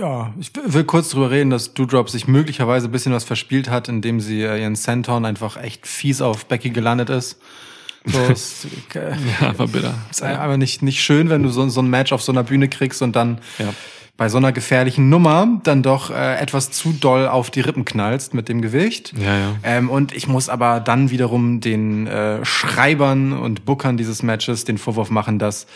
[0.00, 3.88] Ja, ich will kurz drüber reden, dass Doudrop sich möglicherweise ein bisschen was verspielt hat,
[3.88, 7.38] indem sie äh, ihren Senton einfach echt fies auf Becky gelandet ist.
[8.04, 9.94] So, ist, äh, Ja, war bitter.
[10.10, 12.68] ist einfach nicht, nicht schön, wenn du so, so ein Match auf so einer Bühne
[12.68, 13.72] kriegst und dann Ja.
[14.16, 18.34] Bei so einer gefährlichen Nummer dann doch äh, etwas zu doll auf die Rippen knallst
[18.34, 19.14] mit dem Gewicht.
[19.18, 19.54] Ja, ja.
[19.62, 24.78] Ähm, und ich muss aber dann wiederum den äh, Schreibern und Bookern dieses Matches den
[24.78, 25.66] Vorwurf machen, dass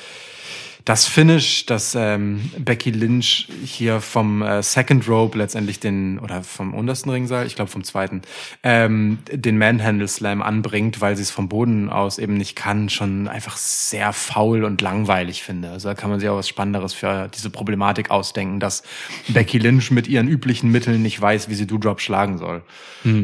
[0.86, 6.74] das Finish, dass ähm, Becky Lynch hier vom äh, Second Rope letztendlich den, oder vom
[6.74, 8.22] untersten Ringseil, ich glaube vom zweiten,
[8.62, 13.26] ähm, den Manhandle Slam anbringt, weil sie es vom Boden aus eben nicht kann, schon
[13.26, 15.70] einfach sehr faul und langweilig finde.
[15.70, 18.84] Also da kann man sich auch was Spannenderes für diese Problematik ausdenken, dass
[19.26, 22.62] Becky Lynch mit ihren üblichen Mitteln nicht weiß, wie sie Doudrop schlagen soll.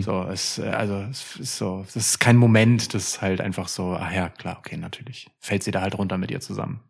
[0.00, 3.68] So, es, äh, also es ist so, das ist kein Moment, das ist halt einfach
[3.68, 5.28] so, ah ja, klar, okay, natürlich.
[5.40, 6.80] Fällt sie da halt runter mit ihr zusammen.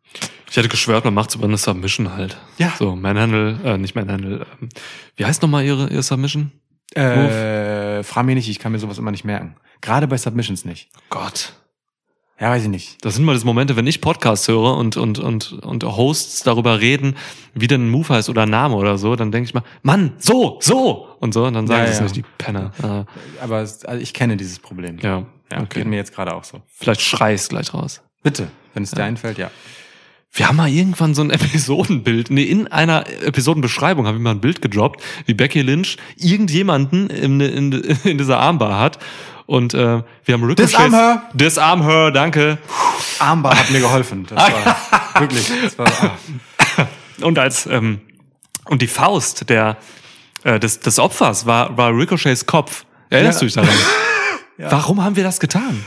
[0.50, 2.36] Ich hätte geschwört, man macht's über eine Submission halt.
[2.58, 2.72] Ja.
[2.78, 4.46] So, Manhandle, äh, nicht Manhandle.
[4.60, 4.68] Ähm,
[5.16, 6.52] wie heißt nochmal ihre, ihre Submission?
[6.94, 9.56] Äh, frag mich nicht, ich kann mir sowas immer nicht merken.
[9.80, 10.90] Gerade bei Submissions nicht.
[11.08, 11.54] Gott.
[12.38, 13.04] Ja, weiß ich nicht.
[13.04, 16.80] Das sind mal das Momente, wenn ich Podcasts höre und, und, und, und Hosts darüber
[16.80, 17.16] reden,
[17.54, 20.58] wie denn ein Move heißt oder Name oder so, dann denke ich mal, Mann, so,
[20.60, 21.08] so!
[21.20, 22.02] Und so, und dann sagen Ja, sie es ja.
[22.04, 22.72] nicht, die Penner.
[22.82, 23.06] Ja,
[23.40, 24.98] Aber also ich kenne dieses Problem.
[25.00, 25.80] ja, ja okay.
[25.80, 26.62] geht mir jetzt gerade auch so.
[26.66, 28.02] Vielleicht schreist gleich raus.
[28.24, 29.50] Bitte, wenn es dir einfällt, ja.
[30.34, 34.40] Wir haben mal irgendwann so ein Episodenbild, nee, in einer Episodenbeschreibung habe ich mal ein
[34.40, 37.72] Bild gedroppt, wie Becky Lynch irgendjemanden in, in,
[38.04, 38.98] in dieser Armbar hat.
[39.46, 40.68] Und äh, wir haben Ricochet.
[40.68, 41.22] Disarm her.
[41.34, 42.58] Disarm her, danke.
[43.18, 44.24] Armbar hat mir geholfen.
[44.28, 44.76] Das war
[45.20, 45.50] wirklich.
[45.62, 45.86] Das war,
[46.78, 46.86] ah.
[47.20, 48.00] Und als ähm,
[48.66, 49.76] und die Faust der
[50.44, 52.84] äh, des, des Opfers war war Ricochets Kopf.
[53.10, 53.40] Erinnerst Ja.
[53.40, 53.70] du dich daran?
[54.70, 55.84] Warum haben wir das getan?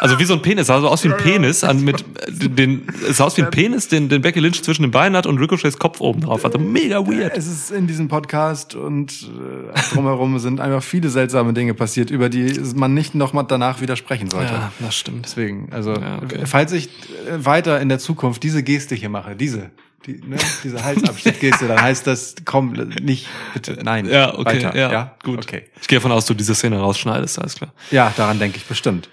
[0.00, 3.18] Also wie so ein Penis, sah so aus wie ein Penis, an, mit den, es
[3.18, 5.78] sah aus wie ein Penis, den, den Becky Lynch zwischen den Beinen hat und Ricochets
[5.78, 6.42] Kopf oben drauf.
[6.44, 7.36] Also mega weird.
[7.36, 9.28] Es ist in diesem Podcast und
[9.74, 13.82] äh, drumherum sind einfach viele seltsame Dinge passiert, über die man nicht noch mal danach
[13.82, 14.54] widersprechen sollte.
[14.54, 15.26] Ja, das stimmt.
[15.26, 16.40] Deswegen, also Ja, okay.
[16.46, 19.70] falls ich äh, weiter in der Zukunft diese Geste hier mache, diese,
[20.06, 22.72] die, ne, diese Halsabschnittgeste, dann heißt das, komm,
[23.02, 24.08] nicht, bitte, nein.
[24.08, 24.78] Ja, okay, weiter.
[24.78, 25.40] ja, gut.
[25.40, 25.64] Okay.
[25.80, 27.74] Ich gehe davon aus, du diese Szene rausschneidest, alles klar.
[27.90, 29.10] Ja, daran denke ich bestimmt.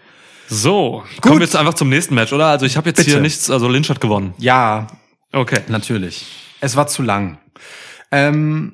[0.50, 2.48] So, kommen wir jetzt einfach zum nächsten Match, oder?
[2.48, 3.12] Also ich habe jetzt Bitte.
[3.12, 4.34] hier nichts, also Lynch hat gewonnen.
[4.38, 4.88] Ja,
[5.34, 5.60] Okay.
[5.68, 6.26] natürlich.
[6.62, 7.38] Es war zu lang.
[8.12, 8.74] Ähm,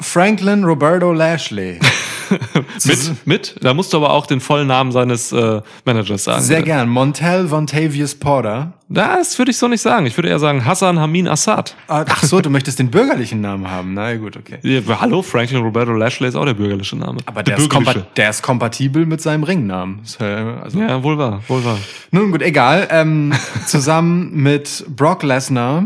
[0.00, 1.78] Franklin Roberto Lashley.
[2.84, 6.42] Mit, mit, da musst du aber auch den vollen Namen seines äh, Managers sagen.
[6.42, 6.68] Sehr bitte.
[6.70, 6.88] gern.
[6.88, 8.72] Montel Vontavious Porter.
[8.88, 10.06] Das würde ich so nicht sagen.
[10.06, 11.76] Ich würde eher sagen Hassan Hamin Assad.
[11.88, 13.94] Ah, Ach so, du möchtest den bürgerlichen Namen haben.
[13.94, 14.58] Na ja, gut, okay.
[14.62, 17.18] Ja, hallo, Franklin Roberto Lashley ist auch der bürgerliche Name.
[17.26, 20.00] Aber der der ist, kompa der ist kompatibel mit seinem Ringnamen.
[20.18, 21.78] Äh, Also, Ja, wohl wahr, wohl wahr.
[22.10, 22.88] Nun gut, egal.
[22.90, 23.32] Ähm,
[23.66, 25.84] zusammen mit Brock Lesnar.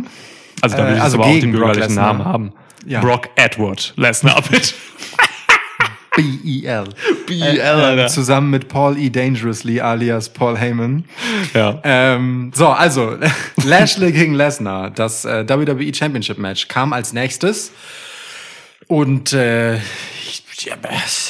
[0.62, 1.94] Also da Äh, will ich also jetzt aber auch den bürgerlichen.
[1.94, 2.52] Namen haben.
[2.86, 3.00] Ja.
[3.00, 4.74] Brock Edward Lesnar, bitte.
[6.16, 6.84] B-E-L.
[7.26, 9.10] B.E.L., Äh, äh, zusammen mit Paul E.
[9.10, 11.04] Dangerously alias Paul Heyman.
[11.54, 11.80] Ja.
[11.84, 13.16] Ähm, so, also
[13.64, 17.72] Lashley gegen Lesnar, das äh, WWE Championship Match kam als nächstes
[18.86, 20.76] und äh, ja,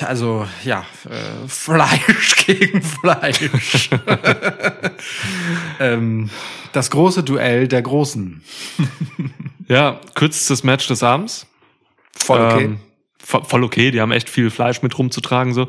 [0.06, 3.90] also ja, äh, Fleisch gegen Fleisch.
[5.80, 6.30] ähm,
[6.72, 8.42] das große Duell der Großen.
[9.68, 11.46] ja, kürzestes Match des Abends.
[12.16, 12.64] Voll okay.
[12.64, 12.80] Ähm,
[13.24, 15.68] voll okay, die haben echt viel Fleisch mit rumzutragen so.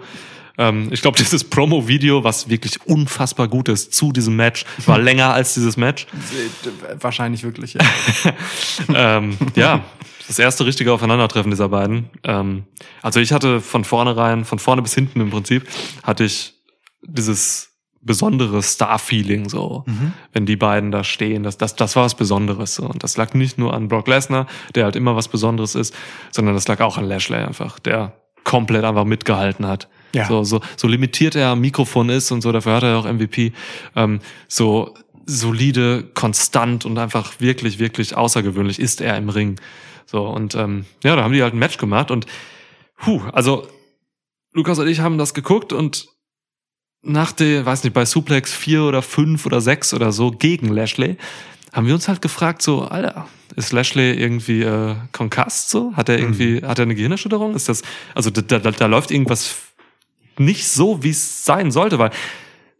[0.57, 5.33] Ähm, ich glaube, dieses Promo-Video, was wirklich unfassbar gut ist zu diesem Match, war länger
[5.33, 6.07] als dieses Match.
[6.99, 7.73] Wahrscheinlich wirklich.
[7.75, 7.81] Ja.
[9.17, 9.83] ähm, ja,
[10.27, 12.09] das erste richtige Aufeinandertreffen dieser beiden.
[12.23, 12.63] Ähm,
[13.01, 15.67] also ich hatte von vornherein, von vorne bis hinten im Prinzip,
[16.03, 16.53] hatte ich
[17.03, 17.74] dieses
[18.05, 20.13] besonderes Star-Feeling, so, Mhm.
[20.31, 21.43] wenn die beiden da stehen.
[21.43, 22.75] Das, das, das war was Besonderes.
[22.75, 22.83] So.
[22.83, 24.45] Und das lag nicht nur an Brock Lesnar,
[24.75, 25.93] der halt immer was Besonderes ist,
[26.31, 29.89] sondern das lag auch an Lashley einfach, der komplett einfach mitgehalten hat.
[30.13, 30.27] Ja.
[30.27, 33.11] So, so, so limitiert er am Mikrofon ist und so, dafür hat er ja auch
[33.11, 33.51] MVP,
[33.95, 34.93] ähm, so
[35.25, 39.59] solide, konstant und einfach wirklich, wirklich außergewöhnlich ist er im Ring.
[40.05, 42.27] So, und ähm, ja, da haben die halt ein Match gemacht und
[42.97, 43.67] puh, also
[44.53, 46.07] Lukas und ich haben das geguckt und
[47.05, 51.17] nach der, weiß nicht, bei Suplex 4 oder 5 oder 6 oder so gegen Lashley,
[51.73, 55.93] haben wir uns halt gefragt, so, Alter, ist Lashley irgendwie äh, konkast so?
[55.95, 57.53] Hat er irgendwie, hat er eine Gehirnerschütterung?
[57.55, 57.81] Ist das,
[58.13, 59.55] also da, da, da läuft irgendwas
[60.37, 62.11] nicht so, wie es sein sollte, weil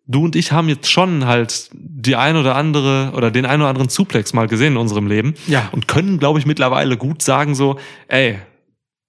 [0.07, 3.69] du und ich haben jetzt schon halt die ein oder andere oder den ein oder
[3.69, 5.69] anderen Suplex mal gesehen in unserem Leben Ja.
[5.71, 8.39] und können, glaube ich, mittlerweile gut sagen so, ey,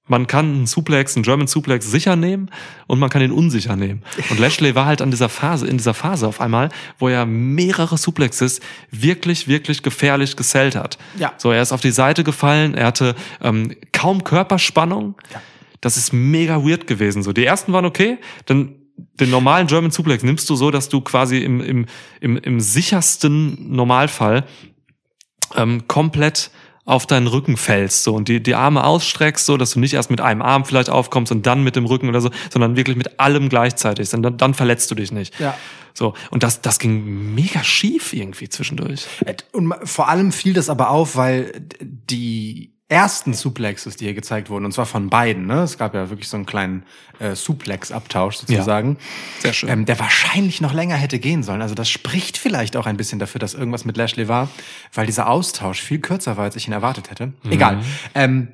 [0.06, 2.50] man kann einen Suplex, einen German Suplex sicher nehmen
[2.86, 4.02] und man kann ihn unsicher nehmen.
[4.30, 7.98] Und Lashley war halt an dieser Phase, in dieser Phase auf einmal, wo er mehrere
[7.98, 10.98] Suplexes wirklich, wirklich gefährlich gesellt hat.
[11.18, 11.32] Ja.
[11.38, 15.16] So, er ist auf die Seite gefallen, er hatte ähm, kaum Körperspannung.
[15.32, 15.42] Ja.
[15.80, 17.22] Das ist mega weird gewesen.
[17.22, 18.76] So, die ersten waren okay, dann
[19.20, 21.86] den normalen German Suplex nimmst du so, dass du quasi im, im,
[22.20, 24.44] im, im sichersten Normalfall
[25.54, 26.50] ähm, komplett
[26.86, 30.08] auf deinen Rücken fällst so und die, die Arme ausstreckst, so dass du nicht erst
[30.08, 33.18] mit einem Arm vielleicht aufkommst und dann mit dem Rücken oder so, sondern wirklich mit
[33.18, 34.14] allem gleichzeitig.
[34.14, 35.38] Und dann, dann verletzt du dich nicht.
[35.40, 35.54] Ja.
[35.92, 36.14] So.
[36.30, 39.06] Und das, das ging mega schief irgendwie zwischendurch.
[39.52, 44.64] Und vor allem fiel das aber auf, weil die ersten Suplexes, die hier gezeigt wurden,
[44.64, 45.62] und zwar von beiden, ne?
[45.62, 46.84] Es gab ja wirklich so einen kleinen
[47.18, 48.96] äh, Suplex-Abtausch sozusagen.
[49.40, 49.68] Sehr schön.
[49.68, 51.62] Ähm, der wahrscheinlich noch länger hätte gehen sollen.
[51.62, 54.48] Also das spricht vielleicht auch ein bisschen dafür, dass irgendwas mit Lashley war,
[54.94, 57.32] weil dieser Austausch viel kürzer war, als ich ihn erwartet hätte.
[57.50, 57.80] Egal.
[58.14, 58.48] Ähm,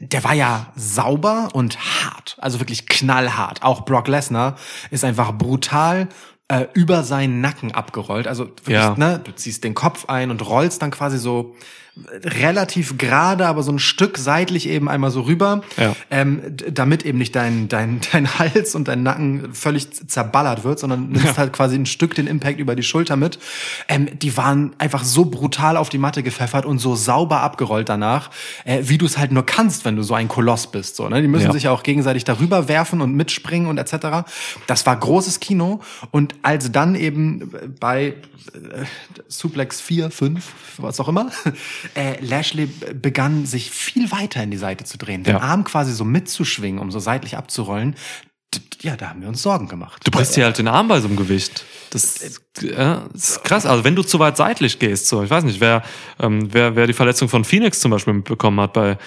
[0.00, 3.62] der war ja sauber und hart, also wirklich knallhart.
[3.62, 4.56] Auch Brock Lesnar
[4.90, 6.08] ist einfach brutal
[6.48, 8.26] äh, über seinen Nacken abgerollt.
[8.26, 8.94] Also wirklich, Ja.
[8.96, 11.54] ne, du ziehst den Kopf ein und rollst dann quasi so
[12.24, 15.94] relativ gerade, aber so ein Stück seitlich eben einmal so rüber, Ja.
[16.10, 16.40] ähm,
[16.70, 21.26] damit eben nicht dein, dein, dein Hals und dein Nacken völlig zerballert wird, sondern nimmst
[21.26, 21.36] Ja.
[21.36, 23.38] halt quasi ein Stück den Impact über die Schulter mit.
[23.88, 28.30] Ähm, die waren einfach so brutal auf die Matte gepfeffert und so sauber abgerollt danach,
[28.64, 30.96] äh, wie du es halt nur kannst, wenn du so ein Koloss bist.
[30.96, 31.20] So, ne?
[31.20, 31.52] Die müssen Ja.
[31.52, 34.24] sich ja auch gegenseitig darüber werfen und mitspringen und etc.
[34.66, 35.80] Das war großes Kino.
[36.10, 38.14] Und als dann eben bei äh,
[39.28, 41.30] Suplex 4, 5, was auch immer,
[41.94, 45.40] äh, Lashley begann sich viel weiter in die Seite zu drehen, den Ja.
[45.40, 47.96] Arm quasi so mitzuschwingen, um so seitlich abzurollen.
[48.82, 50.02] Ja, da haben wir uns Sorgen gemacht.
[50.04, 51.64] Du brichst dir halt den Arm bei so einem Gewicht.
[51.90, 52.40] Das, das
[53.14, 53.64] ist krass.
[53.64, 55.82] Also wenn du zu weit seitlich gehst, so, ich weiß nicht, wer,
[56.20, 58.98] ähm, wer, wer die Verletzung von Phoenix zum Beispiel mitbekommen hat bei,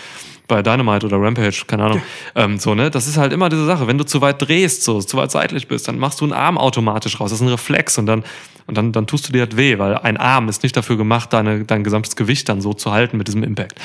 [0.48, 2.02] bei Dynamite oder Rampage, keine Ahnung.
[2.36, 2.90] Ähm, so, ne?
[2.90, 3.86] Das ist halt immer diese Sache.
[3.88, 6.58] Wenn du zu weit drehst, so, zu weit seitlich bist, dann machst du einen Arm
[6.58, 7.30] automatisch raus.
[7.32, 8.24] Das ist ein Reflex und dann,
[8.68, 11.32] und dann, dann tust du dir halt weh, weil ein Arm ist nicht dafür gemacht,
[11.34, 13.76] deine, dein gesamtes Gewicht dann so zu halten mit diesem Impact.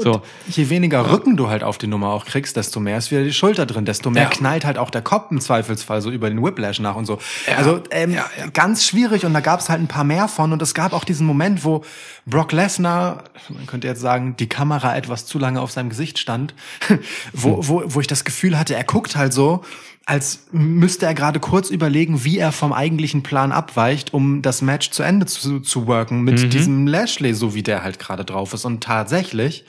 [0.00, 0.22] So.
[0.48, 3.32] Je weniger Rücken du halt auf die Nummer auch kriegst, desto mehr ist wieder die
[3.32, 4.28] Schulter drin, desto mehr Ja.
[4.28, 7.18] knallt halt auch der Kopf im Zweifelsfall so über den Whiplash nach und so.
[7.56, 8.18] Also ähm,
[8.52, 11.04] ganz schwierig und da gab es halt ein paar mehr von und es gab auch
[11.04, 11.84] diesen Moment, wo
[12.26, 16.54] Brock Lesnar, man könnte jetzt sagen, die Kamera etwas zu lange auf seinem Gesicht stand,
[17.32, 19.62] wo, wo, wo ich das Gefühl hatte, er guckt halt so,
[20.06, 24.90] als müsste er gerade kurz überlegen, wie er vom eigentlichen Plan abweicht, um das Match
[24.90, 28.64] zu Ende zu, zu worken mit diesem Lashley, so wie der halt gerade drauf ist.
[28.64, 29.64] Und tatsächlich,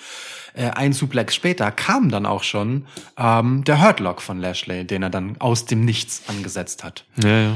[0.53, 2.85] äh, ein Suplex später kam dann auch schon
[3.17, 7.05] ähm, der Hurtlock von Lashley, den er dann aus dem Nichts angesetzt hat.
[7.23, 7.55] Ja, ja.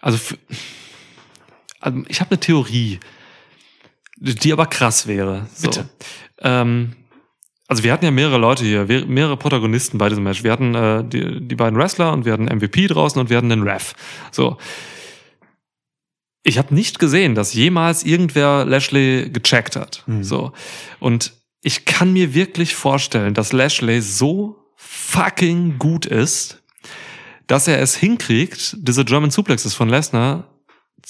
[0.00, 0.18] Also,
[1.80, 3.00] also ich habe eine Theorie,
[4.16, 5.46] die aber krass wäre.
[5.54, 5.68] So.
[5.68, 5.88] Bitte.
[6.40, 6.96] Ähm,
[7.72, 10.44] also wir hatten ja mehrere Leute hier, mehrere Protagonisten bei diesem Match.
[10.44, 13.48] Wir hatten äh, die, die beiden Wrestler und wir hatten MVP draußen und wir hatten
[13.48, 13.94] den Ref.
[14.30, 14.58] So.
[16.42, 20.04] Ich habe nicht gesehen, dass jemals irgendwer Lashley gecheckt hat.
[20.20, 20.52] So.
[21.00, 26.62] Und ich kann mir wirklich vorstellen, dass Lashley so fucking gut ist,
[27.46, 30.51] dass er es hinkriegt, diese German Suplexes von Lesnar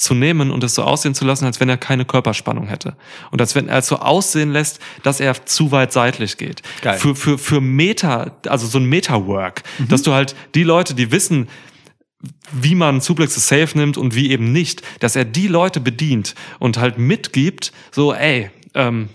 [0.02, 2.96] zu nehmen und es so aussehen zu lassen, als wenn er keine Körperspannung hätte.
[3.30, 6.62] Und als wenn er es so aussehen lässt, dass er zu weit seitlich geht.
[6.82, 6.98] Geil.
[6.98, 11.48] Für, für, für Meta, also so ein Meta-Work, dass du halt die Leute, die wissen,
[12.52, 16.78] wie man Suplexes safe nimmt und wie eben nicht, dass er die Leute bedient und
[16.78, 19.08] halt mitgibt, so, ey, ähm,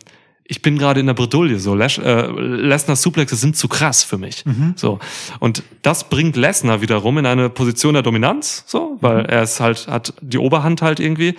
[0.49, 4.17] ich bin gerade in der Bredouille, so Lash, äh, Lesners Suplexe sind zu krass für
[4.17, 4.43] mich.
[4.77, 4.99] So.
[5.39, 9.87] Und das bringt Lesnar wiederum in eine Position der Dominanz, so, weil er ist halt,
[9.87, 11.35] hat die Oberhand halt irgendwie.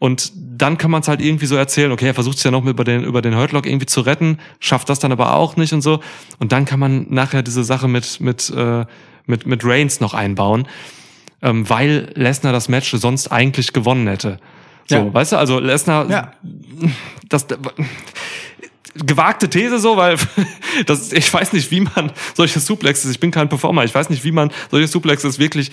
[0.00, 2.64] Und dann kann man es halt irgendwie so erzählen, okay, er versucht es ja noch
[2.64, 5.82] über den, über den Hurtlock irgendwie zu retten, schafft das dann aber auch nicht und
[5.82, 6.00] so.
[6.40, 8.84] Und dann kann man nachher diese Sache mit, mit, äh,
[9.26, 10.66] mit, mit Reigns noch einbauen.
[11.42, 14.38] ähm, weil Lesnar das Match sonst eigentlich gewonnen hätte.
[14.88, 15.14] So, Ja.
[15.14, 16.32] weißt du, also Lesnar, Ja.
[17.28, 17.46] das
[18.94, 20.16] gewagte These so, weil
[20.86, 24.22] das, ich weiß nicht, wie man solche Suplexes, ich bin kein Performer, ich weiß nicht,
[24.24, 25.70] wie man solche Suplexes wirklich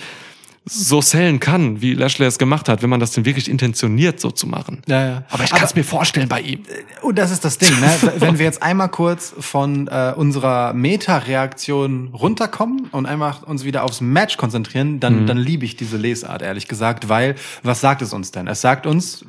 [0.66, 4.30] so sellen kann, wie Lashley es gemacht hat, wenn man das denn wirklich intentioniert, so
[4.30, 4.82] zu machen.
[4.86, 5.24] Ja, ja.
[5.30, 6.62] Aber ich kann es mir vorstellen bei ihm.
[7.02, 8.12] Und das ist das Ding, ne?
[8.18, 14.00] wenn wir jetzt einmal kurz von äh, unserer Meta-Reaktion runterkommen und einfach uns wieder aufs
[14.00, 18.30] Match konzentrieren, dann, dann liebe ich diese Lesart, ehrlich gesagt, weil, was sagt es uns
[18.30, 18.46] denn?
[18.46, 19.24] Es sagt uns,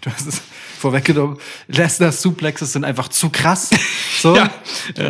[0.00, 0.42] du hast es
[0.82, 1.38] vorweggenommen,
[1.68, 3.70] Lesners Suplexes sind einfach zu krass.
[4.20, 4.50] So, Ja.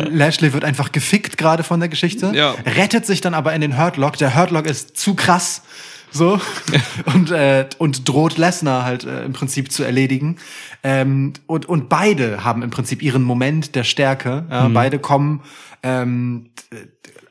[0.09, 2.55] Lashley wird einfach gefickt gerade von der Geschichte, Ja.
[2.65, 4.17] rettet sich dann aber in den Hurtlock.
[4.17, 5.63] Der Hurtlock ist zu krass.
[6.11, 6.39] So.
[7.13, 10.37] Und, äh, und droht Lesnar halt äh, im Prinzip zu erledigen.
[10.83, 14.45] Ähm, und, und beide haben im Prinzip ihren Moment der Stärke.
[14.49, 15.41] Ja, Beide kommen
[15.81, 16.51] ähm,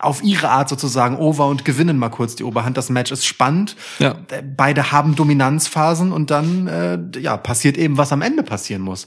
[0.02, 2.76] auf ihre Art sozusagen over und gewinnen mal kurz die Oberhand.
[2.76, 3.76] Das Match ist spannend.
[3.98, 4.16] Ja.
[4.30, 9.06] Äh, Beide haben Dominanzphasen und dann äh, ja, passiert eben, was am Ende passieren muss.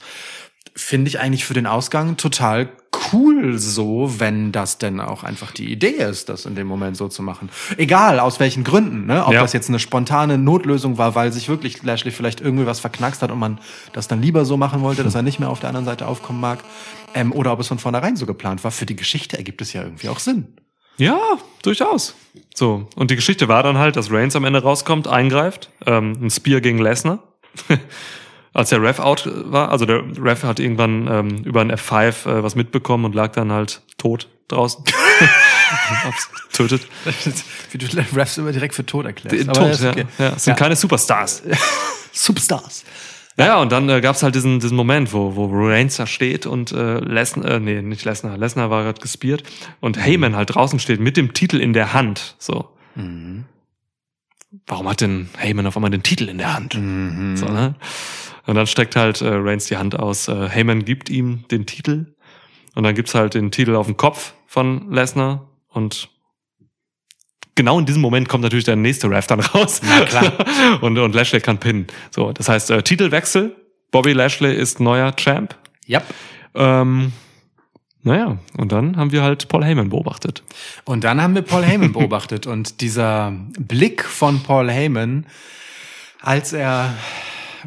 [0.77, 2.69] Finde ich eigentlich für den Ausgang total
[3.13, 7.07] cool so, wenn das denn auch einfach die Idee ist, das in dem Moment so
[7.07, 7.49] zu machen.
[7.77, 9.25] Egal, aus welchen Gründen, ne?
[9.25, 9.41] Ob Ja.
[9.41, 13.31] das jetzt eine spontane Notlösung war, weil sich wirklich Lashley vielleicht irgendwie was verknackst hat
[13.31, 13.59] und man
[13.93, 16.39] das dann lieber so machen wollte, dass er nicht mehr auf der anderen Seite aufkommen
[16.41, 16.59] mag.
[17.13, 18.71] Ähm, oder ob es von vornherein so geplant war.
[18.71, 20.47] Für die Geschichte ergibt es ja irgendwie auch Sinn.
[20.97, 21.19] Ja,
[21.63, 22.15] durchaus.
[22.53, 26.29] So, und die Geschichte war dann halt, dass Reigns am Ende rauskommt, eingreift, ähm, ein
[26.29, 27.19] Spear gegen Lesnar.
[28.53, 32.43] Als der Ref out war, also der Ref hat irgendwann ähm, über ein F5 äh,
[32.43, 34.85] was mitbekommen und lag dann halt tot draußen.
[36.53, 36.87] Tötet.
[37.71, 37.85] Wie du
[38.15, 39.47] Refs immer direkt für tot erklärst.
[39.47, 39.91] Tot, Aber das ist ja.
[39.91, 40.05] okay.
[40.17, 40.29] ja.
[40.35, 40.57] Es sind Ja.
[40.57, 41.43] keine Superstars.
[42.13, 42.85] Superstars.
[43.37, 46.71] Ja, und dann äh, gab's halt diesen, diesen Moment, wo, wo Reigns da steht und
[46.71, 49.43] äh, Lesnar, äh, nee, nicht Lesnar, Lesnar war gerade gespiert
[49.81, 52.35] und Heyman halt draußen steht mit dem Titel in der Hand.
[52.39, 52.69] So.
[54.67, 56.75] Warum hat denn Heyman auf einmal den Titel in der Hand?
[57.37, 57.75] So, ne?
[58.45, 60.29] Und dann steckt halt äh, Reigns die Hand aus.
[60.29, 62.15] Äh, Heyman gibt ihm den Titel
[62.73, 66.09] und dann gibt's halt den Titel auf den Kopf von Lesnar und
[67.55, 69.81] genau in diesem Moment kommt natürlich der nächste Ref dann raus.
[69.83, 70.33] Na klar.
[70.81, 71.87] und, und Lashley kann pinnen.
[72.11, 73.55] So, das heißt, äh, Titelwechsel.
[73.91, 75.55] Bobby Lashley ist neuer Champ.
[75.85, 76.01] Ja.
[76.53, 77.13] Ähm,
[78.03, 80.43] naja, und dann haben wir halt Paul Heyman beobachtet.
[80.83, 85.25] Und dann haben wir Paul Heyman beobachtet und dieser Blick von Paul Heyman,
[86.21, 86.93] als er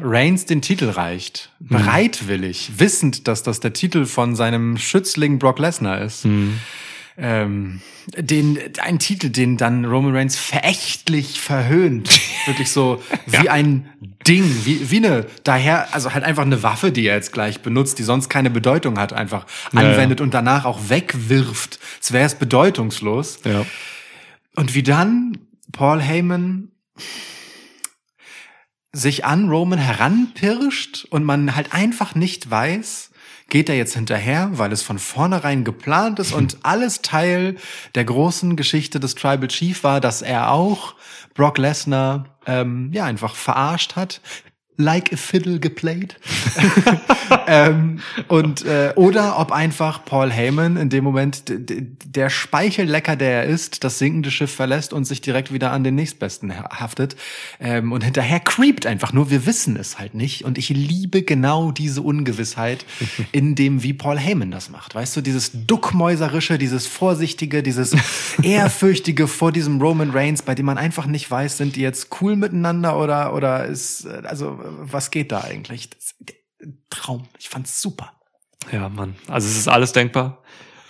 [0.01, 5.99] Reigns den Titel reicht, bereitwillig, wissend, dass das der Titel von seinem Schützling Brock Lesnar
[5.99, 6.23] ist.
[7.19, 7.81] Ähm,
[8.17, 12.09] den, ein Titel, den dann Roman Reigns verächtlich verhöhnt.
[12.45, 13.89] Wirklich so wie ein
[14.27, 17.99] Ding, wie, wie eine, daher, also halt einfach eine Waffe, die er jetzt gleich benutzt,
[17.99, 19.89] die sonst keine Bedeutung hat, einfach Ja, ja.
[19.89, 21.79] anwendet und danach auch wegwirft.
[21.97, 23.39] Als wäre es bedeutungslos.
[23.43, 23.65] Ja.
[24.55, 25.37] Und wie dann
[25.71, 26.71] Paul Heyman
[28.91, 33.08] sich an Roman heranpirscht und man halt einfach nicht weiß,
[33.49, 37.55] geht er jetzt hinterher, weil es von vornherein geplant ist und alles Teil
[37.95, 40.95] der großen Geschichte des Tribal Chief war, dass er auch
[41.33, 44.21] Brock Lesnar ähm, ja einfach verarscht hat.
[44.81, 46.15] Like a fiddle geplayed.
[47.47, 47.99] ähm,
[48.29, 53.83] und äh, oder ob einfach Paul Heyman in dem Moment der Speichellecker, der er ist,
[53.83, 57.17] das sinkende Schiff verlässt und sich direkt wieder an den nächstbesten ha- haftet
[57.59, 59.29] ähm, und hinterher creept einfach nur.
[59.29, 62.85] Wir wissen es halt nicht und ich liebe genau diese Ungewissheit
[63.33, 64.95] in dem, wie Paul Heyman das macht.
[64.95, 67.93] Weißt du, dieses duckmäuserische, dieses vorsichtige, dieses
[68.41, 72.37] ehrfürchtige vor diesem Roman Reigns, bei dem man einfach nicht weiß, sind die jetzt cool
[72.37, 75.89] miteinander oder oder ist äh, also was geht da eigentlich?
[75.89, 76.15] Das,
[76.89, 77.27] Traum.
[77.39, 78.11] Ich fand's super.
[78.71, 79.15] Ja, Mann.
[79.27, 80.43] Also es ist alles denkbar.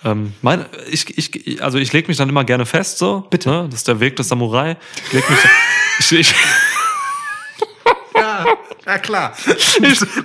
[0.04, 3.20] Ähm, mein, ich, ich, also ich lege mich dann immer gerne fest, so.
[3.30, 3.50] Bitte.
[3.50, 3.66] Ne?
[3.70, 4.76] Das ist der Weg des Samurai.
[5.06, 5.38] Ich leg mich,
[6.00, 6.34] ich, ich,
[8.14, 8.46] Ja,
[8.86, 9.36] ja klar.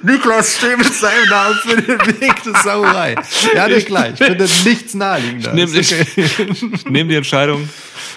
[0.02, 3.16] Niklas steht mit seinem Namen für den Weg des Samurai.
[3.54, 4.20] Ja, nicht gleich.
[4.20, 5.54] Ich finde nichts naheliegender.
[5.54, 6.06] nehm, Ist okay.
[6.74, 7.70] ich nehme die Entscheidung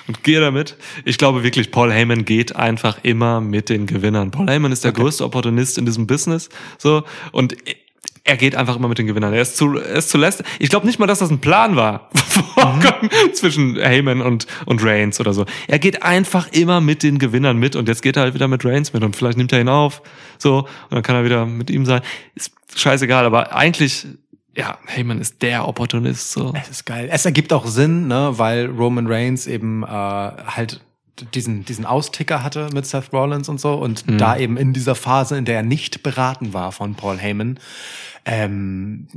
[0.09, 0.76] und gehe damit.
[1.05, 4.30] Ich glaube wirklich, Paul Heyman geht einfach immer mit den Gewinnern.
[4.30, 6.48] Paul Heyman ist der größte Opportunist in diesem Business.
[6.78, 7.56] So und
[8.24, 9.32] er geht einfach immer mit den Gewinnern.
[9.32, 10.47] Er ist zu, er ist zu lästig.
[10.59, 12.10] Ich glaube nicht mal, dass das ein Plan war
[13.32, 15.47] zwischen Heyman und, und Reigns oder so.
[15.66, 18.64] Er geht einfach immer mit den Gewinnern mit und jetzt geht er halt wieder mit
[18.64, 20.02] Reigns mit und vielleicht nimmt er ihn auf.
[20.36, 22.02] So, und dann kann er wieder mit ihm sein.
[22.35, 24.06] Ist scheißegal, aber eigentlich,
[24.59, 26.32] ja, Heyman ist der Opportunist.
[26.32, 26.52] So.
[26.60, 27.09] Es ist geil.
[27.12, 30.80] Es ergibt auch Sinn, ne, weil Roman Reigns eben äh, halt
[31.35, 35.36] diesen, diesen Austicker hatte mit Seth Rollins und so und da eben in dieser Phase,
[35.36, 37.59] in der er nicht beraten war von Paul Heyman,
[38.24, 39.09] ähm,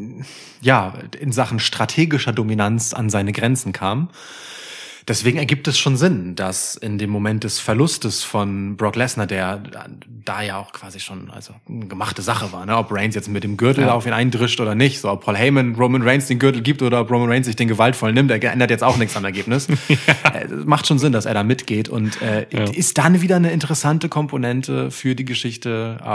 [0.62, 4.10] ja, in Sachen strategischer Dominanz an seine Grenzen kam.
[5.08, 9.62] Deswegen ergibt es schon Sinn, dass in dem Moment des Verlustes von Brock Lesnar, der
[10.24, 12.78] da ja auch quasi schon also eine gemachte Sache war, ne?
[12.78, 13.94] ob Reigns jetzt mit dem Gürtel Ja.
[13.94, 17.02] auf ihn eindrischt oder nicht, so ob Paul Heyman Roman Reigns den Gürtel gibt oder
[17.02, 19.68] ob Roman Reigns sich den gewaltvoll nimmt, der ändert jetzt auch nichts am Ergebnis.
[20.34, 22.64] Äh, Macht schon Sinn, dass er da mitgeht und äh, Ja.
[22.66, 26.08] ist dann wieder eine interessante Komponente für die Geschichte äh,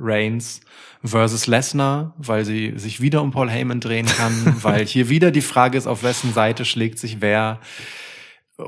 [0.00, 0.60] Reigns
[1.04, 5.40] versus Lesnar, weil sie sich wieder um Paul Heyman drehen kann, weil hier wieder die
[5.42, 7.58] Frage ist, auf wessen Seite schlägt sich wer.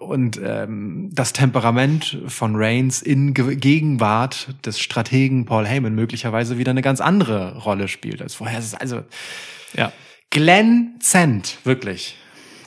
[0.00, 6.70] Und ähm, das Temperament von Reigns in Ge Gegenwart des Strategen Paul Heyman möglicherweise wieder
[6.70, 8.58] eine ganz andere Rolle spielt als vorher.
[8.58, 9.02] Es ist also
[9.74, 9.92] Ja.
[10.30, 12.16] glänzend, wirklich.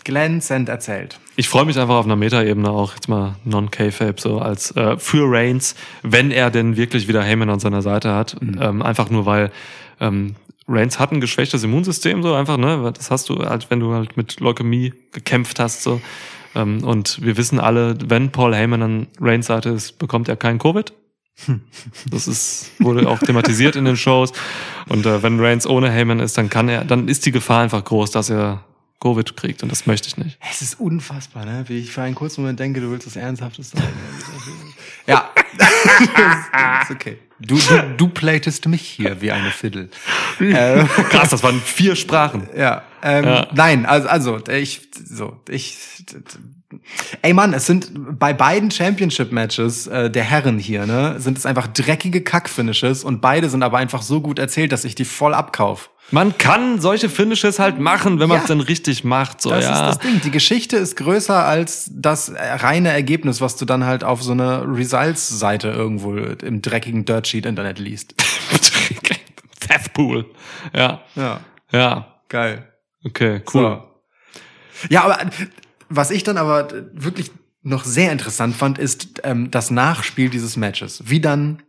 [0.04, 1.20] Glänzend erzählt.
[1.36, 5.26] Ich freue mich einfach auf einer Metaebene auch jetzt mal non-K-Fape so als äh, für
[5.30, 8.38] Reigns, wenn er denn wirklich wieder Heyman an seiner Seite hat.
[8.42, 9.52] Ähm, einfach nur weil
[10.00, 10.36] ähm,
[10.68, 12.92] Reigns hat ein geschwächtes Immunsystem, so einfach, ne?
[12.96, 16.02] Das hast du halt, wenn du halt mit Leukämie gekämpft hast, so.
[16.56, 20.58] Ähm, und wir wissen alle, wenn Paul Heyman an Reigns Seite ist, bekommt er kein
[20.60, 20.94] Covid.
[22.10, 24.32] Das ist, wurde auch thematisiert in den Shows.
[24.88, 27.84] Und äh, wenn Reigns ohne Heyman ist, dann kann er, dann ist die Gefahr einfach
[27.84, 28.64] groß, dass er
[29.02, 29.62] Covid kriegt.
[29.62, 30.38] Und das möchte ich nicht.
[30.50, 31.66] Es ist unfassbar, ne?
[31.68, 33.88] Wie ich für einen kurzen Moment denke, du willst was Ernsthaftes sagen.
[35.08, 35.30] ja.
[36.82, 37.18] ist okay.
[37.40, 39.90] Du, du, du platest mich hier wie eine Fiddle.
[41.10, 42.48] Krass, das waren vier Sprachen.
[42.56, 43.48] ja, ähm, Ja.
[43.54, 45.78] Nein, also, also ich, so, ich.
[47.22, 51.68] Ey Mann, es sind bei beiden Championship-Matches äh, der Herren hier, ne, sind es einfach
[51.68, 55.92] dreckige Kack-Finishes und beide sind aber einfach so gut erzählt, dass ich die voll abkauf.
[56.12, 58.50] Man kann solche Finishes halt machen, wenn man es Ja.
[58.50, 59.42] dann richtig macht.
[59.42, 59.72] So, Das ja.
[59.90, 60.22] ist das Ding.
[60.22, 64.64] Die Geschichte ist größer als das reine Ergebnis, was du dann halt auf so einer
[64.68, 68.14] Results-Seite irgendwo im dreckigen Dirtsheet-Internet liest.
[69.68, 70.26] Cesspool.
[70.74, 71.02] Ja.
[71.16, 71.40] Ja,
[71.72, 72.08] Ja.
[72.30, 72.68] geil.
[73.06, 73.82] Okay, cool.
[74.82, 74.88] So.
[74.90, 75.30] Ja, aber
[75.90, 81.04] was ich dann aber wirklich noch sehr interessant fand, ist ähm, das Nachspiel dieses Matches.
[81.06, 81.64] Wie dann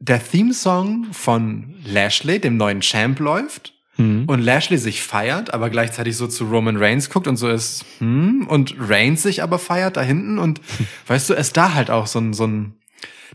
[0.00, 4.26] der Theme-Song von Lashley, dem neuen Champ, läuft Mhm.
[4.28, 8.46] und Lashley sich feiert, aber gleichzeitig so zu Roman Reigns guckt und so ist, hm,
[8.48, 10.60] und Reigns sich aber feiert da hinten und
[11.08, 12.76] weißt du, ist da halt auch so ein, so ein,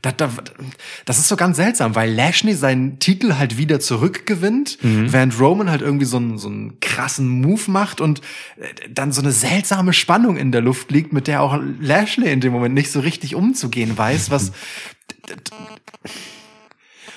[0.04, 0.30] da, da,
[1.06, 5.82] das ist so ganz seltsam, weil Lashley seinen Titel halt wieder zurückgewinnt, während Roman halt
[5.82, 8.20] irgendwie so einen, so einen krassen Move macht und
[8.58, 12.42] äh, dann so eine seltsame Spannung in der Luft liegt, mit der auch Lashley in
[12.42, 14.52] dem Moment nicht so richtig umzugehen weiß, was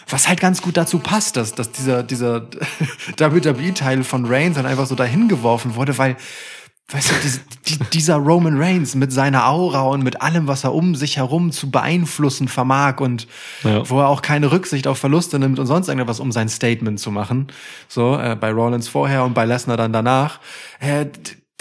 [0.08, 2.48] was halt ganz gut dazu passt, dass, dass dieser, dieser
[3.18, 6.16] WWE-Teil von Reigns dann einfach so dahin geworfen wurde, weil,
[6.88, 10.72] weißt du, diese, die, dieser Roman Reigns mit seiner Aura und mit allem, was er
[10.72, 13.26] um sich herum zu beeinflussen vermag und
[13.64, 13.88] Ja.
[13.90, 17.10] wo er auch keine Rücksicht auf Verluste nimmt und sonst irgendwas, um sein Statement zu
[17.10, 17.48] machen.
[17.88, 20.38] So, äh, bei Rollins vorher und bei Lesnar dann danach.
[20.78, 21.06] Äh,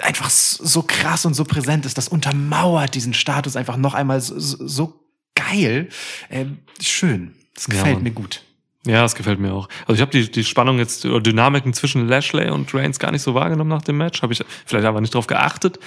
[0.02, 4.35] einfach so krass und so präsent ist, das untermauert diesen Status einfach noch einmal so,
[4.38, 4.99] so
[5.35, 5.89] geil.
[6.30, 6.45] Äh,
[6.81, 7.34] schön.
[7.56, 8.03] Das Ja, gefällt Mann.
[8.03, 8.43] mir gut.
[8.86, 9.68] Ja, das gefällt mir auch.
[9.82, 13.24] Also ich habe die, die Spannung jetzt oder Dynamiken zwischen Lashley und Reigns gar nicht
[13.24, 14.22] so wahrgenommen nach dem Match.
[14.22, 15.80] Habe ich vielleicht aber nicht drauf geachtet.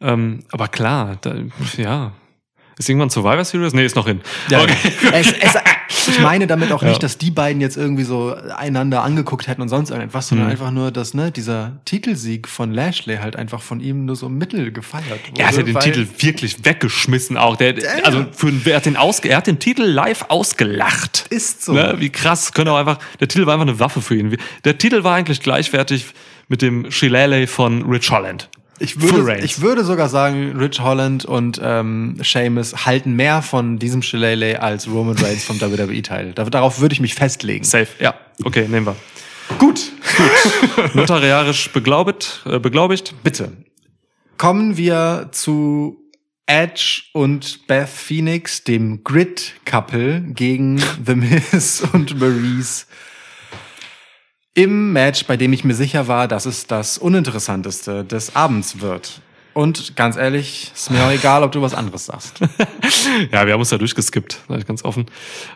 [0.00, 1.34] Ähm, aber klar, da,
[1.76, 2.12] ja.
[2.78, 3.74] Ist irgendwann Survivor Series?
[3.74, 4.22] Nee, ist noch hin.
[4.62, 4.76] okay.
[5.12, 5.54] es, es,
[6.08, 6.88] ich meine damit auch Ja.
[6.88, 10.52] nicht, dass die beiden jetzt irgendwie so einander angeguckt hätten und sonst irgendwas, sondern Mhm.
[10.52, 14.72] einfach nur, dass ne, dieser Titelsieg von Lashley halt einfach von ihm nur so mittel
[14.72, 15.40] gefeiert wurde.
[15.40, 17.56] Er hat ja den Titel wirklich weggeschmissen auch.
[17.56, 17.74] Der,
[18.04, 21.26] also für, er, hat den ausge, er hat den Titel live ausgelacht.
[21.30, 21.72] Ist so.
[21.72, 21.94] Ne?
[21.98, 24.36] Wie krass, könnte auch einfach, der Titel war einfach eine Waffe für ihn.
[24.64, 26.06] Der Titel war eigentlich gleichwertig
[26.48, 28.48] mit dem Shillelagh von Rich Holland.
[28.82, 34.02] Ich würde, ich würde sogar sagen, Rich Holland und ähm, Sheamus halten mehr von diesem
[34.02, 36.32] Shillelagh als Roman Reigns vom WWE-Teil.
[36.34, 37.64] Da- Darauf würde ich mich festlegen.
[37.64, 38.14] Safe, ja.
[38.44, 38.96] Okay, nehmen wir.
[39.58, 39.92] Gut,
[40.94, 43.14] Notariarisch beglaubigt, äh, beglaubigt.
[43.22, 43.52] bitte.
[44.38, 45.98] Kommen wir zu
[46.46, 52.86] Edge und Beth Phoenix, dem Grid-Couple gegen The Miz und Maurice.
[54.54, 59.22] Im Match, bei dem ich mir sicher war, dass es das uninteressanteste des Abends wird.
[59.54, 62.40] Und ganz ehrlich, ist mir auch egal, ob du was anderes sagst.
[63.32, 65.06] Ja, wir haben uns da durchgeskippt, ganz offen,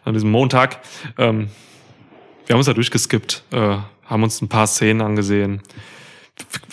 [0.05, 0.81] an diesem Montag.
[1.18, 1.48] Ähm,
[2.47, 5.60] wir haben uns da durchgeskippt, äh, haben uns ein paar Szenen angesehen.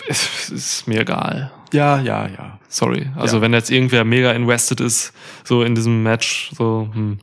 [0.07, 1.51] Es ist mir egal.
[1.73, 2.59] Ja, ja, ja.
[2.69, 3.09] Sorry.
[3.15, 3.41] Also Ja.
[3.41, 5.13] wenn jetzt irgendwer mega invested ist,
[5.43, 7.19] so in diesem Match, so, hm,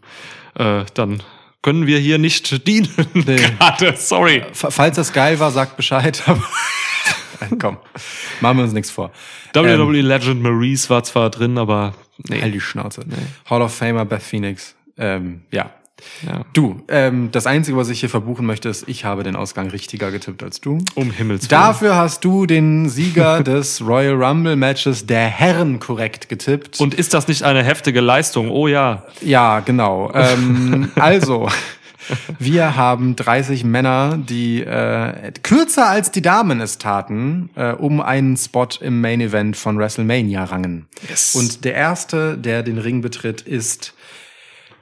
[0.54, 1.22] äh, dann
[1.62, 2.88] können wir hier nicht dienen.
[3.26, 4.42] Gerade, sorry.
[4.50, 6.22] F falls das geil war, sagt Bescheid.
[6.26, 6.42] aber-
[7.58, 7.78] Komm,
[8.40, 9.10] machen wir uns nichts vor.
[9.54, 11.94] WWE Legend Maurice war zwar drin, aber
[12.28, 12.40] nee.
[12.40, 13.02] Halt die Schnauze.
[13.48, 14.74] Hall of Famer Beth Phoenix.
[14.98, 15.70] Ähm, ja.
[16.26, 16.44] Ja.
[16.52, 20.10] Du, ähm, das Einzige, was ich hier verbuchen möchte, ist, ich habe den Ausgang richtiger
[20.10, 20.78] getippt als du.
[20.94, 21.60] Um Himmels Willen.
[21.60, 26.80] Dafür hast du den Sieger des Royal Rumble Matches der Herren korrekt getippt.
[26.80, 28.50] Und ist das nicht eine heftige Leistung?
[28.50, 29.04] Oh ja.
[29.20, 30.10] ja, genau.
[30.14, 31.48] Ähm, also,
[32.38, 38.36] wir haben 30 Männer, die äh, kürzer als die Damen es taten, äh, um einen
[38.36, 40.86] Spot im Main Event von WrestleMania rangen.
[41.08, 41.34] Yes.
[41.34, 43.94] Und der erste, der den Ring betritt, ist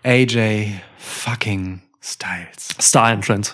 [0.08, 2.68] AJ fucking Styles.
[2.80, 3.52] Star Entrance.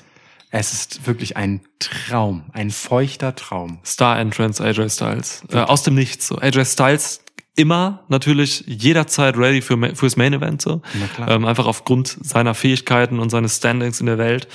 [0.50, 3.80] Es ist wirklich ein Traum, ein feuchter Traum.
[3.84, 5.42] Star Entrance AJ Styles.
[5.50, 6.28] Äh, aus dem Nichts.
[6.28, 6.38] So.
[6.38, 7.24] AJ Styles
[7.56, 10.80] immer natürlich jederzeit ready für fürs Main Event so.
[11.26, 14.46] Ähm, einfach aufgrund seiner Fähigkeiten und seines Standings in der Welt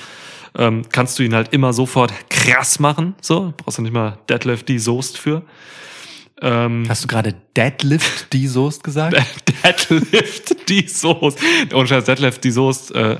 [0.56, 3.14] ähm, kannst du ihn halt immer sofort krass machen.
[3.20, 5.42] So brauchst du nicht mal Deadlift die Soest für.
[6.42, 9.16] Ähm, Hast du gerade Deadlift die Soest gesagt?
[9.64, 11.38] Deadlift die Soest.
[11.72, 13.16] Und Scheiß Deadlift die Soest äh,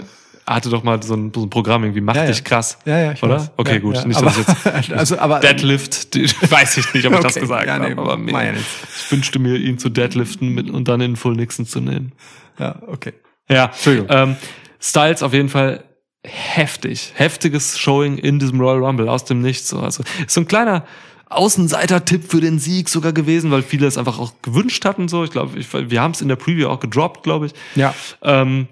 [0.46, 2.30] hatte doch mal so ein, so ein Programm irgendwie mach Ja, ja.
[2.30, 2.78] dich krass.
[2.84, 3.36] Ja, ja, ich oder?
[3.36, 3.50] weiß.
[3.56, 3.96] Okay, Ja, gut.
[3.96, 4.04] ja.
[4.06, 7.32] Nicht, aber, dass ich jetzt also, aber Deadlift, die, weiß ich nicht, ob ich das
[7.32, 8.66] Okay, gesagt ja, nee, habe, aber ja nichts.
[9.04, 12.12] ich wünschte mir, ihn zu deadliften mit, und dann in Full Nixon zu nehmen.
[12.58, 13.12] ja, okay.
[13.48, 14.06] Ja, Entschuldigung.
[14.10, 14.36] Ähm,
[14.80, 15.84] Styles auf jeden Fall
[16.24, 19.68] heftig, heftiges Showing in diesem Royal Rumble aus dem Nichts.
[19.68, 19.80] So.
[19.80, 20.84] Also ist so ein kleiner
[21.30, 25.08] Außenseiter-Tipp für den Sieg sogar gewesen, weil viele es einfach auch gewünscht hatten.
[25.08, 25.54] So, ich glaube,
[25.90, 27.52] wir haben es in der Preview auch gedroppt, glaube ich.
[27.76, 27.94] Ja.
[28.22, 28.68] Ähm,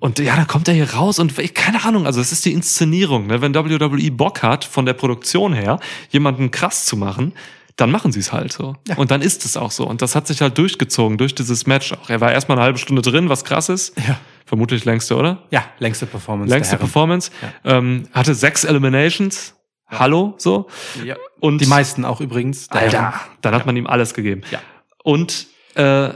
[0.00, 3.28] und ja, dann kommt er hier raus und keine Ahnung, also es ist die Inszenierung.
[3.28, 3.40] Ne?
[3.40, 5.78] Wenn WWE Bock hat, von der Produktion her,
[6.10, 7.34] jemanden krass zu machen,
[7.76, 8.74] dann machen sie es halt so.
[8.88, 8.96] Ja.
[8.96, 9.86] Und dann ist es auch so.
[9.86, 12.10] Und das hat sich halt durchgezogen durch dieses Match auch.
[12.10, 13.96] Er war erstmal eine halbe Stunde drin, was krass ist.
[13.96, 14.18] Ja.
[14.44, 15.44] Vermutlich längste, oder?
[15.50, 16.52] Ja, längste Performance.
[16.52, 16.76] Längste.
[16.76, 17.30] Performance.
[17.64, 19.54] Ähm, hatte sechs Eliminations.
[19.98, 20.66] Hallo, so.
[21.04, 21.16] Ja.
[21.40, 22.70] Und Die meisten auch übrigens.
[22.70, 23.14] Alter, Herren.
[23.42, 24.42] dann hat man ihm alles gegeben.
[24.50, 24.60] Ja.
[25.02, 26.10] Und äh,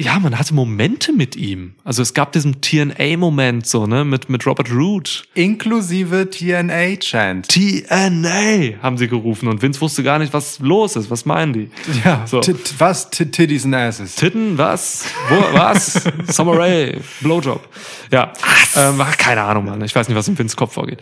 [0.00, 1.74] ja, man hatte Momente mit ihm.
[1.84, 5.24] Also es gab diesen TNA-Moment so, ne, mit, mit Robert Root.
[5.34, 7.48] Inklusive TNA-Chant.
[7.48, 11.10] TNA haben sie gerufen und Vince wusste gar nicht, was los ist.
[11.10, 11.70] Was meinen die?
[12.04, 12.40] Ja, So.
[12.78, 13.10] Was?
[13.10, 14.14] Tit- Titties and Asses.
[14.14, 15.04] Titten, was?
[15.28, 16.02] Wo, was?
[16.34, 17.68] Summer Ray, Blowjob.
[18.10, 18.32] Ja,
[18.76, 19.82] ähm, ach, keine Ahnung, Mann.
[19.82, 21.00] Ich weiß nicht, was im Vince Kopf vorgeht.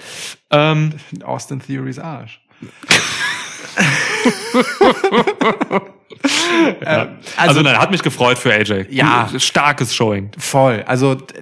[0.51, 0.95] Ähm,
[1.25, 2.41] Austin Theories Arsch.
[6.85, 7.09] ja.
[7.37, 8.87] also, nein, hat mich gefreut für AJ.
[8.91, 9.29] Ja.
[9.37, 10.31] Starkes Showing.
[10.39, 10.83] Voll.
[10.87, 11.35] Also d-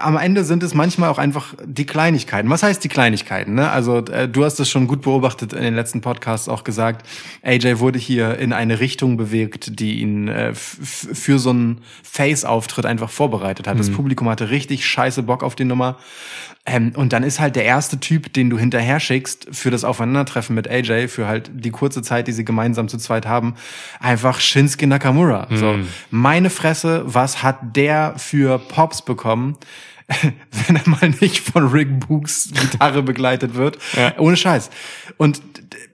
[0.00, 2.48] am Ende sind es manchmal auch einfach die Kleinigkeiten.
[2.48, 3.54] Was heißt die Kleinigkeiten?
[3.54, 3.70] Ne?
[3.70, 7.04] Also äh, du hast es schon gut beobachtet in den letzten Podcasts auch gesagt.
[7.42, 13.10] AJ wurde hier in eine Richtung bewegt, die ihn äh, für so einen Face-Auftritt einfach
[13.10, 13.78] vorbereitet hat.
[13.78, 15.98] Das Publikum hatte richtig scheiße Bock auf die Nummer.
[16.66, 20.54] Ähm, und dann ist halt der erste Typ, den du hinterher schickst für das Aufeinandertreffen
[20.54, 23.54] mit AJ, für halt die kurze Zeit, die sie gemeinsam zu zweit haben,
[24.00, 25.46] einfach Shinsuke Nakamura.
[25.50, 25.76] So,
[26.10, 29.58] meine Fresse, was hat der für Pops bekommen?
[30.66, 33.78] wenn er mal nicht von Rick Books Gitarre begleitet wird.
[33.96, 34.12] Ja.
[34.18, 34.68] Ohne Scheiß.
[35.16, 35.40] Und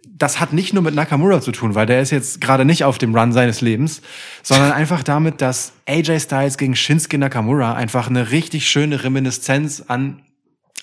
[0.05, 2.99] das hat nicht nur mit Nakamura zu tun, weil der ist jetzt gerade nicht auf
[2.99, 4.03] dem Run seines Lebens,
[4.43, 10.21] sondern einfach damit, dass AJ Styles gegen Shinsuke Nakamura einfach eine richtig schöne Reminiszenz an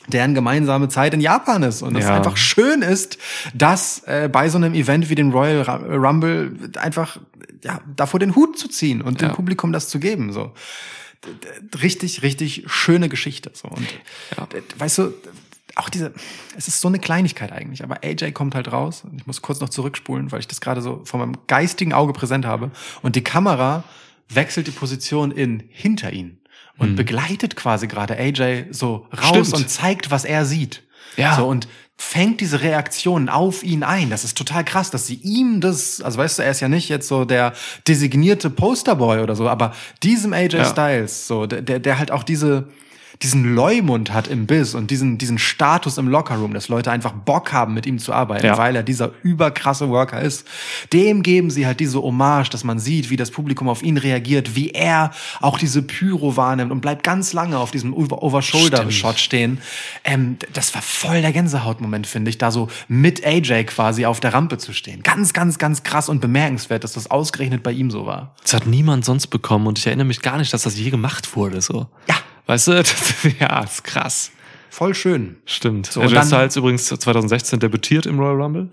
[0.08, 2.16] deren gemeinsame Zeit in Japan ist und es Ja.
[2.16, 3.18] einfach schön ist,
[3.54, 7.20] dass äh, bei so einem Event wie dem Royal Rumble einfach
[7.64, 9.34] ja davor den Hut zu ziehen und dem Ja.
[9.36, 10.54] Publikum das zu geben so
[11.82, 13.88] richtig richtig schöne Geschichte so und
[14.38, 14.48] Ja.
[14.78, 15.14] weißt du
[15.76, 16.14] auch diese
[16.56, 19.60] es ist so eine Kleinigkeit eigentlich aber AJ kommt halt raus und ich muss kurz
[19.60, 22.72] noch zurückspulen weil ich das gerade so vor meinem geistigen Auge präsent habe
[23.02, 23.84] und die Kamera
[24.30, 26.38] wechselt die Position in hinter ihn
[26.78, 29.54] und begleitet quasi gerade AJ so raus Stimmt.
[29.54, 30.84] und zeigt, was er sieht.
[31.16, 31.36] Ja.
[31.36, 31.68] So und
[32.00, 34.12] fängt diese Reaktionen auf ihn ein.
[34.12, 36.90] Das ist total krass, dass sie ihm das, also weißt du, er ist ja nicht
[36.90, 37.54] jetzt so der
[37.88, 39.74] designierte Posterboy oder so, aber
[40.04, 40.66] diesem AJ Ja.
[40.66, 42.68] Styles, so, der, der, der halt auch diese,
[43.24, 47.52] diesen Leumund hat im Biss und diesen, diesen Status im Lockerroom, dass Leute einfach Bock
[47.52, 48.58] haben, mit ihm zu arbeiten, Ja.
[48.58, 50.48] weil er dieser überkrasse Worker ist.
[50.94, 54.56] Dem geben sie halt diese Hommage, dass man sieht, wie das Publikum auf ihn reagiert,
[54.56, 55.12] wie er
[55.42, 59.60] auch diese Pyro wahrnimmt und bleibt ganz lange auf diesem Over- Over-Shoulder-Shot stehen.
[60.04, 64.34] Ähm, das war voll der Gänsehautmoment, finde ich, da so mit AJ quasi auf der
[64.34, 65.02] Rampe zu stehen.
[65.04, 68.36] Ganz, ganz, ganz krass und bemerkenswert, dass das ausgerechnet bei ihm so war.
[68.44, 71.36] Das hat niemand sonst bekommen und ich erinnere mich gar nicht, dass das je gemacht
[71.36, 71.88] wurde, so.
[72.08, 72.16] Ja.
[72.48, 72.96] Weißt du, das,
[73.40, 74.32] ja, ist krass.
[74.70, 75.38] Voll schön.
[75.46, 75.88] Stimmt.
[75.88, 78.68] So, dann- Styles übrigens 2016 debütiert im Royal Rumble.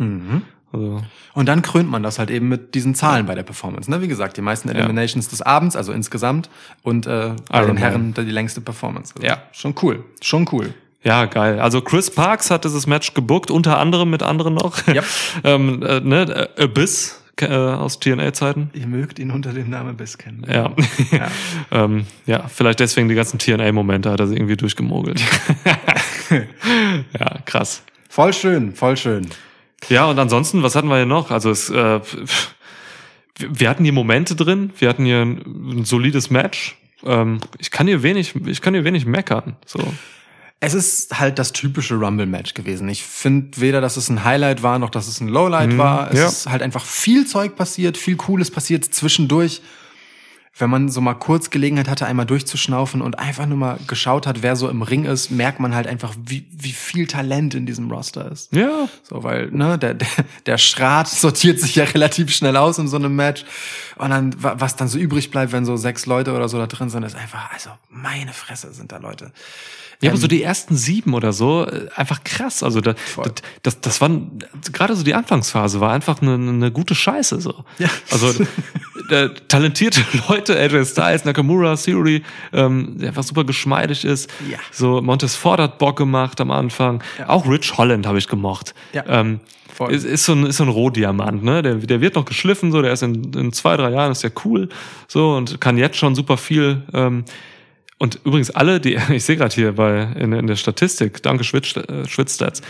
[0.72, 1.02] Also,
[1.34, 3.90] Und dann krönt man das halt eben mit diesen Zahlen bei der Performance.
[3.90, 4.00] Ne?
[4.02, 6.50] Wie gesagt, die meisten Eliminations des Abends, also insgesamt,
[6.82, 7.76] und äh, bei Iron den Man.
[7.76, 9.14] Herren die längste Performance.
[9.14, 9.38] Also Ja.
[9.52, 10.04] Schon cool.
[10.20, 10.74] Schon cool.
[11.04, 11.60] ja, geil.
[11.60, 14.86] Also Chris Parks hat dieses Match gebuckt, unter anderem mit anderen noch.
[14.88, 15.04] Yep.
[15.44, 18.70] ähm, äh, ne, Abyss äh, aus TNA-Zeiten.
[18.74, 20.44] Ihr mögt ihn unter dem Namen Biss kennen.
[20.48, 20.72] Ja.
[21.10, 21.30] Ja.
[21.84, 25.20] ähm, ja, vielleicht deswegen die ganzen TNA-Momente hat er sie irgendwie durchgemogelt.
[26.30, 27.82] ja, krass.
[28.08, 29.26] Voll schön, voll schön.
[29.88, 31.30] Ja, und ansonsten, was hatten wir hier noch?
[31.30, 32.00] Also es, äh,
[33.38, 36.76] wir hatten hier Momente drin, wir hatten hier ein, ein solides Match.
[37.04, 39.56] Ähm, ich kann hier wenig, ich kann hier wenig meckern.
[39.66, 39.80] So.
[40.60, 42.88] Es ist halt das typische Rumble-Match gewesen.
[42.88, 46.10] Ich finde weder, dass es ein Highlight war, noch dass es ein Lowlight Mhm, war.
[46.10, 46.26] Es ja.
[46.28, 49.60] ist halt einfach viel Zeug passiert, viel Cooles passiert zwischendurch.
[50.56, 54.42] Wenn man so mal kurz Gelegenheit hatte, einmal durchzuschnaufen und einfach nur mal geschaut hat,
[54.44, 57.90] wer so im Ring ist, merkt man halt einfach, wie, wie viel Talent in diesem
[57.90, 58.54] Roster ist.
[58.54, 60.06] Ja, So, weil, ne, der, der,
[60.46, 63.44] der Schrat sortiert sich ja relativ schnell aus in so einem Match.
[63.96, 66.68] Und dann, wa- was dann so übrig bleibt, wenn so sechs Leute oder so da
[66.68, 69.32] drin sind, ist einfach, also, meine Fresse sind da Leute.
[70.04, 72.62] Ja, aber so die ersten sieben oder so, äh, einfach krass.
[72.62, 73.32] Also da, das,
[73.62, 74.10] das, das war
[74.72, 77.64] gerade so die Anfangsphase war einfach eine, eine gute Scheiße so.
[77.78, 77.88] Ja.
[78.10, 78.28] Also
[79.10, 82.22] äh, talentierte Leute, AJ Styles, Nakamura, Theory,
[82.52, 84.30] ähm, der einfach super geschmeidig ist.
[84.50, 84.58] Ja.
[84.70, 87.02] So Montes Ford hat Bock gemacht am Anfang.
[87.18, 87.28] Ja.
[87.28, 88.74] Auch Rich Holland habe ich gemocht.
[88.92, 89.04] Ja.
[89.08, 89.40] Ähm,
[89.74, 89.92] Voll.
[89.92, 91.60] ist, ist, so ein, ist so ein Rohdiamant, ne?
[91.60, 94.30] Der, der wird noch geschliffen, so, der ist in, in zwei, drei Jahren, ist der
[94.44, 94.68] cool,
[95.08, 96.82] so, und kann jetzt schon super viel.
[96.92, 97.24] Ähm,
[98.04, 102.06] und übrigens alle, die, ich sehe gerade hier bei in, in der Statistik, danke äh,
[102.06, 102.60] Schwitzstats,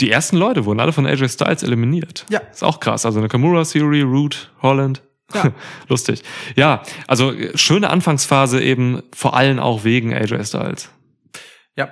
[0.00, 2.24] die ersten Leute wurden alle von AJ Styles eliminiert.
[2.28, 2.40] Ja.
[2.52, 3.06] Ist auch krass.
[3.06, 5.02] Also eine Kamura Theory, Root, Holland.
[5.34, 5.52] Ja.
[5.88, 6.22] Lustig.
[6.54, 10.90] Ja, also schöne Anfangsphase eben vor allem auch wegen AJ Styles.
[11.76, 11.88] Ja.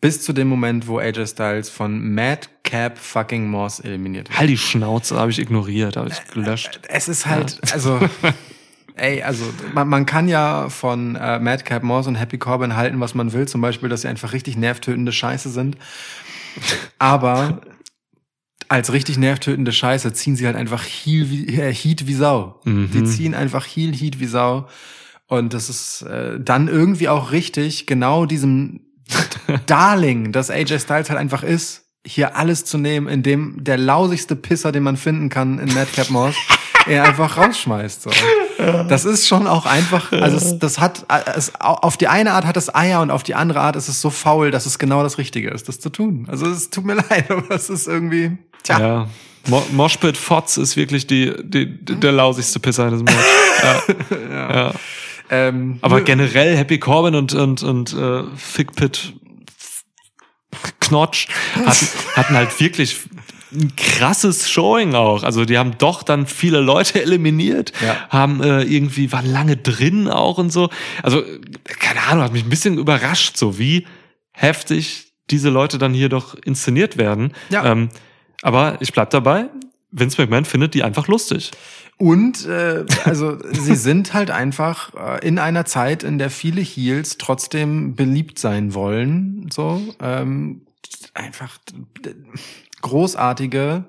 [0.00, 4.38] Bis zu dem Moment, wo AJ Styles von Madcap fucking Moss eliminiert wird.
[4.38, 6.80] Halt die Schnauze, habe ich ignoriert, habe ich gelöscht.
[6.88, 8.00] Es ist halt, also,
[8.94, 9.44] ey, also,
[9.74, 13.46] man, man kann ja von äh, Madcap Moss und Happy Corbin halten, was man will.
[13.46, 15.76] Zum Beispiel, dass sie einfach richtig nervtötende Scheiße sind.
[16.98, 17.60] Aber
[18.68, 22.60] als richtig nervtötende Scheiße ziehen sie halt einfach Heel wie, äh, Heat wie Sau.
[22.64, 22.90] Mhm.
[22.92, 24.68] Die ziehen einfach Heel Heat wie Sau.
[25.26, 28.80] Und das ist äh, dann irgendwie auch richtig, genau diesem
[29.66, 34.72] Darling, das AJ Styles halt einfach ist, hier alles zu nehmen, indem der lausigste Pisser,
[34.72, 36.36] den man finden kann in Madcap Moss,
[36.86, 38.02] er einfach rausschmeißt.
[38.02, 38.10] So.
[38.88, 41.06] Das ist schon auch einfach, also es, das hat,
[41.36, 44.00] es, auf die eine Art hat es Eier und auf die andere Art ist es
[44.00, 46.26] so faul, dass es genau das Richtige ist, das zu tun.
[46.30, 48.78] Also es tut mir leid, aber es ist irgendwie, tja.
[48.80, 49.08] Ja.
[49.46, 53.16] Mo Moshpit Fotz ist wirklich die, die, der lausigste Pisser in diesem Match.
[54.30, 54.54] Ja.
[54.54, 54.74] ja.
[55.30, 59.14] Ähm, Aber generell Happy Corbin und, und, und äh, Fickpit
[60.80, 63.00] Knotsch hatten, hatten halt wirklich
[63.54, 65.22] ein krasses Showing auch.
[65.22, 68.08] Also die haben doch dann viele Leute eliminiert, Ja.
[68.10, 70.70] haben äh, irgendwie, waren lange drin auch und so.
[71.02, 71.22] Also,
[71.64, 73.86] keine Ahnung, hat mich ein bisschen überrascht, so wie
[74.32, 77.32] heftig diese Leute dann hier doch inszeniert werden.
[77.48, 77.64] Ja.
[77.64, 77.88] Ähm,
[78.42, 79.46] aber ich bleib dabei,
[79.90, 81.50] Vince McMahon findet die einfach lustig.
[81.96, 87.16] Und äh, also sie sind halt einfach äh, in einer Zeit, in der viele Heels
[87.18, 89.48] trotzdem beliebt sein wollen.
[89.52, 90.62] So ähm,
[91.14, 91.58] einfach
[92.82, 93.84] großartige.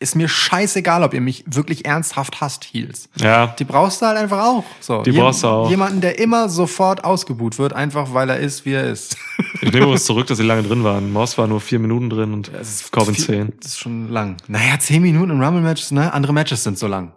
[0.00, 3.08] Ist mir scheißegal, ob ihr mich wirklich ernsthaft hasst, Heels.
[3.16, 3.54] Ja.
[3.58, 4.64] Die brauchst du halt einfach auch.
[4.80, 5.70] So, Die brauchst du auch.
[5.70, 9.16] Jemanden, der immer sofort ausgebuht wird, einfach weil er ist, wie er ist.
[9.60, 11.10] Ich nehme es zurück, dass sie lange drin waren.
[11.10, 12.50] Moss war nur vier Minuten drin und
[12.90, 13.52] Corbin zehn.
[13.60, 14.36] Das ist schon lang.
[14.46, 16.12] Naja, zehn Minuten im Rumble-Match, ne?
[16.12, 17.12] Andere Matches sind so lang.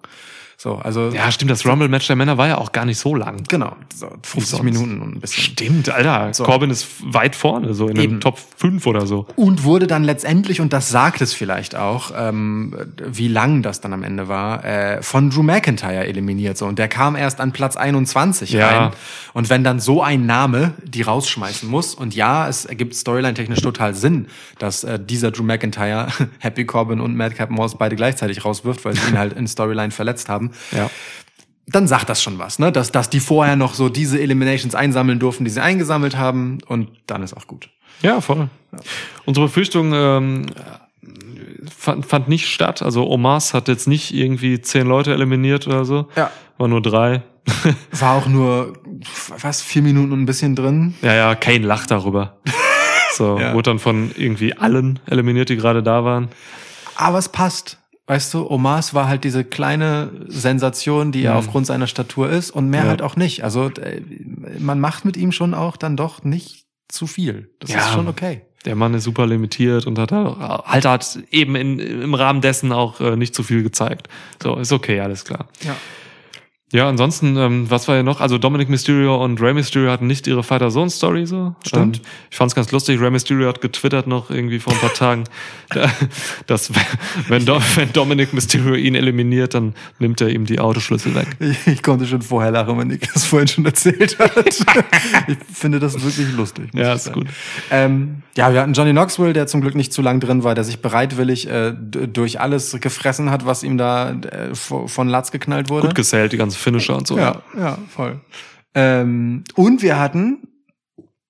[0.59, 3.43] So, also Ja, stimmt, das Rumble-Match der Männer war ja auch gar nicht so lang.
[3.47, 4.63] genau, so 50 sonst?
[4.63, 5.43] Minuten und ein bisschen.
[5.43, 6.33] Stimmt, Alter.
[6.33, 6.45] So.
[6.45, 8.13] Corbin ist weit vorne, so in Eben.
[8.15, 9.27] den Top 5 oder so.
[9.35, 12.75] Und wurde dann letztendlich, und das sagt es vielleicht auch, ähm,
[13.05, 16.57] wie lang das dann am Ende war, äh, von Drew McIntyre eliminiert.
[16.57, 16.65] So.
[16.65, 18.67] Und der kam erst an Platz 21 Ja.
[18.67, 18.91] rein.
[19.33, 23.93] Und wenn dann so ein Name die rausschmeißen muss, und ja, es ergibt storyline-technisch total
[23.93, 24.25] Sinn,
[24.57, 26.07] dass äh, dieser Drew McIntyre
[26.39, 30.29] Happy Corbin und Madcap Moss beide gleichzeitig rauswirft, weil sie ihn halt in Storyline verletzt
[30.29, 30.46] haben.
[30.71, 30.89] Ja.
[31.69, 32.71] Dann sagt das schon was, ne?
[32.71, 36.59] Dass, dass die vorher noch so diese Eliminations einsammeln durften, die sie eingesammelt haben.
[36.67, 37.69] Und dann ist auch gut.
[38.01, 38.49] Ja, voll.
[39.25, 40.45] Unsere Befürchtung ähm,
[41.75, 42.81] fand, fand nicht statt.
[42.81, 46.07] Also Omas hat jetzt nicht irgendwie zehn Leute eliminiert oder so.
[46.15, 46.31] Ja.
[46.57, 47.23] War nur drei.
[47.91, 48.73] War auch nur,
[49.41, 50.95] was, vier Minuten und ein bisschen drin.
[51.01, 52.37] Ja, ja, Kane lacht darüber.
[53.13, 53.53] So, Ja.
[53.55, 56.27] wurde dann von irgendwie allen eliminiert, die gerade da waren.
[56.97, 57.79] Aber es passt.
[58.07, 61.37] Weißt du, Omas war halt diese kleine Sensation, die er Mhm.
[61.39, 62.89] aufgrund seiner Statur ist und mehr Ja.
[62.89, 63.43] halt auch nicht.
[63.43, 64.01] Also äh,
[64.59, 67.49] man macht mit ihm schon auch dann doch nicht zu viel.
[67.59, 67.79] Das Ja.
[67.79, 68.41] ist schon okay.
[68.65, 72.99] Der Mann ist super limitiert und hat halt hat eben in, im Rahmen dessen auch
[73.01, 74.07] äh, nicht zu viel gezeigt.
[74.41, 75.47] So, ist okay, alles klar.
[75.61, 75.75] Ja.
[76.73, 78.19] Ja, ansonsten, ähm, was war ja noch?
[78.19, 81.55] Also Dominic Mysterio und Rey Mysterio hatten nicht ihre Vater-Sohn-Story so.
[81.65, 81.97] Stimmt.
[81.97, 82.99] Ähm, ich fand's ganz lustig.
[82.99, 85.23] Rey Mysterio hat getwittert noch irgendwie vor ein paar Tagen,
[85.69, 85.89] da-
[86.45, 86.69] dass
[87.29, 91.37] wenn, Do wenn Dominic Mysterio ihn eliminiert, dann nimmt er ihm die Autoschlüssel weg.
[91.39, 94.45] Ich, ich konnte schon vorher lachen, wenn Nick das vorhin schon erzählt hat.
[95.29, 96.69] ich finde das wirklich lustig.
[96.73, 97.27] Ja, ist gut.
[97.71, 100.65] Ähm, ja, wir hatten Johnny Knoxville, der zum Glück nicht zu lang drin war, der
[100.65, 105.69] sich bereitwillig äh, durch alles gefressen hat, was ihm da äh, vo- von Latz geknallt
[105.69, 105.87] wurde.
[105.87, 107.17] Gut gesellt, die ganze Finisher und so.
[107.17, 108.19] Ja, ja, voll.
[108.73, 110.47] Ähm, und wir hatten,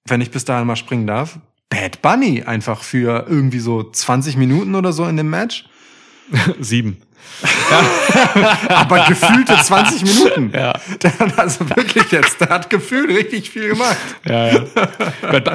[0.06, 1.40] wenn ich bis dahin mal springen darf,
[1.70, 5.66] Bad Bunny einfach für irgendwie so 20 Minuten oder so in dem Match.
[6.60, 7.02] Sieben.
[8.70, 10.52] Aber gefühlte 20 Minuten.
[10.54, 10.74] Ja.
[11.02, 13.98] Der hat also wirklich jetzt, der hat gefühlt richtig viel gemacht.
[14.26, 14.64] Ja, ja.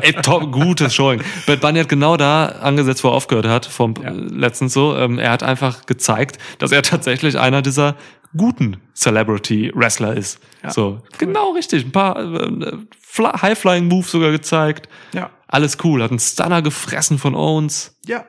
[0.02, 1.22] Ey, top, gutes Showing.
[1.46, 4.96] Bad Bunny hat genau da angesetzt, wo er aufgehört hat, vom äh, letztens so.
[4.96, 7.96] Ähm, er hat einfach gezeigt, dass er tatsächlich einer dieser
[8.36, 10.38] guten Celebrity-Wrestler ist.
[10.68, 11.84] So, genau richtig.
[11.84, 14.88] Ein paar äh, Fly- High-Flying-Moves sogar gezeigt.
[15.12, 15.30] Ja.
[15.48, 16.02] Alles cool.
[16.02, 17.96] Hat einen Stunner gefressen von Owens.
[18.06, 18.24] Ja.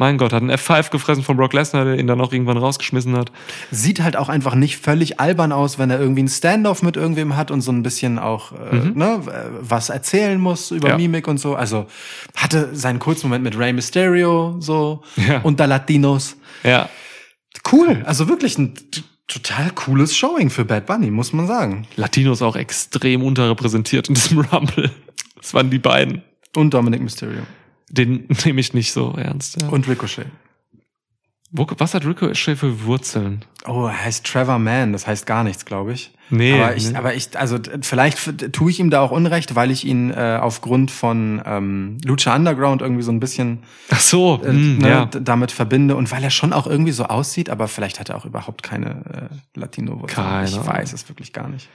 [0.00, 3.16] Mein Gott, hat einen F5 gefressen von Brock Lesnar, der ihn dann auch irgendwann rausgeschmissen
[3.16, 3.32] hat.
[3.72, 7.34] Sieht halt auch einfach nicht völlig albern aus, wenn er irgendwie einen Standoff mit irgendwem
[7.34, 10.92] hat und so ein bisschen auch äh, ne, äh, was erzählen muss über Mhm.
[10.92, 10.96] Ja.
[10.98, 11.56] Mimik und so.
[11.56, 11.86] Also
[12.36, 15.40] hatte seinen kurzen Moment mit Rey Mysterio so Ja.
[15.42, 16.36] unter Latinos.
[16.62, 16.88] Ja.
[17.72, 18.74] Cool, also wirklich ein
[19.28, 21.86] total cooles Showing für Bad Bunny, muss man sagen.
[21.96, 24.90] Latinos auch extrem unterrepräsentiert in diesem Rumble.
[25.36, 26.22] Das waren die beiden.
[26.56, 27.42] Und Dominic Mysterio.
[27.90, 29.62] Den nehme ich nicht so ernst.
[29.62, 29.68] Ja.
[29.68, 30.26] Und Ricochet.
[31.50, 33.44] Wo, was hat Ricochet für Wurzeln?
[33.66, 36.12] Oh, er heißt Trevor Mann, das heißt gar nichts, glaube ich.
[36.30, 36.96] Nee, aber ich, nee.
[36.96, 40.90] aber ich, also vielleicht tue ich ihm da auch Unrecht, weil ich ihn äh, aufgrund
[40.90, 45.04] von ähm, Lucha Underground irgendwie so ein bisschen Ach so, äh, hm, ne, ja.
[45.06, 48.26] damit verbinde und weil er schon auch irgendwie so aussieht, aber vielleicht hat er auch
[48.26, 50.26] überhaupt keine äh, Latino-Wurzeln.
[50.26, 51.68] Keine Ich weiß es wirklich gar nicht.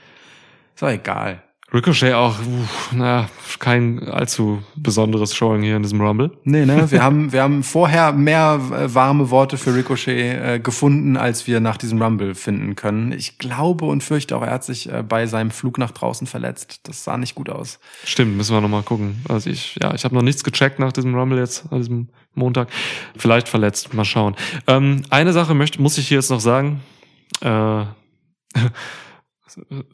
[0.74, 1.42] Ist doch egal.
[1.74, 3.28] Ricochet auch, uff, na,
[3.58, 6.30] kein allzu besonderes Showing hier in diesem Rumble.
[6.44, 6.88] Nee, ne?
[6.90, 11.58] Wir haben, wir haben vorher mehr äh, warme Worte für Ricochet äh, gefunden, als wir
[11.60, 13.10] nach diesem Rumble finden können.
[13.12, 16.80] Ich glaube und fürchte auch, er hat sich äh, bei seinem Flug nach draußen verletzt.
[16.84, 17.80] Das sah nicht gut aus.
[18.04, 19.24] Stimmt, müssen wir nochmal gucken.
[19.28, 22.68] Also ich, ja, ich habe noch nichts gecheckt nach diesem Rumble jetzt, an diesem Montag.
[23.16, 24.36] Vielleicht verletzt, mal schauen.
[24.68, 26.82] Ähm, eine Sache möchte, muss ich hier jetzt noch sagen.
[27.40, 27.84] Äh,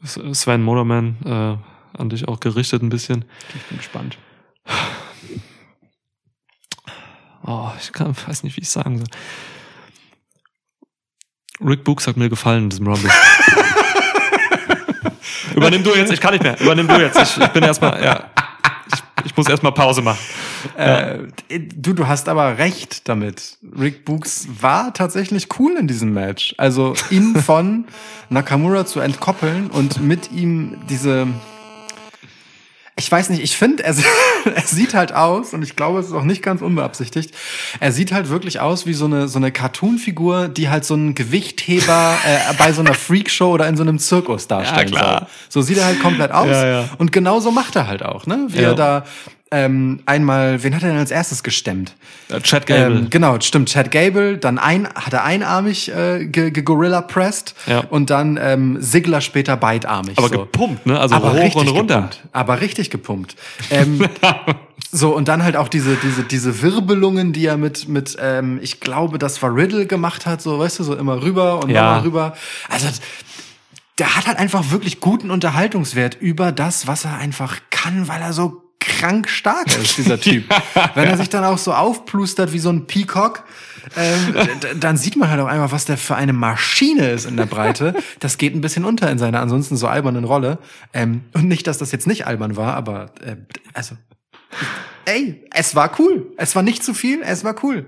[0.03, 3.25] Sven Moderman, äh, an dich auch gerichtet ein bisschen.
[3.55, 4.17] Ich bin gespannt.
[7.45, 9.07] Oh, ich kann, weiß nicht, wie ich sagen soll.
[11.63, 13.11] Rick Books hat mir gefallen in diesem Rumble.
[15.55, 16.59] Übernimm du jetzt, ich kann nicht mehr.
[16.59, 17.19] Übernimm du jetzt.
[17.19, 18.31] Ich, ich bin erstmal, ja.
[18.93, 20.19] Ich, ich muss erstmal Pause machen.
[20.75, 21.19] Äh,
[21.75, 23.57] du, du hast aber recht damit.
[23.77, 26.55] Rick Books war tatsächlich cool in diesem Match.
[26.57, 27.85] Also ihn von
[28.29, 31.27] Nakamura zu entkoppeln und mit ihm diese.
[32.97, 33.95] Ich weiß nicht, ich finde, er,
[34.55, 37.33] er sieht halt aus, und ich glaube, es ist auch nicht ganz unbeabsichtigt,
[37.79, 41.15] er sieht halt wirklich aus wie so eine, so eine Cartoon-Figur, die halt so einen
[41.15, 45.19] Gewichtheber äh, bei so einer Freakshow oder in so einem Zirkus darstellen Ja, klar.
[45.19, 45.27] soll.
[45.49, 46.47] So sieht er halt komplett aus.
[46.49, 46.89] Ja, ja.
[46.97, 48.45] Und genau so macht er halt auch, ne?
[48.49, 48.69] Wie Ja.
[48.69, 49.03] er da
[49.53, 51.93] ähm, einmal, wen hat er denn als erstes gestemmt?
[52.29, 52.99] Äh, Chad Gable.
[52.99, 57.53] Ähm, genau, stimmt, Chad Gable, dann ein, hat er einarmig äh, ge, ge Gorilla pressed
[57.67, 57.79] Ja.
[57.89, 60.17] und dann ähm, Sigler später beidarmig.
[60.17, 60.39] aber so.
[60.39, 60.97] gepumpt, ne?
[60.99, 61.95] Also aber hoch und runter.
[61.95, 63.35] Gepumpt, aber richtig gepumpt.
[63.69, 64.07] Ähm,
[64.91, 68.79] so, und dann halt auch diese, diese, diese Wirbelungen, die er mit, mit ähm, ich
[68.79, 71.81] glaube, das war Riddle gemacht hat, so, weißt du, so immer rüber und Ja.
[71.83, 72.33] nochmal rüber.
[72.69, 72.87] Also,
[73.97, 78.31] der hat halt einfach wirklich guten Unterhaltungswert über das, was er einfach kann, weil er
[78.33, 80.43] so krank stark ist, dieser Typ.
[80.95, 83.43] Wenn er sich dann auch so aufplustert wie so ein Peacock,
[83.95, 84.35] ähm,
[84.79, 87.95] dann sieht man halt auch einfach, was der für eine Maschine ist in der Breite.
[88.19, 90.59] Das geht ein bisschen unter in seiner ansonsten so albernen Rolle.
[90.93, 93.37] Ähm, und nicht, dass das jetzt nicht albern war, aber äh,
[93.73, 93.95] also,
[95.05, 96.31] ey, es war cool.
[96.37, 97.85] Es war nicht zu viel, es war cool.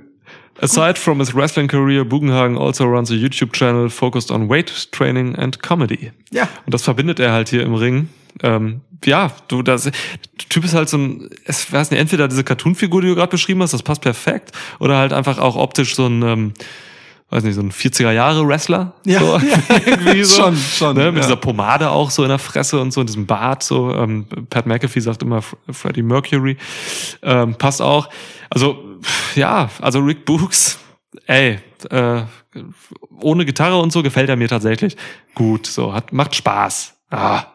[0.62, 5.36] Aside from his wrestling career, Bugenhagen also runs a YouTube channel focused on weight training
[5.36, 6.12] and comedy.
[6.32, 6.48] Ja.
[6.66, 8.10] Und das verbindet er halt hier im Ring.
[8.42, 9.94] Ähm, ja, du, das, der
[10.50, 13.62] Typ ist halt so ein, es weiß nicht, entweder diese Cartoon-Figur, die du gerade beschrieben
[13.62, 16.54] hast, das passt perfekt, oder halt einfach auch optisch so ein, ähm,
[17.30, 18.94] weiß nicht, so ein 40er-Jahre-Wrestler.
[19.06, 19.58] Ja, so, ja.
[19.86, 20.44] irgendwie so.
[20.44, 21.28] Schon, schon, Ne, mit ja.
[21.28, 23.94] dieser Pomade auch so in der Fresse und so, in diesem Bart so.
[23.94, 26.58] Ähm, Pat McAfee sagt immer Freddie Mercury.
[27.24, 28.10] Ähm, passt auch.
[28.50, 29.00] Also,
[29.36, 30.78] ja, also Rick Books,
[31.26, 31.60] ey,
[31.90, 32.22] äh,
[33.20, 34.96] ohne Gitarre und so gefällt er mir tatsächlich
[35.34, 35.66] gut.
[35.66, 36.94] So, hat, macht Spaß.
[37.10, 37.46] Ah,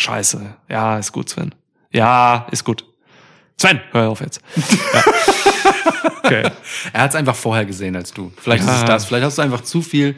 [0.00, 0.54] scheiße.
[0.68, 1.54] Ja, ist gut, Sven.
[1.92, 2.84] Ja, ist gut.
[3.56, 4.40] Sven, hör auf jetzt.
[4.94, 5.02] Ja.
[6.22, 6.50] Okay.
[6.92, 8.30] Er hat es einfach vorher gesehen als du.
[8.36, 8.76] Vielleicht ist Ja.
[8.80, 9.04] es das.
[9.06, 10.14] Vielleicht hast du einfach zu viel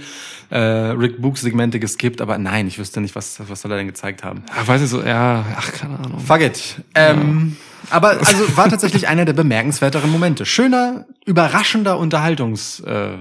[0.50, 3.86] äh, Rick Books Segmente geskippt, aber nein, ich wüsste nicht, was, was soll er denn
[3.86, 4.42] gezeigt haben.
[4.54, 6.20] Ach, weiß ich so, ja, ach, keine Ahnung.
[6.20, 6.76] Fuck it.
[6.94, 7.56] Ähm,
[7.90, 10.44] Aber also war tatsächlich einer der bemerkenswerteren Momente.
[10.44, 13.12] Schöner, überraschender Unterhaltungs äh,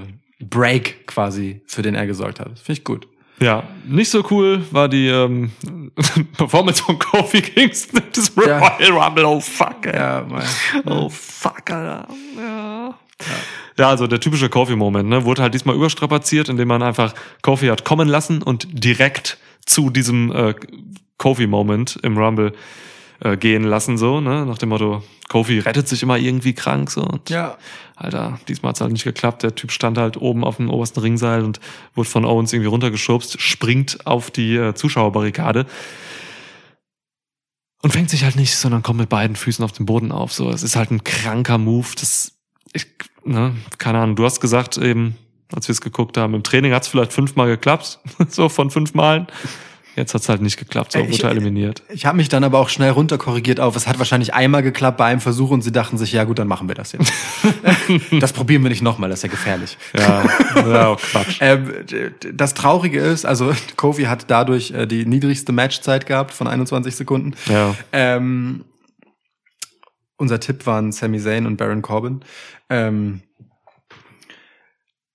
[0.41, 2.59] Break quasi, für den er gesorgt hat.
[2.59, 3.07] Finde ich gut.
[3.41, 5.51] Ja, nicht so cool war die ähm,
[6.37, 8.01] Performance von Kofi Kingston.
[8.13, 8.59] Das Ja.
[8.59, 9.95] Royal Rumble, oh fuck, ey.
[9.95, 10.43] Ja, mal.
[10.85, 12.07] Oh fuck, Alter.
[12.37, 12.93] Ja.
[13.77, 15.25] Ja, also der typische Kofi-Moment, ne?
[15.25, 20.31] Wurde halt diesmal überstrapaziert, indem man einfach Kofi hat kommen lassen und direkt zu diesem
[20.31, 20.53] äh,
[21.17, 22.53] Kofi-Moment im Rumble
[23.21, 24.45] äh, gehen lassen, so, ne?
[24.45, 27.01] Nach dem Motto, Kofi rettet sich immer irgendwie krank, so.
[27.01, 27.57] Und Ja.
[27.95, 29.43] Alter, diesmal hat's halt nicht geklappt.
[29.43, 31.59] Der Typ stand halt oben auf dem obersten Ringseil und
[31.93, 35.67] wurde von Owens irgendwie runtergeschubst, springt auf die äh, Zuschauerbarrikade
[37.81, 40.33] und fängt sich halt nicht, sondern kommt mit beiden Füßen auf den Boden auf.
[40.33, 41.87] So, es ist halt ein kranker Move.
[41.99, 42.33] Das,
[42.73, 42.87] ich,
[43.23, 44.15] ne, keine Ahnung.
[44.15, 45.15] Du hast gesagt eben,
[45.53, 47.99] als wir es geguckt haben, im Training hat's vielleicht fünfmal geklappt,
[48.29, 49.27] so von fünf Malen.
[49.95, 51.83] Jetzt hat's halt nicht geklappt, so ich- wurde er eliminiert.
[51.89, 55.05] Ich habe mich dann aber auch schnell runterkorrigiert auf, es hat wahrscheinlich einmal geklappt bei
[55.05, 57.11] einem Versuch und sie dachten sich, ja gut, dann machen wir das jetzt.
[58.19, 59.77] das probieren wir nicht nochmal, das ist ja gefährlich.
[59.97, 60.23] Ja,
[60.55, 61.37] ja, oh, Quatsch.
[61.41, 61.73] Ähm,
[62.33, 67.33] das Traurige ist, also Kofi hat dadurch äh, die niedrigste Matchzeit gehabt von 21 Sekunden.
[67.47, 67.75] Ja.
[67.91, 68.63] Ähm,
[70.17, 72.21] unser Tipp waren Sami Zayn und Baron Corbin.
[72.69, 73.21] Ähm,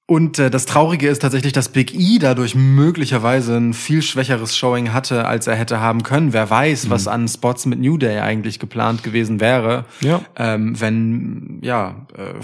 [0.07, 4.93] und äh, das Traurige ist tatsächlich, dass Big E dadurch möglicherweise ein viel schwächeres Showing
[4.93, 6.33] hatte, als er hätte haben können.
[6.33, 10.21] Wer weiß, was an Spots mit New Day eigentlich geplant gewesen wäre, Ja.
[10.37, 12.35] ähm, wenn ja äh,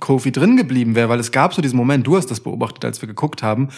[0.00, 3.00] Kofi drin geblieben wäre, weil es gab so diesen Moment, du hast das beobachtet, als
[3.00, 3.68] wir geguckt haben,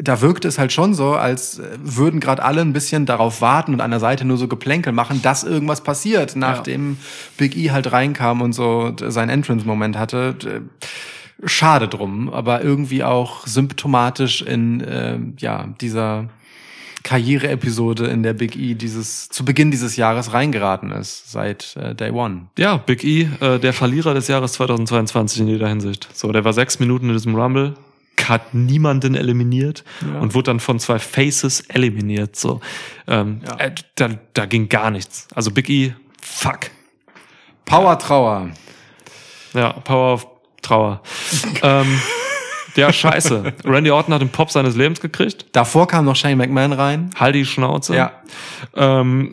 [0.00, 3.74] da wirkte es halt schon so, als äh, würden gerade alle ein bisschen darauf warten
[3.74, 6.98] und an der Seite nur so Geplänkel machen, dass irgendwas passiert, nachdem
[7.36, 10.36] Big E halt reinkam und so seinen Entrance-Moment hatte.
[11.44, 16.28] Schade drum, aber irgendwie auch symptomatisch in äh, ja dieser
[17.02, 22.10] Karriere-Episode, in der Big E dieses zu Beginn dieses Jahres reingeraten ist, seit äh, Day
[22.10, 22.46] One.
[22.58, 26.08] Ja, Big E, äh, der Verlierer des Jahres 2022 in jeder Hinsicht.
[26.14, 27.74] So, der war sechs Minuten in diesem Rumble,
[28.26, 30.18] hat niemanden eliminiert Ja.
[30.20, 32.36] und wurde dann von zwei Faces eliminiert.
[32.36, 32.60] So,
[33.06, 33.56] ähm, Ja.
[33.58, 35.28] äh, da, da ging gar nichts.
[35.34, 35.92] Also Big E,
[36.22, 36.70] fuck.
[37.66, 38.50] Power Trauer.
[39.52, 40.26] Ja, Power of
[40.64, 41.00] Trauer.
[41.62, 42.00] ähm,
[42.76, 43.52] ja, scheiße.
[43.64, 45.46] Randy Orton hat den Pop seines Lebens gekriegt.
[45.52, 47.10] Davor kam noch Shane McMahon rein.
[47.16, 47.94] Halt die Schnauze.
[47.94, 48.10] Ja.
[48.74, 49.32] Ähm,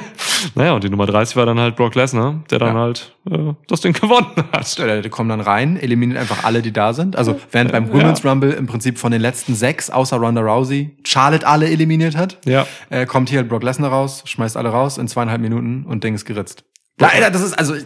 [0.54, 2.80] naja, und die Nummer 30 war dann halt Brock Lesnar, der dann Ja.
[2.82, 4.76] halt äh, das Ding gewonnen hat.
[4.78, 7.16] Ja, Die kommen dann rein, eliminiert einfach alle, die da sind.
[7.16, 11.46] Also während beim Women's Rumble im Prinzip von den letzten sechs, außer Ronda Rousey, Charlotte
[11.46, 12.66] alle eliminiert hat, Ja.
[12.90, 16.14] äh, kommt hier halt Brock Lesnar raus, schmeißt alle raus in zweieinhalb Minuten und Ding
[16.14, 16.64] ist geritzt.
[16.98, 17.74] Leider, das ist also.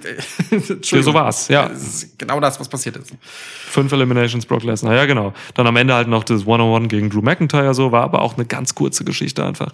[0.50, 1.68] Ja, so war's, ja.
[1.68, 3.14] Das genau das, was passiert ist.
[3.22, 5.32] Fünf Eliminations Brock Lesnar, ja genau.
[5.54, 8.44] Dann am Ende halt noch das One-on-One gegen Drew McIntyre, so war aber auch eine
[8.44, 9.72] ganz kurze Geschichte einfach.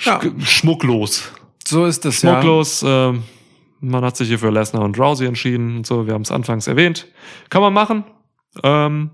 [0.00, 0.20] Ja.
[0.20, 1.32] Sch schmucklos.
[1.66, 2.32] So ist es ja.
[2.32, 2.82] Schmucklos.
[2.86, 3.22] ähm,
[3.80, 6.06] man hat sich hier für Lesnar und Rousey entschieden und so.
[6.06, 7.06] Wir haben es anfangs erwähnt.
[7.48, 8.04] Kann man machen.
[8.62, 9.10] Ähm,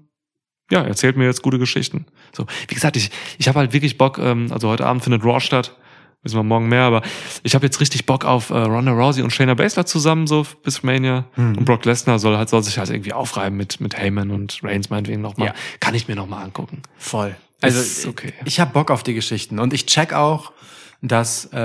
[0.70, 2.06] ja, erzählt mir jetzt gute Geschichten.
[2.32, 4.18] So, wie gesagt, ich, ich habe halt wirklich Bock.
[4.18, 5.76] Ähm, also heute Abend findet Raw statt.
[6.26, 7.02] Wissen wir morgen mehr, aber
[7.44, 10.82] ich habe jetzt richtig Bock auf äh, Ronda Rousey und Shayna Baszler zusammen so bis
[10.82, 11.24] Mania.
[11.36, 11.58] Mhm.
[11.58, 14.90] Und Brock Lesnar soll halt soll sich halt irgendwie aufreiben mit mit Heyman und Reigns
[14.90, 15.48] meinetwegen nochmal.
[15.48, 15.54] Ja.
[15.78, 16.82] Kann ich mir nochmal angucken.
[16.98, 17.36] Voll.
[17.60, 18.32] Also Ist okay.
[18.44, 20.50] ich habe Bock auf die Geschichten und ich check auch,
[21.00, 21.56] dass äh,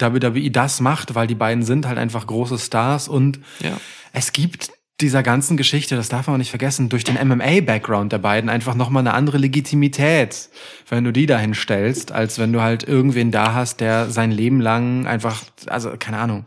[0.00, 3.78] WWE das macht, weil die beiden sind halt einfach große Stars und Ja.
[4.12, 8.18] es gibt dieser ganzen Geschichte, das darf man auch nicht vergessen, durch den MMA-Background der
[8.18, 10.48] beiden einfach nochmal eine andere Legitimität,
[10.88, 14.60] wenn du die dahin stellst, als wenn du halt irgendwen da hast, der sein Leben
[14.60, 16.44] lang einfach, also keine Ahnung,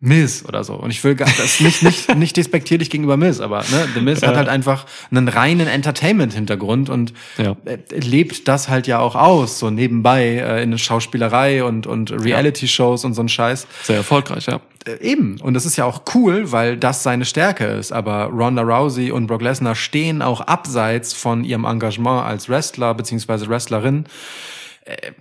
[0.00, 0.74] Miz oder so.
[0.74, 4.22] Und ich will gar das nicht, nicht, nicht despektierlich gegenüber Miz, aber ne, The Miz
[4.22, 4.36] hat Ja.
[4.38, 7.56] halt einfach einen reinen Entertainment-Hintergrund und Ja.
[7.64, 12.10] äh, lebt das halt ja auch aus, so nebenbei äh, in der Schauspielerei und, und
[12.10, 13.66] Reality-Shows und so ein Scheiß.
[13.84, 14.60] Sehr erfolgreich, ja.
[14.84, 15.40] Äh, eben.
[15.40, 17.92] Und das ist ja auch cool, weil das seine Stärke ist.
[17.92, 23.48] Aber Ronda Rousey und Brock Lesnar stehen auch abseits von ihrem Engagement als Wrestler beziehungsweise
[23.48, 24.06] Wrestlerin
[24.84, 25.12] äh,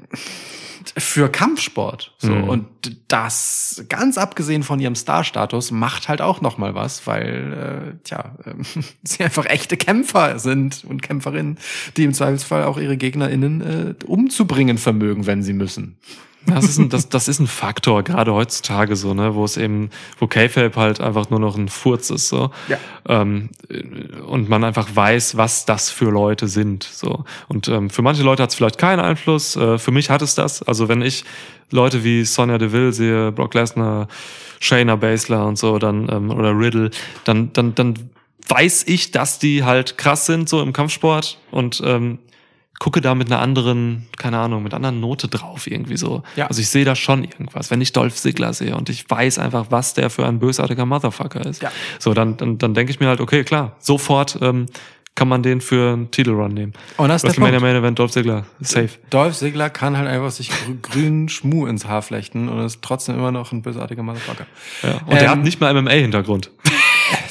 [0.98, 2.14] für Kampfsport.
[2.18, 2.32] So.
[2.32, 2.50] Mhm.
[2.50, 2.68] Und
[3.08, 8.36] das, ganz abgesehen von ihrem Star-Status, macht halt auch noch mal was, weil, äh, tja,
[8.46, 11.58] äh, sie einfach echte Kämpfer sind und Kämpferinnen,
[11.98, 15.98] die im Zweifelsfall auch ihre GegnerInnen äh, umzubringen vermögen, wenn sie müssen.
[16.46, 19.90] Das ist ein, das, das ist ein Faktor, gerade heutzutage so, ne, wo es eben,
[20.20, 22.52] wo K-Fape halt einfach nur noch ein Furz ist, so.
[22.68, 22.78] Ja.
[23.08, 23.50] Ähm,
[24.28, 27.24] und man einfach weiß, was das für Leute sind, so.
[27.48, 30.36] Und ähm, für manche Leute hat es vielleicht keinen Einfluss, äh, für mich hat es
[30.36, 30.62] das.
[30.64, 31.24] Also wenn ich
[31.72, 34.08] Leute wie Sonja Deville sehe, Brock Lesnar,
[34.60, 36.92] Shayna Baszler und so, dann, ähm, oder Riddle,
[37.24, 38.10] dann, dann, dann
[38.48, 42.20] weiß ich, dass die halt krass sind, so im Kampfsport und ähm,
[42.80, 46.24] gucke da mit einer anderen, keine Ahnung, mit einer anderen Note drauf irgendwie so.
[46.36, 46.48] Ja.
[46.48, 47.72] Also ich sehe da schon irgendwas.
[47.72, 51.46] Wenn ich Dolph Ziggler sehe und ich weiß einfach, was der für ein bösartiger Motherfucker
[51.46, 51.62] ist.
[51.62, 51.72] Ja.
[52.00, 54.66] So, dann, dann, dann denke ich mir halt, okay, klar, sofort ähm,
[55.16, 56.74] kann man den für einen Titelrun nehmen.
[56.98, 57.62] Und das ist der Punkt.
[57.62, 58.90] Main Event, Dolph Ziggler, safe.
[59.12, 63.16] Dolph Ziggler kann halt einfach sich grü grünen Schmuh ins Haar flechten und ist trotzdem
[63.16, 64.48] immer noch ein bösartiger Motherfucker.
[64.82, 65.02] Ja.
[65.06, 66.50] Und der Ähm, hat nicht mal MMA-Hintergrund.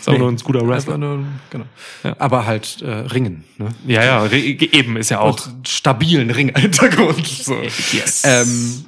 [0.03, 0.99] Ist aber nur ein guter Wrestler.
[0.99, 1.65] nur, genau.
[2.03, 2.17] Ja.
[2.19, 3.69] Aber halt äh, Ringen, ne?
[3.87, 5.47] Ja, ja, eben ist ja auch.
[5.47, 7.27] Und stabilen Ring-Hintergrund.
[7.43, 7.57] So.
[7.93, 8.23] Yes.
[8.25, 8.87] Ähm,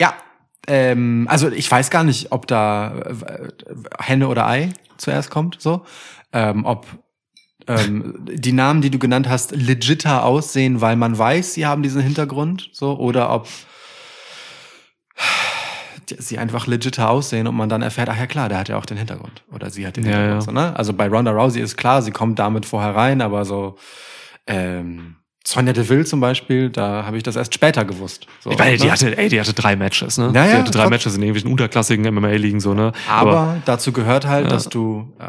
[0.00, 0.14] ja,
[0.66, 3.48] ähm, also ich weiß gar nicht, ob da äh,
[4.02, 5.84] Henne oder Ei zuerst kommt, so.
[6.32, 6.86] Ähm, ob
[7.66, 12.00] ähm, die Namen, die du genannt hast, legiter aussehen, weil man weiß, sie haben diesen
[12.00, 13.48] Hintergrund, so, oder ob
[16.18, 18.86] sie einfach legiter aussehen und man dann erfährt, ach ja klar, der hat ja auch
[18.86, 19.42] den Hintergrund.
[19.52, 20.40] Oder sie hat den Ja, Hintergrund.
[20.40, 20.40] ja.
[20.46, 20.76] So, ne?
[20.76, 23.76] Also bei Ronda Rousey ist klar, sie kommt damit vorher rein, aber so
[24.46, 25.16] ähm,
[25.50, 28.26] Sonja Deville zum Beispiel, da habe ich das erst später gewusst.
[28.40, 28.92] So, Weil die ne?
[28.92, 30.30] hatte, ey, die hatte drei Matches, ne?
[30.34, 32.92] Ja, die hatte drei Matches in irgendwelchen unterklassigen MMA-Ligen, so, ne?
[33.08, 34.50] Aber, dazu gehört halt, Ja.
[34.50, 35.22] dass du äh,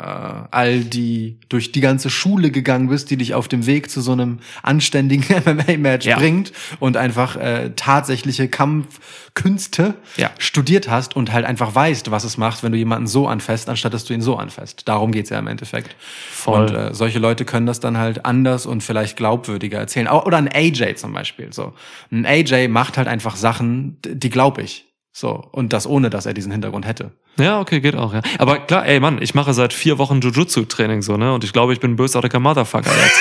[0.51, 4.11] all die durch die ganze Schule gegangen bist, die dich auf dem Weg zu so
[4.11, 6.17] einem anständigen MMA-Match Ja.
[6.17, 6.51] bringt
[6.81, 10.31] und einfach äh, tatsächliche Kampfkünste Ja.
[10.37, 13.93] studiert hast und halt einfach weißt, was es macht, wenn du jemanden so anfasst, anstatt
[13.93, 14.83] dass du ihn so anfasst.
[14.87, 15.95] Darum geht's ja im Endeffekt.
[16.29, 16.65] Voll.
[16.67, 20.08] Und äh, solche Leute können das dann halt anders und vielleicht glaubwürdiger erzählen.
[20.11, 21.53] Oder ein AJ zum Beispiel.
[21.53, 21.73] So,
[22.11, 24.85] ein AJ macht halt einfach Sachen, die glaube ich.
[25.11, 27.11] So und das ohne, dass er diesen Hintergrund hätte.
[27.37, 28.21] Ja, okay, geht auch, ja.
[28.37, 31.33] Aber klar, ey Mann, ich mache seit vier Wochen Jujutsu-Training so, ne?
[31.33, 33.19] Und ich glaube, ich bin ein bösartiger Motherfucker jetzt.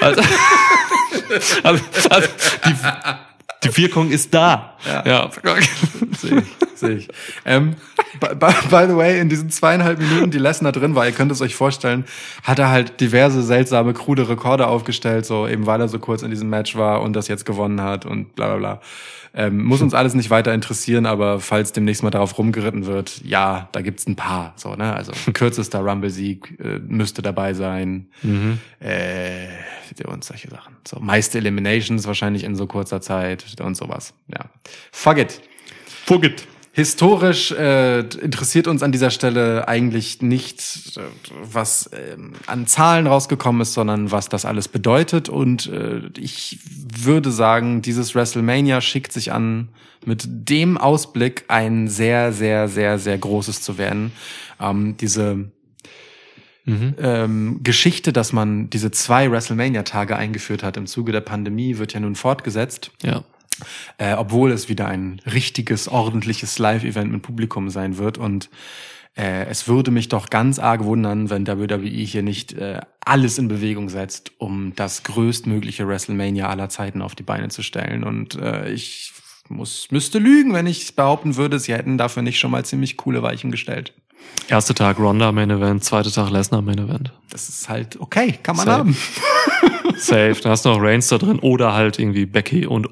[0.00, 0.22] also,
[1.62, 2.28] also, also
[2.66, 4.76] die, die Wirkung ist da.
[4.86, 5.06] Ja.
[5.06, 5.30] ja.
[6.18, 7.08] Sehe ich, sehe ich.
[7.44, 7.76] Ähm,
[8.28, 11.54] by, the way, in diesen zweieinhalb Minuten, die Lesnar drin war, ihr könnt es euch
[11.54, 12.04] vorstellen,
[12.42, 16.30] hat er halt diverse seltsame, krude Rekorde aufgestellt, so eben weil er so kurz in
[16.30, 18.80] diesem Match war und das jetzt gewonnen hat und bla bla bla.
[19.34, 23.70] Ähm, muss uns alles nicht weiter interessieren, aber falls demnächst mal darauf rumgeritten wird, ja,
[23.72, 24.52] da gibt's ein paar.
[24.56, 24.94] So, ne?
[24.94, 28.08] Also kürzester Rumble-Sieg äh, müsste dabei sein.
[28.22, 28.58] Mhm.
[28.80, 29.46] Äh,
[30.06, 30.76] und solche Sachen.
[30.86, 34.14] So, meiste Eliminations wahrscheinlich in so kurzer Zeit und sowas.
[34.28, 34.46] Ja.
[34.90, 35.40] Fuck it.
[35.86, 36.46] Forget.
[36.74, 41.00] Historisch äh, interessiert uns an dieser Stelle eigentlich nicht, äh,
[41.42, 45.28] was ähm, an Zahlen rausgekommen ist, sondern was das alles bedeutet.
[45.28, 49.68] Und äh, ich würde sagen, dieses WrestleMania schickt sich an,
[50.06, 54.12] mit dem Ausblick ein sehr, sehr, sehr, sehr großes zu werden.
[54.58, 55.52] Ähm, diese
[56.64, 56.94] Mhm.
[56.98, 61.98] ähm, Geschichte, dass man diese zwei WrestleMania-Tage eingeführt hat im Zuge der Pandemie, wird ja
[61.98, 62.92] nun fortgesetzt.
[63.02, 63.24] Ja.
[63.98, 68.18] Äh, obwohl es wieder ein richtiges, ordentliches Live-Event mit Publikum sein wird.
[68.18, 68.50] Und
[69.16, 73.48] äh, es würde mich doch ganz arg wundern, wenn WWE hier nicht äh, alles in
[73.48, 78.04] Bewegung setzt, um das größtmögliche WrestleMania aller Zeiten auf die Beine zu stellen.
[78.04, 79.12] Und äh, ich
[79.48, 83.22] muss, müsste lügen, wenn ich behaupten würde, sie hätten dafür nicht schon mal ziemlich coole
[83.22, 83.92] Weichen gestellt.
[84.48, 87.12] Erster Tag Ronda Main Event, zweiter Tag Lesnar Main Event.
[87.30, 88.78] Das ist halt okay, kann man Safe.
[88.78, 88.96] haben.
[90.02, 90.36] Safe.
[90.42, 92.88] Da hast du noch Reigns da drin oder halt irgendwie Becky und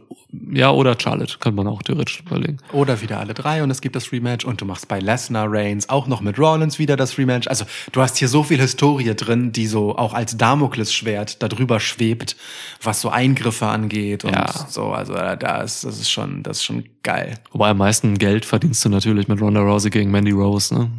[0.53, 2.59] ja, oder Charlotte, kann man auch theoretisch überlegen.
[2.73, 5.89] Oder wieder alle drei und es gibt das Rematch und du machst bei Lesnar Reigns
[5.89, 7.49] auch noch mit Rollins wieder das Rematch.
[7.49, 12.37] Also du hast hier so viel Historie drin, die so auch als Damoklesschwert darüber schwebt,
[12.81, 14.53] was so Eingriffe angeht und Ja.
[14.69, 14.93] so.
[14.93, 17.35] Also äh, da ist, das ist schon, das ist schon geil.
[17.51, 20.91] Wobei am meisten Geld verdienst du natürlich mit Ronda Rousey gegen Mandy Rose, ne?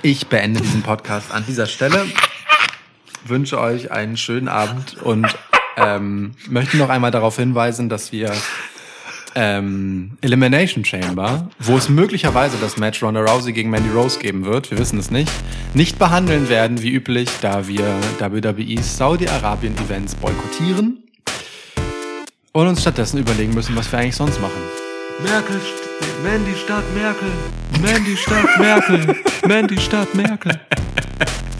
[0.00, 2.06] Ich beende diesen Podcast an dieser Stelle.
[3.26, 5.26] Wünsche euch einen schönen Abend und
[5.76, 8.32] ähm, möchte noch einmal darauf hinweisen, dass wir
[9.34, 14.70] ähm, Elimination Chamber, wo es möglicherweise das Match Ronda Rousey gegen Mandy Rose geben wird,
[14.70, 15.30] wir wissen es nicht,
[15.74, 17.84] nicht behandeln werden wie üblich, da wir
[18.18, 21.04] WWEs Saudi-Arabien-Events boykottieren
[22.52, 24.60] und uns stattdessen überlegen müssen, was wir eigentlich sonst machen.
[25.22, 25.60] Merkel,
[26.24, 27.28] Mandy statt Merkel,
[27.80, 29.16] Mandy statt Merkel,
[29.46, 30.60] Mandy statt Merkel.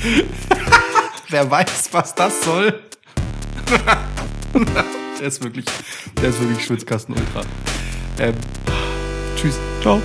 [1.31, 2.81] Wer weiß, was das soll?
[5.21, 5.67] der ist wirklich,
[6.21, 7.43] der ist wirklich Schwitzkasten Ultra.
[8.19, 8.35] Ähm,
[9.37, 9.59] tschüss.
[9.83, 10.01] Ciao.